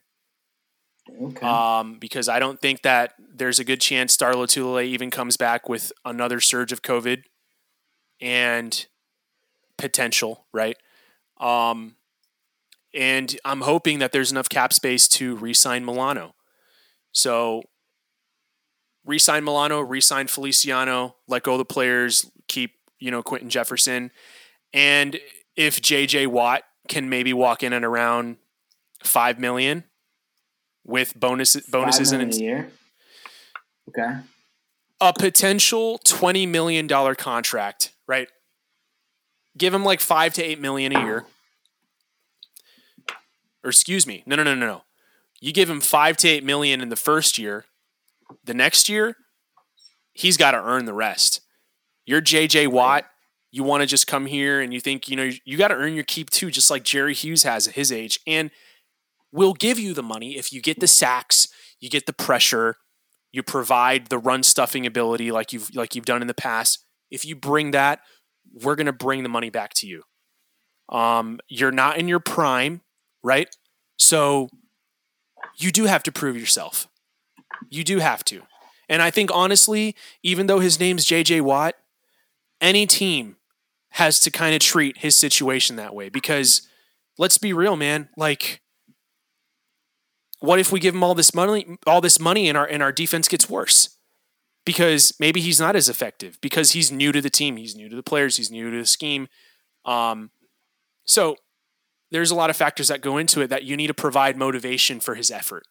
okay. 1.21 1.45
um, 1.45 1.99
because 1.99 2.27
I 2.27 2.39
don't 2.39 2.59
think 2.59 2.81
that 2.81 3.13
there's 3.17 3.59
a 3.59 3.63
good 3.63 3.79
chance 3.79 4.11
Star 4.11 4.33
Lotulelei 4.33 4.87
even 4.87 5.09
comes 5.09 5.37
back 5.37 5.69
with 5.69 5.93
another 6.03 6.41
surge 6.41 6.73
of 6.73 6.81
COVID 6.81 7.23
and 8.19 8.87
potential, 9.77 10.45
right? 10.53 10.77
Um, 11.39 11.95
and 12.93 13.37
I'm 13.43 13.61
hoping 13.61 13.99
that 13.99 14.11
there's 14.11 14.31
enough 14.31 14.49
cap 14.49 14.71
space 14.73 15.07
to 15.09 15.35
re-sign 15.35 15.83
Milano. 15.83 16.35
So 17.11 17.63
re-sign 19.05 19.43
Milano, 19.43 19.81
re-sign 19.81 20.27
Feliciano, 20.27 21.15
let 21.27 21.43
go 21.43 21.53
of 21.53 21.57
the 21.57 21.65
players, 21.65 22.29
keep 22.47 22.75
you 22.99 23.11
know 23.11 23.23
Quinton 23.23 23.49
Jefferson, 23.49 24.11
and 24.73 25.19
if 25.55 25.81
JJ 25.81 26.27
Watt 26.27 26.63
can 26.87 27.09
maybe 27.09 27.33
walk 27.33 27.63
in 27.63 27.73
at 27.73 27.83
around 27.83 28.37
five 29.03 29.39
million 29.39 29.83
with 30.85 31.19
bonus 31.19 31.55
bonuses 31.67 32.11
Five 32.11 32.19
and 32.21 32.33
a 32.33 32.37
year. 32.37 32.71
Okay. 33.89 34.17
a 35.01 35.13
potential 35.13 35.97
twenty 35.99 36.45
million 36.45 36.87
dollar 36.87 37.15
contract, 37.15 37.93
right? 38.07 38.27
Give 39.57 39.73
him 39.73 39.83
like 39.83 39.99
five 39.99 40.33
to 40.33 40.43
eight 40.43 40.59
million 40.59 40.95
a 40.95 41.03
year. 41.03 41.25
Or 43.63 43.69
excuse 43.69 44.05
me, 44.05 44.23
no, 44.25 44.35
no, 44.35 44.43
no, 44.43 44.55
no, 44.55 44.65
no. 44.65 44.81
You 45.39 45.53
give 45.53 45.69
him 45.69 45.81
five 45.81 46.17
to 46.17 46.27
eight 46.27 46.43
million 46.43 46.81
in 46.81 46.89
the 46.89 46.95
first 46.95 47.37
year. 47.37 47.65
The 48.43 48.53
next 48.53 48.89
year, 48.89 49.17
he's 50.13 50.37
got 50.37 50.51
to 50.51 50.57
earn 50.57 50.85
the 50.85 50.93
rest. 50.93 51.41
You're 52.05 52.21
JJ 52.21 52.69
Watt. 52.69 53.05
You 53.51 53.63
want 53.63 53.81
to 53.81 53.87
just 53.87 54.07
come 54.07 54.25
here 54.25 54.61
and 54.61 54.73
you 54.73 54.79
think 54.79 55.07
you 55.07 55.15
know 55.15 55.29
you 55.45 55.57
got 55.57 55.67
to 55.67 55.75
earn 55.75 55.93
your 55.93 56.03
keep 56.03 56.29
too, 56.29 56.49
just 56.49 56.71
like 56.71 56.83
Jerry 56.83 57.13
Hughes 57.13 57.43
has 57.43 57.67
at 57.67 57.75
his 57.75 57.91
age, 57.91 58.19
and 58.25 58.49
we'll 59.31 59.53
give 59.53 59.77
you 59.77 59.93
the 59.93 60.03
money 60.03 60.37
if 60.37 60.51
you 60.51 60.61
get 60.61 60.79
the 60.79 60.87
sacks, 60.87 61.49
you 61.79 61.89
get 61.89 62.05
the 62.05 62.13
pressure, 62.13 62.77
you 63.31 63.43
provide 63.43 64.07
the 64.07 64.17
run 64.17 64.43
stuffing 64.43 64.85
ability 64.85 65.31
like 65.31 65.53
you've 65.53 65.75
like 65.75 65.95
you've 65.95 66.05
done 66.05 66.21
in 66.21 66.27
the 66.27 66.33
past. 66.33 66.85
If 67.11 67.25
you 67.25 67.35
bring 67.35 67.71
that, 67.71 67.99
we're 68.53 68.75
gonna 68.75 68.93
bring 68.93 69.23
the 69.23 69.29
money 69.29 69.49
back 69.49 69.73
to 69.75 69.87
you. 69.87 70.03
Um, 70.89 71.39
you're 71.47 71.71
not 71.71 71.97
in 71.97 72.07
your 72.07 72.19
prime, 72.19 72.81
right? 73.23 73.53
So 73.97 74.49
you 75.57 75.71
do 75.71 75.85
have 75.85 76.03
to 76.03 76.11
prove 76.11 76.37
yourself. 76.37 76.87
You 77.69 77.83
do 77.83 77.99
have 77.99 78.23
to. 78.25 78.43
And 78.89 79.01
I 79.01 79.09
think 79.09 79.29
honestly, 79.33 79.95
even 80.21 80.47
though 80.47 80.59
his 80.59 80.79
name's 80.79 81.05
JJ 81.05 81.41
Watt, 81.41 81.75
any 82.61 82.85
team 82.85 83.37
has 83.91 84.19
to 84.21 84.31
kind 84.31 84.53
of 84.53 84.59
treat 84.59 84.97
his 84.97 85.15
situation 85.15 85.75
that 85.77 85.95
way 85.95 86.09
because 86.09 86.67
let's 87.17 87.37
be 87.37 87.53
real, 87.53 87.75
man. 87.75 88.09
Like 88.17 88.61
what 90.43 90.59
if 90.59 90.73
we 90.73 90.79
give 90.81 90.93
him 90.93 91.03
all 91.03 91.15
this 91.15 91.33
money 91.33 91.77
all 91.87 92.01
this 92.01 92.19
money 92.19 92.49
and 92.49 92.57
our 92.57 92.65
and 92.65 92.83
our 92.83 92.91
defense 92.91 93.29
gets 93.29 93.49
worse? 93.49 93.97
Because 94.65 95.13
maybe 95.19 95.41
he's 95.41 95.59
not 95.59 95.75
as 95.75 95.89
effective 95.89 96.39
because 96.41 96.71
he's 96.71 96.91
new 96.91 97.11
to 97.11 97.19
the 97.21 97.29
team, 97.29 97.57
he's 97.57 97.75
new 97.75 97.89
to 97.89 97.95
the 97.95 98.03
players, 98.03 98.37
he's 98.37 98.49
new 98.49 98.71
to 98.71 98.77
the 98.77 98.85
scheme. 98.85 99.27
Um, 99.83 100.31
so 101.05 101.35
there's 102.11 102.31
a 102.31 102.35
lot 102.35 102.49
of 102.49 102.55
factors 102.55 102.87
that 102.87 103.01
go 103.01 103.17
into 103.17 103.41
it 103.41 103.47
that 103.49 103.63
you 103.63 103.75
need 103.75 103.87
to 103.87 103.93
provide 103.93 104.37
motivation 104.37 104.99
for 105.01 105.15
his 105.15 105.29
effort. 105.31 105.63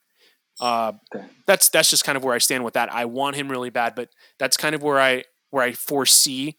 Uh, 0.60 0.92
Okay. 1.14 1.24
that's 1.46 1.70
that's 1.70 1.88
just 1.88 2.04
kind 2.04 2.16
of 2.16 2.24
where 2.24 2.34
I 2.34 2.38
stand 2.38 2.64
with 2.64 2.74
that. 2.74 2.92
I 2.92 3.06
want 3.06 3.36
him 3.36 3.48
really 3.50 3.70
bad, 3.70 3.94
but 3.94 4.10
that's 4.38 4.58
kind 4.58 4.74
of 4.74 4.82
where 4.82 5.00
I 5.00 5.24
where 5.50 5.64
I 5.64 5.72
foresee. 5.72 6.58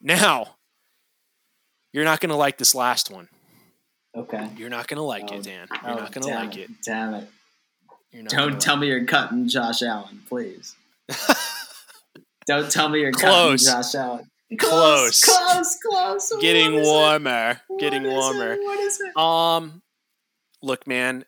Now, 0.00 0.56
you're 1.92 2.04
not 2.04 2.20
going 2.20 2.30
to 2.30 2.36
like 2.36 2.58
this 2.58 2.74
last 2.74 3.10
one. 3.10 3.28
Okay. 4.16 4.48
You're 4.56 4.68
not 4.70 4.86
going 4.86 4.98
to 4.98 5.02
like 5.02 5.24
Oh, 5.30 5.36
it, 5.38 5.42
Dan. 5.42 5.66
You're 5.82 5.90
Oh, 5.92 5.94
not 5.96 6.12
going 6.12 6.26
to 6.28 6.34
like 6.34 6.56
it. 6.56 6.70
Damn 6.84 7.14
it. 7.14 7.28
You're 8.12 8.22
not 8.24 8.30
gonna 8.30 8.42
Don't 8.42 8.50
like 8.52 8.60
tell 8.60 8.76
me 8.76 8.86
you're 8.88 9.04
cutting 9.06 9.48
Josh 9.48 9.82
Allen, 9.82 10.22
please. 10.28 10.76
Don't 12.46 12.70
tell 12.70 12.88
me 12.88 13.00
you're 13.00 13.12
Close. 13.12 13.66
cutting 13.66 13.82
Josh 13.82 13.94
Allen. 13.94 14.30
Close. 14.58 15.24
Close, 15.24 15.78
close. 15.82 16.32
Getting 16.40 16.74
What 16.74 16.80
is 16.82 16.86
it? 16.88 16.90
warmer. 16.90 17.60
Getting 17.78 18.02
warmer. 18.04 18.56
What 18.56 18.78
is 18.80 19.00
it? 19.00 19.16
Um, 19.16 19.82
look, 20.60 20.86
man. 20.86 21.24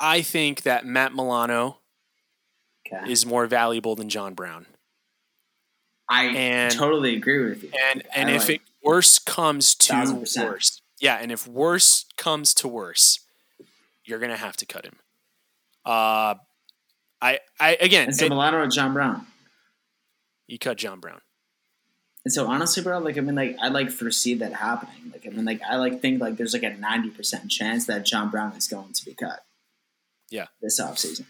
I 0.00 0.22
think 0.22 0.62
that 0.62 0.86
Matt 0.86 1.12
Milano 1.14 1.78
Okay. 2.86 3.10
is 3.10 3.26
more 3.26 3.46
valuable 3.46 3.96
than 3.96 4.08
John 4.08 4.34
Brown. 4.34 4.66
I 6.08 6.26
and- 6.26 6.72
totally 6.72 7.16
agree 7.16 7.44
with 7.48 7.62
you. 7.64 7.70
And 7.90 8.06
and 8.14 8.30
I 8.30 8.34
if 8.34 8.42
like- 8.48 8.50
it 8.56 8.62
worse 8.82 9.18
comes 9.18 9.74
to 9.74 10.24
worse, 10.36 10.80
yeah, 11.00 11.16
and 11.16 11.30
if 11.32 11.46
worse 11.46 12.06
comes 12.16 12.54
to 12.54 12.68
worse, 12.68 13.20
you're 14.04 14.18
gonna 14.20 14.36
have 14.38 14.56
to 14.58 14.66
cut 14.66 14.86
him. 14.86 15.00
Uh, 15.84 16.36
I 17.20 17.40
I 17.58 17.76
again, 17.80 18.08
and 18.08 18.16
so 18.16 18.26
it- 18.26 18.30
Milano 18.30 18.58
or 18.58 18.66
John 18.66 18.92
Brown. 18.94 19.26
you 20.46 20.58
cut 20.58 20.78
John 20.78 21.00
Brown. 21.00 21.20
And 22.24 22.32
so 22.32 22.46
honestly, 22.46 22.82
bro, 22.82 22.98
like 22.98 23.16
I 23.16 23.20
mean, 23.20 23.34
like 23.36 23.56
I 23.60 23.68
like 23.68 23.90
foresee 23.90 24.34
that 24.34 24.52
happening. 24.52 25.10
Like 25.12 25.26
I 25.26 25.30
mean, 25.30 25.44
like 25.44 25.62
I 25.62 25.76
like 25.76 26.00
think 26.00 26.20
like 26.20 26.36
there's 26.36 26.52
like 26.52 26.62
a 26.62 26.70
ninety 26.76 27.10
percent 27.10 27.50
chance 27.50 27.86
that 27.86 28.04
John 28.04 28.28
Brown 28.28 28.52
is 28.52 28.66
going 28.66 28.92
to 28.92 29.04
be 29.04 29.14
cut. 29.14 29.44
Yeah. 30.30 30.46
This 30.60 30.80
offseason. 30.80 31.24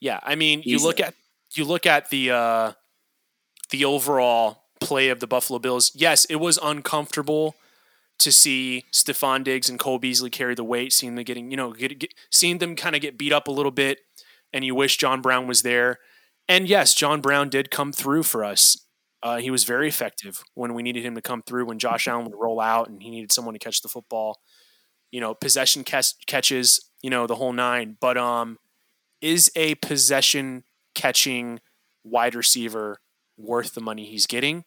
Yeah, 0.00 0.20
I 0.22 0.34
mean, 0.34 0.62
you 0.64 0.78
look 0.78 1.00
at 1.00 1.14
you 1.54 1.64
look 1.64 1.84
at 1.84 2.10
the 2.10 2.30
uh, 2.30 2.72
the 3.70 3.84
overall 3.84 4.64
play 4.80 5.08
of 5.08 5.20
the 5.20 5.26
Buffalo 5.26 5.58
Bills. 5.58 5.92
Yes, 5.94 6.24
it 6.26 6.36
was 6.36 6.58
uncomfortable 6.62 7.56
to 8.18 8.30
see 8.30 8.84
Stefon 8.92 9.42
Diggs 9.44 9.68
and 9.68 9.78
Cole 9.78 9.98
Beasley 9.98 10.30
carry 10.30 10.54
the 10.54 10.64
weight, 10.64 10.92
seeing 10.92 11.16
them 11.16 11.24
getting 11.24 11.50
you 11.50 11.56
know 11.56 11.72
get, 11.72 11.98
get, 11.98 12.14
seeing 12.30 12.58
them 12.58 12.76
kind 12.76 12.94
of 12.94 13.02
get 13.02 13.18
beat 13.18 13.32
up 13.32 13.48
a 13.48 13.50
little 13.50 13.72
bit, 13.72 13.98
and 14.52 14.64
you 14.64 14.74
wish 14.74 14.96
John 14.96 15.20
Brown 15.20 15.46
was 15.46 15.62
there. 15.62 15.98
And 16.48 16.68
yes, 16.68 16.94
John 16.94 17.20
Brown 17.20 17.48
did 17.48 17.70
come 17.70 17.92
through 17.92 18.24
for 18.24 18.44
us. 18.44 18.86
Uh, 19.22 19.36
he 19.36 19.50
was 19.50 19.64
very 19.64 19.86
effective 19.88 20.42
when 20.54 20.74
we 20.74 20.82
needed 20.82 21.04
him 21.04 21.14
to 21.14 21.20
come 21.20 21.42
through. 21.42 21.66
When 21.66 21.78
Josh 21.78 22.08
Allen 22.08 22.24
would 22.24 22.34
roll 22.38 22.60
out 22.60 22.88
and 22.88 23.02
he 23.02 23.10
needed 23.10 23.32
someone 23.32 23.54
to 23.54 23.58
catch 23.58 23.82
the 23.82 23.88
football, 23.88 24.40
you 25.10 25.20
know, 25.20 25.34
possession 25.34 25.84
catch, 25.84 26.14
catches, 26.26 26.90
you 27.02 27.10
know, 27.10 27.26
the 27.26 27.34
whole 27.34 27.52
nine. 27.52 27.96
But 28.00 28.16
um, 28.16 28.56
is 29.20 29.50
a 29.54 29.74
possession 29.76 30.64
catching 30.94 31.60
wide 32.02 32.34
receiver 32.34 32.98
worth 33.36 33.74
the 33.74 33.80
money 33.80 34.06
he's 34.06 34.26
getting? 34.26 34.64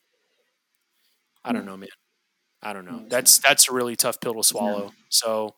I 1.43 1.51
don't 1.51 1.65
know, 1.65 1.75
man. 1.75 1.89
I 2.61 2.71
don't 2.71 2.85
know. 2.85 2.91
No, 2.91 2.99
it's 2.99 3.09
That's 3.09 3.37
that's 3.39 3.69
a 3.69 3.73
really 3.73 3.95
tough 3.95 4.21
pill 4.21 4.35
to 4.35 4.43
swallow. 4.43 4.93
So 5.09 5.55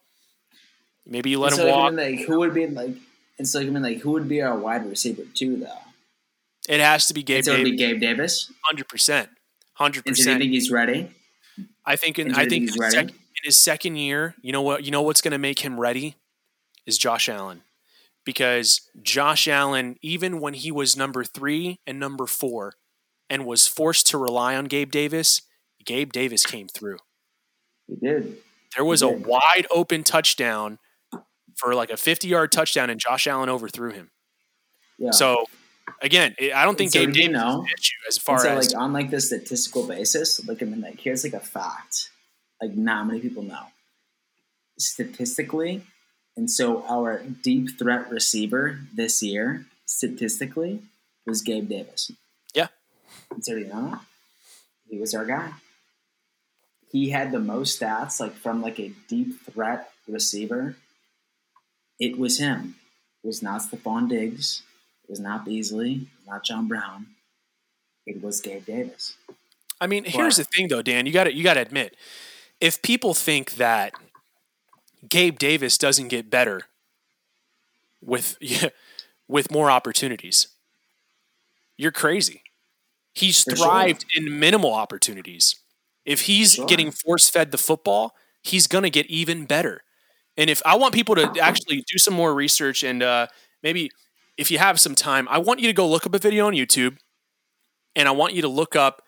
maybe 1.06 1.30
you 1.30 1.40
let 1.40 1.54
him 1.54 1.68
walk. 1.68 1.94
Like 1.94 2.22
who 2.22 2.40
would 2.40 2.54
be 2.54 2.66
like? 2.68 2.96
And 3.38 3.48
so 3.48 3.60
I 3.60 3.66
mean, 3.66 3.84
like 3.84 4.00
who 4.00 4.12
would 4.12 4.28
be 4.30 4.42
our 4.42 4.58
wide 4.58 4.86
receiver 4.90 5.24
too, 5.34 5.58
though? 5.58 5.78
It 6.68 6.80
has 6.80 7.08
to 7.08 7.14
be 7.14 7.22
Gabe 7.24 7.44
so 7.44 7.54
it'd 7.54 7.66
be 7.66 7.76
Davis, 7.76 7.94
Gabe 7.94 8.02
Davis. 8.02 8.52
hundred 8.64 8.88
percent, 8.88 9.30
Hundred 9.74 10.06
percent. 10.06 10.26
do 10.26 10.32
you 10.32 10.40
think 10.40 10.52
he's 10.52 10.72
ready? 10.72 11.12
I 11.86 11.96
think 11.96 12.18
in 12.18 12.32
I 12.34 12.40
think 12.46 12.50
think 12.50 12.62
he's 12.64 12.76
in, 12.76 12.82
ready? 12.82 12.96
sec- 12.96 13.10
in 13.10 13.44
his 13.44 13.58
second 13.58 13.98
year, 13.98 14.36
you 14.42 14.52
know 14.52 14.62
what? 14.62 14.84
You 14.84 14.92
know 14.92 15.02
what's 15.02 15.22
going 15.22 15.34
to 15.34 15.38
make 15.38 15.60
him 15.60 15.80
ready 15.80 16.16
is 16.86 16.98
Josh 16.98 17.28
Allen, 17.30 17.62
because 18.26 18.90
Josh 19.02 19.48
Allen, 19.48 19.98
even 20.02 20.40
when 20.40 20.54
he 20.54 20.72
was 20.72 20.96
number 20.98 21.24
three 21.24 21.80
and 21.86 22.00
number 22.00 22.26
four, 22.26 22.74
and 23.30 23.46
was 23.46 23.68
forced 23.68 24.08
to 24.08 24.18
rely 24.18 24.56
on 24.56 24.66
Gabe 24.66 24.92
Davis, 24.92 25.42
Gabe 25.86 26.12
Davis 26.12 26.46
came 26.46 26.68
through. 26.68 26.98
He 27.88 27.96
did. 27.96 28.38
There 28.76 28.86
was 28.86 29.02
a 29.02 29.08
wide 29.10 29.68
open 29.72 30.04
touchdown 30.04 30.80
for 31.56 31.76
like 31.76 31.90
a 31.90 31.98
fifty-yard 31.98 32.52
touchdown, 32.52 32.90
and 32.90 33.00
Josh 33.00 33.28
Allen 33.28 33.50
overthrew 33.50 33.92
him. 33.92 34.12
Yeah. 34.98 35.12
So 35.12 35.46
again, 36.02 36.36
I 36.54 36.66
don't 36.66 36.78
think 36.78 36.92
so 36.92 37.06
Gabe 37.06 37.14
Davis 37.14 37.32
know- 37.34 37.62
an 37.62 37.68
issue 37.78 37.96
as 38.08 38.18
far 38.18 38.40
so, 38.40 38.50
as 38.50 38.74
like 38.74 38.82
on 38.82 38.94
like 38.94 39.10
the 39.10 39.22
statistical 39.22 39.88
basis, 39.88 40.46
like 40.48 40.62
I 40.62 40.66
mean, 40.66 40.82
like 40.82 41.00
here's 41.00 41.24
like 41.24 41.34
a 41.34 41.40
fact, 41.40 42.10
like 42.62 42.76
not 42.76 43.08
many 43.08 43.20
people 43.20 43.44
know. 43.44 43.68
Statistically, 44.78 45.84
and 46.36 46.52
so 46.52 46.84
our 46.84 47.24
deep 47.44 47.80
threat 47.80 48.10
receiver 48.12 48.80
this 48.94 49.24
year, 49.24 49.66
statistically, 49.86 50.82
was 51.26 51.42
Gabe 51.42 51.70
Davis. 51.70 52.12
Yeah. 52.54 52.68
And 53.32 53.44
so 53.44 53.56
you 53.56 53.68
know? 53.68 54.02
He 54.90 55.00
was 55.00 55.16
our 55.16 55.26
guy. 55.26 55.54
He 56.92 57.10
had 57.10 57.32
the 57.32 57.40
most 57.40 57.80
stats, 57.80 58.20
like 58.20 58.34
from 58.34 58.62
like 58.62 58.80
a 58.80 58.92
deep 59.08 59.42
threat 59.46 59.90
receiver. 60.08 60.76
It 62.00 62.18
was 62.18 62.40
him. 62.40 62.76
It 63.24 63.28
was 63.28 63.42
not 63.42 63.62
Stefon 63.62 64.10
Diggs. 64.10 64.64
It 65.04 65.10
was 65.10 65.20
not 65.20 65.46
Beasley. 65.46 66.08
Not 66.28 66.44
John 66.44 66.68
Brown. 66.68 67.08
It 68.06 68.22
was 68.22 68.42
Gabe 68.42 68.66
Davis. 68.66 69.16
I 69.82 69.88
mean, 69.88 70.06
here's 70.06 70.38
the 70.38 70.44
thing, 70.44 70.68
though, 70.70 70.82
Dan. 70.82 71.06
You 71.06 71.12
got 71.14 71.26
to 71.26 71.34
you 71.34 71.44
got 71.44 71.56
to 71.56 71.62
admit, 71.62 71.96
if 72.62 72.82
people 72.82 73.14
think 73.14 73.54
that 73.56 73.94
Gabe 75.10 75.38
Davis 75.40 75.78
doesn't 75.78 76.08
get 76.10 76.30
better 76.30 76.62
with 78.02 78.38
with 79.28 79.52
more 79.52 79.72
opportunities, 79.72 80.48
you're 81.78 81.92
crazy. 81.92 82.44
He's 83.14 83.44
For 83.44 83.56
sure. 83.56 83.66
thrived 83.68 84.06
in 84.16 84.40
minimal 84.40 84.74
opportunities. 84.74 85.56
If 86.06 86.22
he's 86.24 86.54
Sure. 86.56 86.66
getting 86.66 86.92
force 86.92 87.30
fed 87.30 87.52
the 87.52 87.58
football, 87.58 88.16
he's 88.44 88.68
gonna 88.68 88.90
get 88.90 89.08
even 89.08 89.46
better. 89.46 89.84
And 90.38 90.50
if 90.50 90.62
I 90.66 90.76
want 90.76 90.94
people 90.94 91.16
to 91.16 91.40
actually 91.40 91.84
do 91.88 91.98
some 91.98 92.14
more 92.14 92.34
research 92.34 92.84
and 92.84 93.02
uh, 93.02 93.28
maybe 93.64 93.90
if 94.38 94.52
you 94.52 94.58
have 94.58 94.80
some 94.80 94.96
time, 94.96 95.28
I 95.30 95.38
want 95.38 95.62
you 95.62 95.68
to 95.68 95.74
go 95.74 95.88
look 95.88 96.06
up 96.06 96.14
a 96.14 96.20
video 96.20 96.48
on 96.48 96.54
YouTube 96.54 96.98
and 97.96 98.08
I 98.08 98.12
want 98.12 98.34
you 98.34 98.42
to 98.42 98.48
look 98.48 98.76
up 98.76 99.02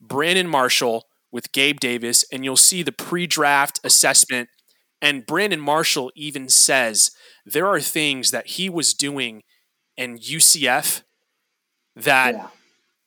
Brandon 0.00 0.46
Marshall 0.46 1.06
with 1.32 1.50
Gabe 1.52 1.80
Davis, 1.80 2.24
and 2.30 2.44
you'll 2.44 2.56
see 2.56 2.82
the 2.82 2.92
pre 2.92 3.26
draft 3.26 3.80
assessment. 3.82 4.48
And 5.02 5.26
Brandon 5.26 5.60
Marshall 5.60 6.12
even 6.14 6.48
says 6.48 7.10
there 7.44 7.66
are 7.66 7.80
things 7.80 8.30
that 8.30 8.46
he 8.46 8.70
was 8.70 8.94
doing 8.94 9.42
in 9.96 10.18
UCF 10.18 11.02
that 11.96 12.34
yeah. 12.34 12.46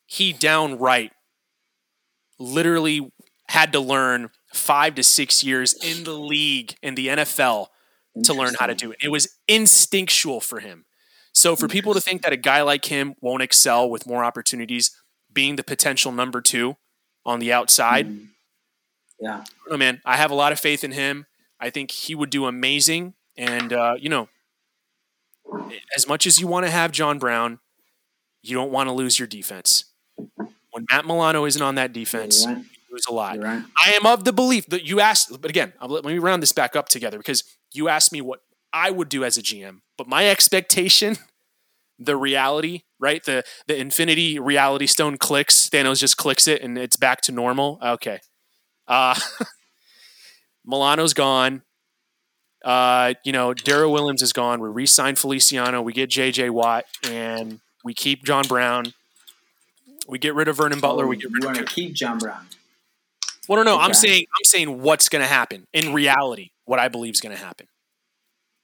he 0.06 0.32
downright 0.32 1.12
literally 2.38 3.10
had 3.48 3.72
to 3.72 3.80
learn 3.80 4.28
five 4.52 4.94
to 4.96 5.02
six 5.02 5.42
years 5.44 5.74
in 5.84 6.04
the 6.04 6.12
league 6.14 6.74
in 6.82 6.94
the 6.94 7.08
NFL 7.08 7.68
to 8.24 8.34
learn 8.34 8.54
how 8.58 8.66
to 8.66 8.74
do 8.74 8.90
it. 8.90 8.98
It 9.02 9.10
was 9.10 9.38
instinctual 9.46 10.40
for 10.40 10.60
him. 10.60 10.84
So 11.32 11.54
for 11.54 11.68
people 11.68 11.94
to 11.94 12.00
think 12.00 12.22
that 12.22 12.32
a 12.32 12.36
guy 12.36 12.62
like 12.62 12.86
him 12.86 13.14
won't 13.20 13.42
excel 13.42 13.88
with 13.88 14.06
more 14.06 14.24
opportunities, 14.24 14.90
being 15.32 15.56
the 15.56 15.62
potential 15.62 16.10
number 16.10 16.40
two 16.40 16.76
on 17.24 17.38
the 17.38 17.52
outside, 17.52 18.08
Mhm. 18.08 18.28
Yeah. 19.20 19.44
oh 19.70 19.76
man, 19.76 20.00
I 20.04 20.16
have 20.16 20.30
a 20.30 20.34
lot 20.34 20.52
of 20.52 20.58
faith 20.58 20.82
in 20.82 20.92
him. 20.92 21.26
I 21.60 21.70
think 21.70 21.90
he 21.90 22.14
would 22.14 22.30
do 22.30 22.46
amazing. 22.46 23.14
And 23.36 23.72
uh, 23.72 23.94
you 23.98 24.08
know, 24.08 24.28
as 25.96 26.06
much 26.08 26.26
as 26.26 26.40
you 26.40 26.46
want 26.46 26.66
to 26.66 26.70
have 26.70 26.92
John 26.92 27.18
Brown, 27.18 27.58
you 28.42 28.54
don't 28.54 28.70
want 28.70 28.88
to 28.88 28.92
lose 28.92 29.18
your 29.18 29.28
defense. 29.28 29.84
When 30.16 30.86
Matt 30.90 31.06
Milano 31.06 31.44
isn't 31.44 31.62
on 31.62 31.74
that 31.76 31.92
defense, 31.92 32.46
right. 32.46 32.64
Lose 32.98 33.06
a 33.08 33.12
lot. 33.12 33.38
Right. 33.38 33.62
I 33.82 33.92
am 33.92 34.06
of 34.06 34.24
the 34.24 34.32
belief 34.32 34.66
that 34.66 34.84
you 34.84 35.00
asked, 35.00 35.40
but 35.40 35.50
again, 35.50 35.72
let, 35.86 36.04
me 36.04 36.18
round 36.18 36.42
this 36.42 36.52
back 36.52 36.76
up 36.76 36.88
together 36.88 37.18
because 37.18 37.44
you 37.72 37.88
asked 37.88 38.12
me 38.12 38.20
what 38.20 38.40
I 38.72 38.90
would 38.90 39.08
do 39.08 39.24
as 39.24 39.38
a 39.38 39.42
GM, 39.42 39.80
but 39.96 40.06
my 40.06 40.28
expectation, 40.28 41.16
the 41.98 42.16
reality, 42.16 42.82
right? 43.00 43.24
The 43.24 43.44
the 43.66 43.76
infinity 43.78 44.38
reality 44.38 44.86
stone 44.86 45.16
clicks, 45.18 45.68
Thanos 45.68 46.00
just 46.00 46.16
clicks 46.16 46.46
it 46.46 46.62
and 46.62 46.78
it's 46.78 46.96
back 46.96 47.20
to 47.22 47.32
normal. 47.32 47.78
Okay. 47.82 48.20
Uh 48.86 49.18
Milano's 50.64 51.14
gone. 51.14 51.62
Uh, 52.64 53.14
you 53.24 53.32
know, 53.32 53.54
Daryl 53.54 53.90
Williams 53.90 54.20
is 54.20 54.32
gone. 54.32 54.60
We 54.60 54.68
re-signed 54.68 55.18
Feliciano. 55.18 55.80
We 55.80 55.92
get 55.94 56.10
JJ 56.10 56.50
Watt 56.50 56.84
and 57.08 57.60
we 57.84 57.94
keep 57.94 58.24
John 58.24 58.46
Brown. 58.46 58.92
We 60.08 60.18
get 60.18 60.34
rid 60.34 60.48
of 60.48 60.56
Vernon 60.56 60.80
Butler. 60.80 61.06
We 61.06 61.16
get 61.16 61.30
rid 61.32 61.44
of 61.44 61.54
want 61.54 61.58
to 61.58 61.64
keep 61.64 61.94
John 61.94 62.18
Brown. 62.18 62.46
Well, 63.48 63.64
no, 63.64 63.64
no. 63.64 63.78
I'm 63.78 63.90
Okay. 63.90 63.94
saying 63.98 64.26
I'm 64.38 64.44
saying 64.44 64.82
what's 64.82 65.08
going 65.08 65.22
to 65.22 65.28
happen 65.28 65.66
in 65.72 65.92
reality. 65.92 66.50
What 66.64 66.78
I 66.78 66.88
believe 66.88 67.14
is 67.14 67.20
going 67.20 67.36
to 67.36 67.42
happen. 67.42 67.66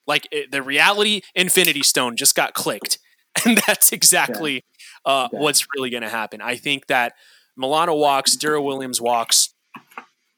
Like 0.06 0.28
it, 0.30 0.50
the 0.50 0.62
reality 0.62 1.22
Infinity 1.34 1.82
Stone 1.82 2.16
just 2.16 2.34
got 2.34 2.52
clicked, 2.54 2.98
and 3.44 3.58
that's 3.66 3.92
exactly 3.92 4.64
uh, 5.06 5.24
Okay. 5.32 5.38
what's 5.38 5.66
really 5.74 5.90
going 5.90 6.02
to 6.02 6.08
happen. 6.10 6.40
I 6.42 6.56
think 6.56 6.86
that 6.88 7.14
Milano 7.56 7.94
walks, 7.94 8.36
Daryl 8.36 8.64
Williams 8.64 9.00
walks. 9.00 9.50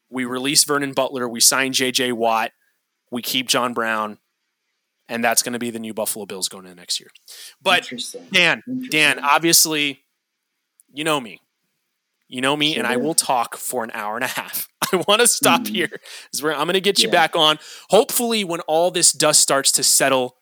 We 0.09 0.25
release 0.25 0.63
Vernon 0.65 0.93
Butler. 0.93 1.29
We 1.29 1.41
sign 1.41 1.73
J.J. 1.73 2.13
Watt. 2.13 2.53
We 3.11 3.23
keep 3.23 3.49
John 3.49 3.73
Brown, 3.75 4.19
and 5.09 5.25
that's 5.25 5.43
going 5.43 5.55
to 5.55 5.59
be 5.59 5.71
the 5.71 5.79
new 5.81 5.93
Buffalo 5.95 6.27
Bills 6.27 6.49
going 6.49 6.65
into 6.65 6.77
next 6.77 7.01
year. 7.01 7.11
But 7.61 7.81
Interesting. 7.81 8.27
Dan, 8.31 8.63
Interesting. 8.69 8.91
Dan, 8.91 9.19
obviously, 9.19 10.05
you 10.93 11.03
know 11.03 11.21
me. 11.21 11.41
You 12.29 12.41
know 12.41 12.57
me, 12.57 12.73
Sure 12.75 12.79
and 12.83 12.87
I 12.93 12.97
will 12.97 13.15
talk 13.15 13.57
for 13.57 13.85
an 13.85 13.91
hour 13.95 14.17
and 14.17 14.25
a 14.25 14.29
half. 14.29 14.69
I 14.93 14.97
want 15.09 15.21
to 15.21 15.27
stop 15.29 15.63
Mhm. 15.63 15.69
here. 15.75 15.89
'cause 16.33 16.43
we're- 16.43 16.55
I'm 16.55 16.67
going 16.67 16.75
to 16.75 16.81
get 16.81 16.99
you 16.99 17.09
back 17.09 17.37
on. 17.37 17.59
Hopefully, 17.91 18.45
when 18.45 18.61
all 18.63 18.91
this 18.91 19.13
dust 19.13 19.41
starts 19.41 19.71
to 19.73 19.83
settle, 19.83 20.37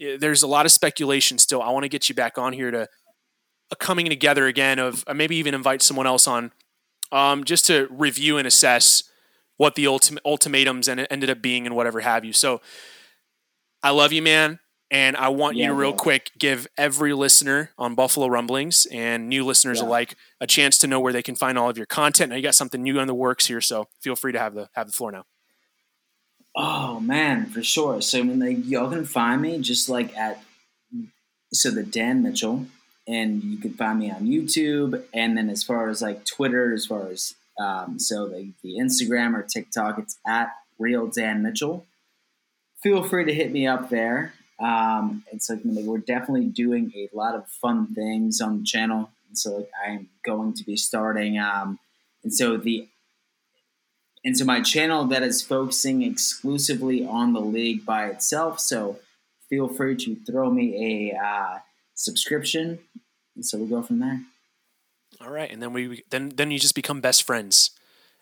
eh, 0.00 0.16
there's 0.18 0.42
a 0.42 0.46
lot 0.46 0.66
of 0.66 0.72
speculation 0.72 1.38
still. 1.38 1.62
I 1.62 1.70
want 1.70 1.84
to 1.84 1.88
get 1.88 2.08
you 2.08 2.14
back 2.14 2.38
on 2.38 2.52
here 2.52 2.70
to 2.70 2.88
a 3.72 3.76
coming 3.76 4.06
together 4.08 4.46
again 4.46 4.78
of 4.78 5.02
uh, 5.06 5.14
maybe 5.14 5.36
even 5.36 5.54
invite 5.54 5.80
someone 5.82 6.06
else 6.06 6.26
on 6.28 6.52
um, 7.12 7.42
just 7.44 7.64
to 7.66 7.88
review 7.90 8.36
and 8.38 8.46
assess 8.46 9.02
what 9.56 9.74
the 9.74 9.84
ultim- 9.84 10.18
ultimatums 10.24 10.88
and 10.88 11.06
ended 11.10 11.28
up 11.30 11.42
being 11.42 11.66
and 11.66 11.74
whatever 11.76 12.00
have 12.00 12.24
you. 12.24 12.32
So 12.32 12.60
I 13.82 13.90
love 13.90 14.12
you, 14.12 14.22
man. 14.22 14.59
And 14.92 15.16
I 15.16 15.28
want 15.28 15.56
Yeah, 15.56 15.66
you 15.66 15.68
to 15.70 15.74
real 15.74 15.90
bro. 15.92 15.98
quick 15.98 16.30
give 16.38 16.66
every 16.76 17.12
listener 17.12 17.70
on 17.78 17.94
Buffalo 17.94 18.26
Rumblings 18.26 18.86
and 18.86 19.28
new 19.28 19.44
listeners 19.44 19.78
Yeah. 19.78 19.86
alike 19.86 20.16
a 20.40 20.46
chance 20.48 20.78
to 20.78 20.86
know 20.88 20.98
where 20.98 21.12
they 21.12 21.22
can 21.22 21.36
find 21.36 21.56
all 21.56 21.70
of 21.70 21.76
your 21.76 21.86
content. 21.86 22.30
Now 22.30 22.36
you 22.36 22.42
got 22.42 22.56
something 22.56 22.82
new 22.82 22.98
on 22.98 23.06
the 23.06 23.14
works 23.14 23.46
here, 23.46 23.60
so 23.60 23.86
feel 24.02 24.16
free 24.16 24.32
to 24.32 24.38
have 24.40 24.54
the 24.54 24.68
have 24.74 24.88
the 24.88 24.92
floor 24.92 25.12
now. 25.12 25.26
Oh 26.56 26.98
man, 27.00 27.46
for 27.46 27.62
sure. 27.62 28.00
So 28.02 28.18
I 28.18 28.22
mean, 28.22 28.40
like 28.40 28.66
y'all 28.66 28.90
can 28.90 29.04
find 29.04 29.40
me 29.42 29.60
just 29.60 29.88
like 29.88 30.16
at 30.16 30.42
so 31.52 31.70
the 31.70 31.82
Dan 31.84 32.22
Mitchell, 32.22 32.66
and 33.06 33.42
you 33.44 33.58
can 33.58 33.74
find 33.74 33.98
me 34.00 34.10
on 34.10 34.26
YouTube, 34.26 35.02
and 35.14 35.36
then 35.36 35.48
as 35.48 35.62
far 35.62 35.88
as 35.88 36.02
like 36.02 36.24
Twitter, 36.24 36.74
as 36.74 36.86
far 36.86 37.08
as 37.08 37.34
um, 37.60 37.98
so 37.98 38.26
the, 38.28 38.52
the 38.64 38.78
Instagram 38.80 39.34
or 39.34 39.42
TikTok, 39.42 39.98
it's 39.98 40.18
at 40.26 40.50
Real 40.78 41.06
Dan 41.06 41.42
Mitchell. 41.42 41.86
Feel 42.82 43.02
free 43.04 43.24
to 43.26 43.34
hit 43.34 43.52
me 43.52 43.66
up 43.66 43.90
there. 43.90 44.32
Um, 44.60 45.24
it's 45.32 45.48
like, 45.48 45.60
like 45.64 45.84
we're 45.84 45.98
definitely 45.98 46.46
doing 46.46 46.92
a 46.94 47.08
lot 47.12 47.34
of 47.34 47.48
fun 47.48 47.94
things 47.94 48.40
on 48.40 48.58
the 48.58 48.64
channel, 48.64 49.10
and 49.28 49.38
so 49.38 49.56
like, 49.56 49.70
I'm 49.86 50.08
going 50.24 50.54
to 50.54 50.64
be 50.64 50.76
starting. 50.76 51.38
Um, 51.38 51.78
and 52.22 52.32
so 52.34 52.56
the 52.56 52.88
and 54.24 54.36
so 54.36 54.44
my 54.44 54.60
channel 54.60 55.04
that 55.06 55.22
is 55.22 55.40
focusing 55.40 56.02
exclusively 56.02 57.06
on 57.06 57.32
the 57.32 57.40
league 57.40 57.86
by 57.86 58.06
itself. 58.06 58.60
So 58.60 58.98
feel 59.48 59.66
free 59.68 59.96
to 59.96 60.16
throw 60.26 60.50
me 60.50 61.12
a 61.12 61.16
uh, 61.16 61.58
subscription, 61.94 62.80
and 63.34 63.44
so 63.44 63.58
we'll 63.58 63.80
go 63.80 63.82
from 63.82 64.00
there. 64.00 64.20
All 65.20 65.30
right, 65.30 65.50
and 65.50 65.62
then 65.62 65.72
we 65.72 66.04
then 66.10 66.30
then 66.30 66.50
you 66.50 66.58
just 66.58 66.74
become 66.74 67.00
best 67.00 67.22
friends. 67.22 67.70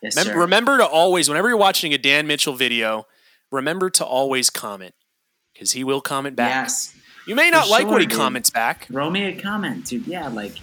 Yes, 0.01 0.15
sir. 0.15 0.37
remember 0.37 0.77
to 0.77 0.85
always, 0.85 1.27
whenever 1.27 1.49
you're 1.49 1.57
watching 1.57 1.93
a 1.93 1.97
Dan 1.97 2.25
Mitchell 2.25 2.53
video, 2.53 3.05
remember 3.51 3.89
to 3.89 4.05
always 4.05 4.49
comment 4.49 4.95
because 5.59 5.73
he 5.73 5.83
will 5.83 5.99
comment 5.99 6.37
back. 6.37 6.63
Yes, 6.67 6.95
You 7.27 7.35
may 7.35 7.49
not 7.49 7.65
For 7.65 7.71
like 7.71 7.87
what 7.87 7.99
he 7.99 8.07
dude. 8.07 8.17
comments 8.17 8.49
back. 8.49 8.85
throw 8.85 9.09
me 9.09 9.25
a 9.25 9.41
comment, 9.41 9.83
dude. 9.87 10.07
Yeah, 10.07 10.29
like, 10.29 10.55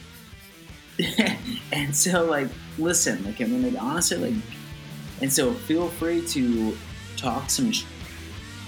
and 1.72 1.94
so 1.94 2.24
like, 2.24 2.48
listen, 2.78 3.22
like 3.24 3.42
I 3.42 3.44
mean, 3.44 3.62
like 3.74 3.82
honestly, 3.82 4.16
like, 4.16 4.42
and 5.20 5.30
so 5.30 5.52
feel 5.52 5.88
free 5.88 6.26
to 6.28 6.74
talk 7.18 7.50
some, 7.50 7.72
sh- 7.72 7.84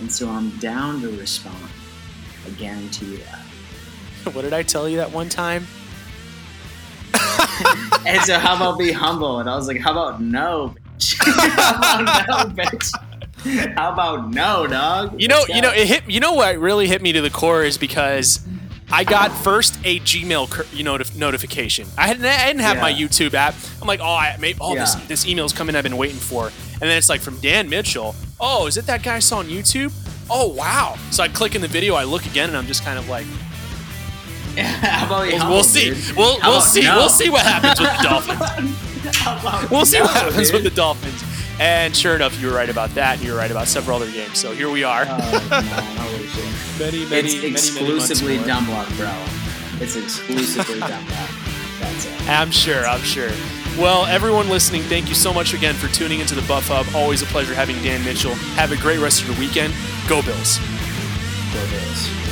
and 0.01 0.12
so 0.12 0.29
I'm 0.29 0.51
down 0.59 1.01
to 1.01 1.09
respond. 1.12 1.57
I 2.47 2.51
guarantee 2.51 3.12
you 3.12 3.18
that. 3.18 4.35
what 4.35 4.43
did 4.43 4.53
I 4.53 4.62
tell 4.62 4.87
you 4.87 4.99
that 4.99 5.11
one 5.11 5.31
time? 5.31 5.66
And 8.07 8.22
so, 8.22 8.39
how 8.39 8.55
about 8.57 8.79
be 8.79 8.93
humble? 8.93 9.41
And 9.41 9.51
I 9.51 9.57
was 9.57 9.66
like, 9.66 9.81
how 9.81 9.91
about 9.91 10.20
no? 10.22 10.74
bitch? 10.99 11.16
how 11.24 12.03
about 12.45 12.57
no, 12.57 12.62
bitch? 12.64 13.08
How 13.77 13.93
about 13.93 14.31
no, 14.31 14.67
dog? 14.67 15.21
You 15.21 15.29
know, 15.29 15.43
you 15.49 15.61
know, 15.63 15.71
it 15.73 15.87
hit. 15.87 16.03
You 16.09 16.21
know 16.21 16.35
what 16.35 16.57
really 16.59 16.87
hit 16.89 17.03
me 17.03 17.13
to 17.13 17.21
the 17.21 17.31
core 17.31 17.63
is 17.65 17.79
because 17.79 18.41
I 18.91 19.05
got 19.05 19.31
first 19.33 19.79
a 19.85 20.01
Gmail 20.01 20.51
cur- 20.51 20.67
you 20.73 20.85
know 20.85 20.97
notif- 20.99 21.17
notification. 21.17 21.87
I 21.97 22.07
hadn't, 22.09 22.25
I 22.25 22.47
didn't 22.47 22.63
have 22.63 22.81
my 22.81 22.93
YouTube 22.93 23.35
app. 23.35 23.55
I'm 23.81 23.87
like, 23.89 24.01
oh, 24.01 24.05
I 24.15 24.37
may, 24.39 24.55
oh, 24.61 24.75
this 24.75 24.95
Yeah. 24.95 25.05
this 25.07 25.27
email's 25.27 25.53
coming. 25.53 25.75
I've 25.77 25.83
been 25.85 25.97
waiting 25.97 26.17
for, 26.19 26.47
and 26.47 26.83
then 26.83 26.97
it's 26.99 27.09
like 27.09 27.21
from 27.21 27.37
Dan 27.41 27.69
Mitchell. 27.69 28.15
Oh, 28.41 28.67
is 28.67 28.77
it 28.77 28.87
that 28.87 29.03
guy 29.03 29.17
I 29.17 29.19
saw 29.21 29.39
on 29.39 29.47
YouTube? 29.47 29.93
Oh, 30.31 30.49
wow. 30.49 30.97
So 31.11 31.23
I 31.23 31.29
click 31.29 31.55
in 31.55 31.61
the 31.63 31.69
video. 31.69 31.95
I 31.95 32.05
look 32.05 32.27
again, 32.27 32.49
and 32.51 32.57
I'm 32.59 32.67
just 32.67 32.85
kind 32.85 32.99
of 32.99 33.09
like, 33.09 33.27
we'll, 34.57 35.49
we'll 35.51 35.63
see. 35.63 35.91
dude? 35.95 36.17
We'll 36.17 36.39
we'll 36.43 36.61
see. 36.61 36.83
no? 36.83 36.97
We'll 36.97 37.09
see 37.09 37.31
what 37.31 37.43
happens 37.47 37.81
with 37.81 37.91
the 37.97 38.03
Dolphins. 38.09 39.71
We'll 39.71 39.87
see 39.87 39.99
no, 39.99 40.05
what 40.05 40.15
happens 40.15 40.51
dude? 40.51 40.55
with 40.55 40.65
the 40.65 40.77
Dolphins. 40.77 41.23
And 41.61 41.95
sure 41.97 42.15
enough, 42.15 42.41
you 42.41 42.47
were 42.49 42.55
right 42.55 42.69
about 42.69 42.91
that, 42.95 43.17
and 43.17 43.25
you 43.27 43.33
were 43.33 43.39
right 43.39 43.51
about 43.51 43.67
several 43.67 43.97
other 44.01 44.11
games. 44.11 44.39
So 44.39 44.53
here 44.53 44.71
we 44.71 44.85
are. 44.85 45.05
Oh, 45.09 45.47
man, 45.51 45.65
many, 46.79 47.05
many, 47.05 47.27
It's 47.27 47.35
many, 47.35 47.35
many 47.41 47.47
exclusively 47.51 48.39
more. 48.39 48.47
dumb 48.47 48.69
luck, 48.71 48.89
bro. 48.97 49.13
It's 49.81 49.97
exclusively 49.97 50.79
dumb 50.93 51.05
luck. 51.09 51.31
That's 51.81 52.07
it. 52.07 52.29
I'm 52.29 52.51
sure. 52.53 52.85
I'm 52.87 53.03
sure. 53.03 53.31
Well, 53.77 54.07
everyone 54.07 54.49
listening, 54.49 54.83
thank 54.83 55.09
you 55.09 55.15
so 55.15 55.33
much 55.33 55.55
again 55.55 55.75
for 55.75 55.87
tuning 55.93 56.21
into 56.21 56.35
the 56.35 56.43
Buff 56.43 56.69
Hub. 56.69 56.87
Always 56.95 57.23
a 57.23 57.27
pleasure 57.27 57.55
having 57.55 57.77
Dan 57.83 58.05
Mitchell. 58.05 58.35
Have 58.55 58.73
a 58.73 58.77
great 58.77 58.99
rest 58.99 59.23
of 59.23 59.29
your 59.29 59.39
weekend. 59.39 59.73
Go 60.09 60.21
Bills. 60.23 60.59
Go 61.55 61.65
Bills. 61.71 62.28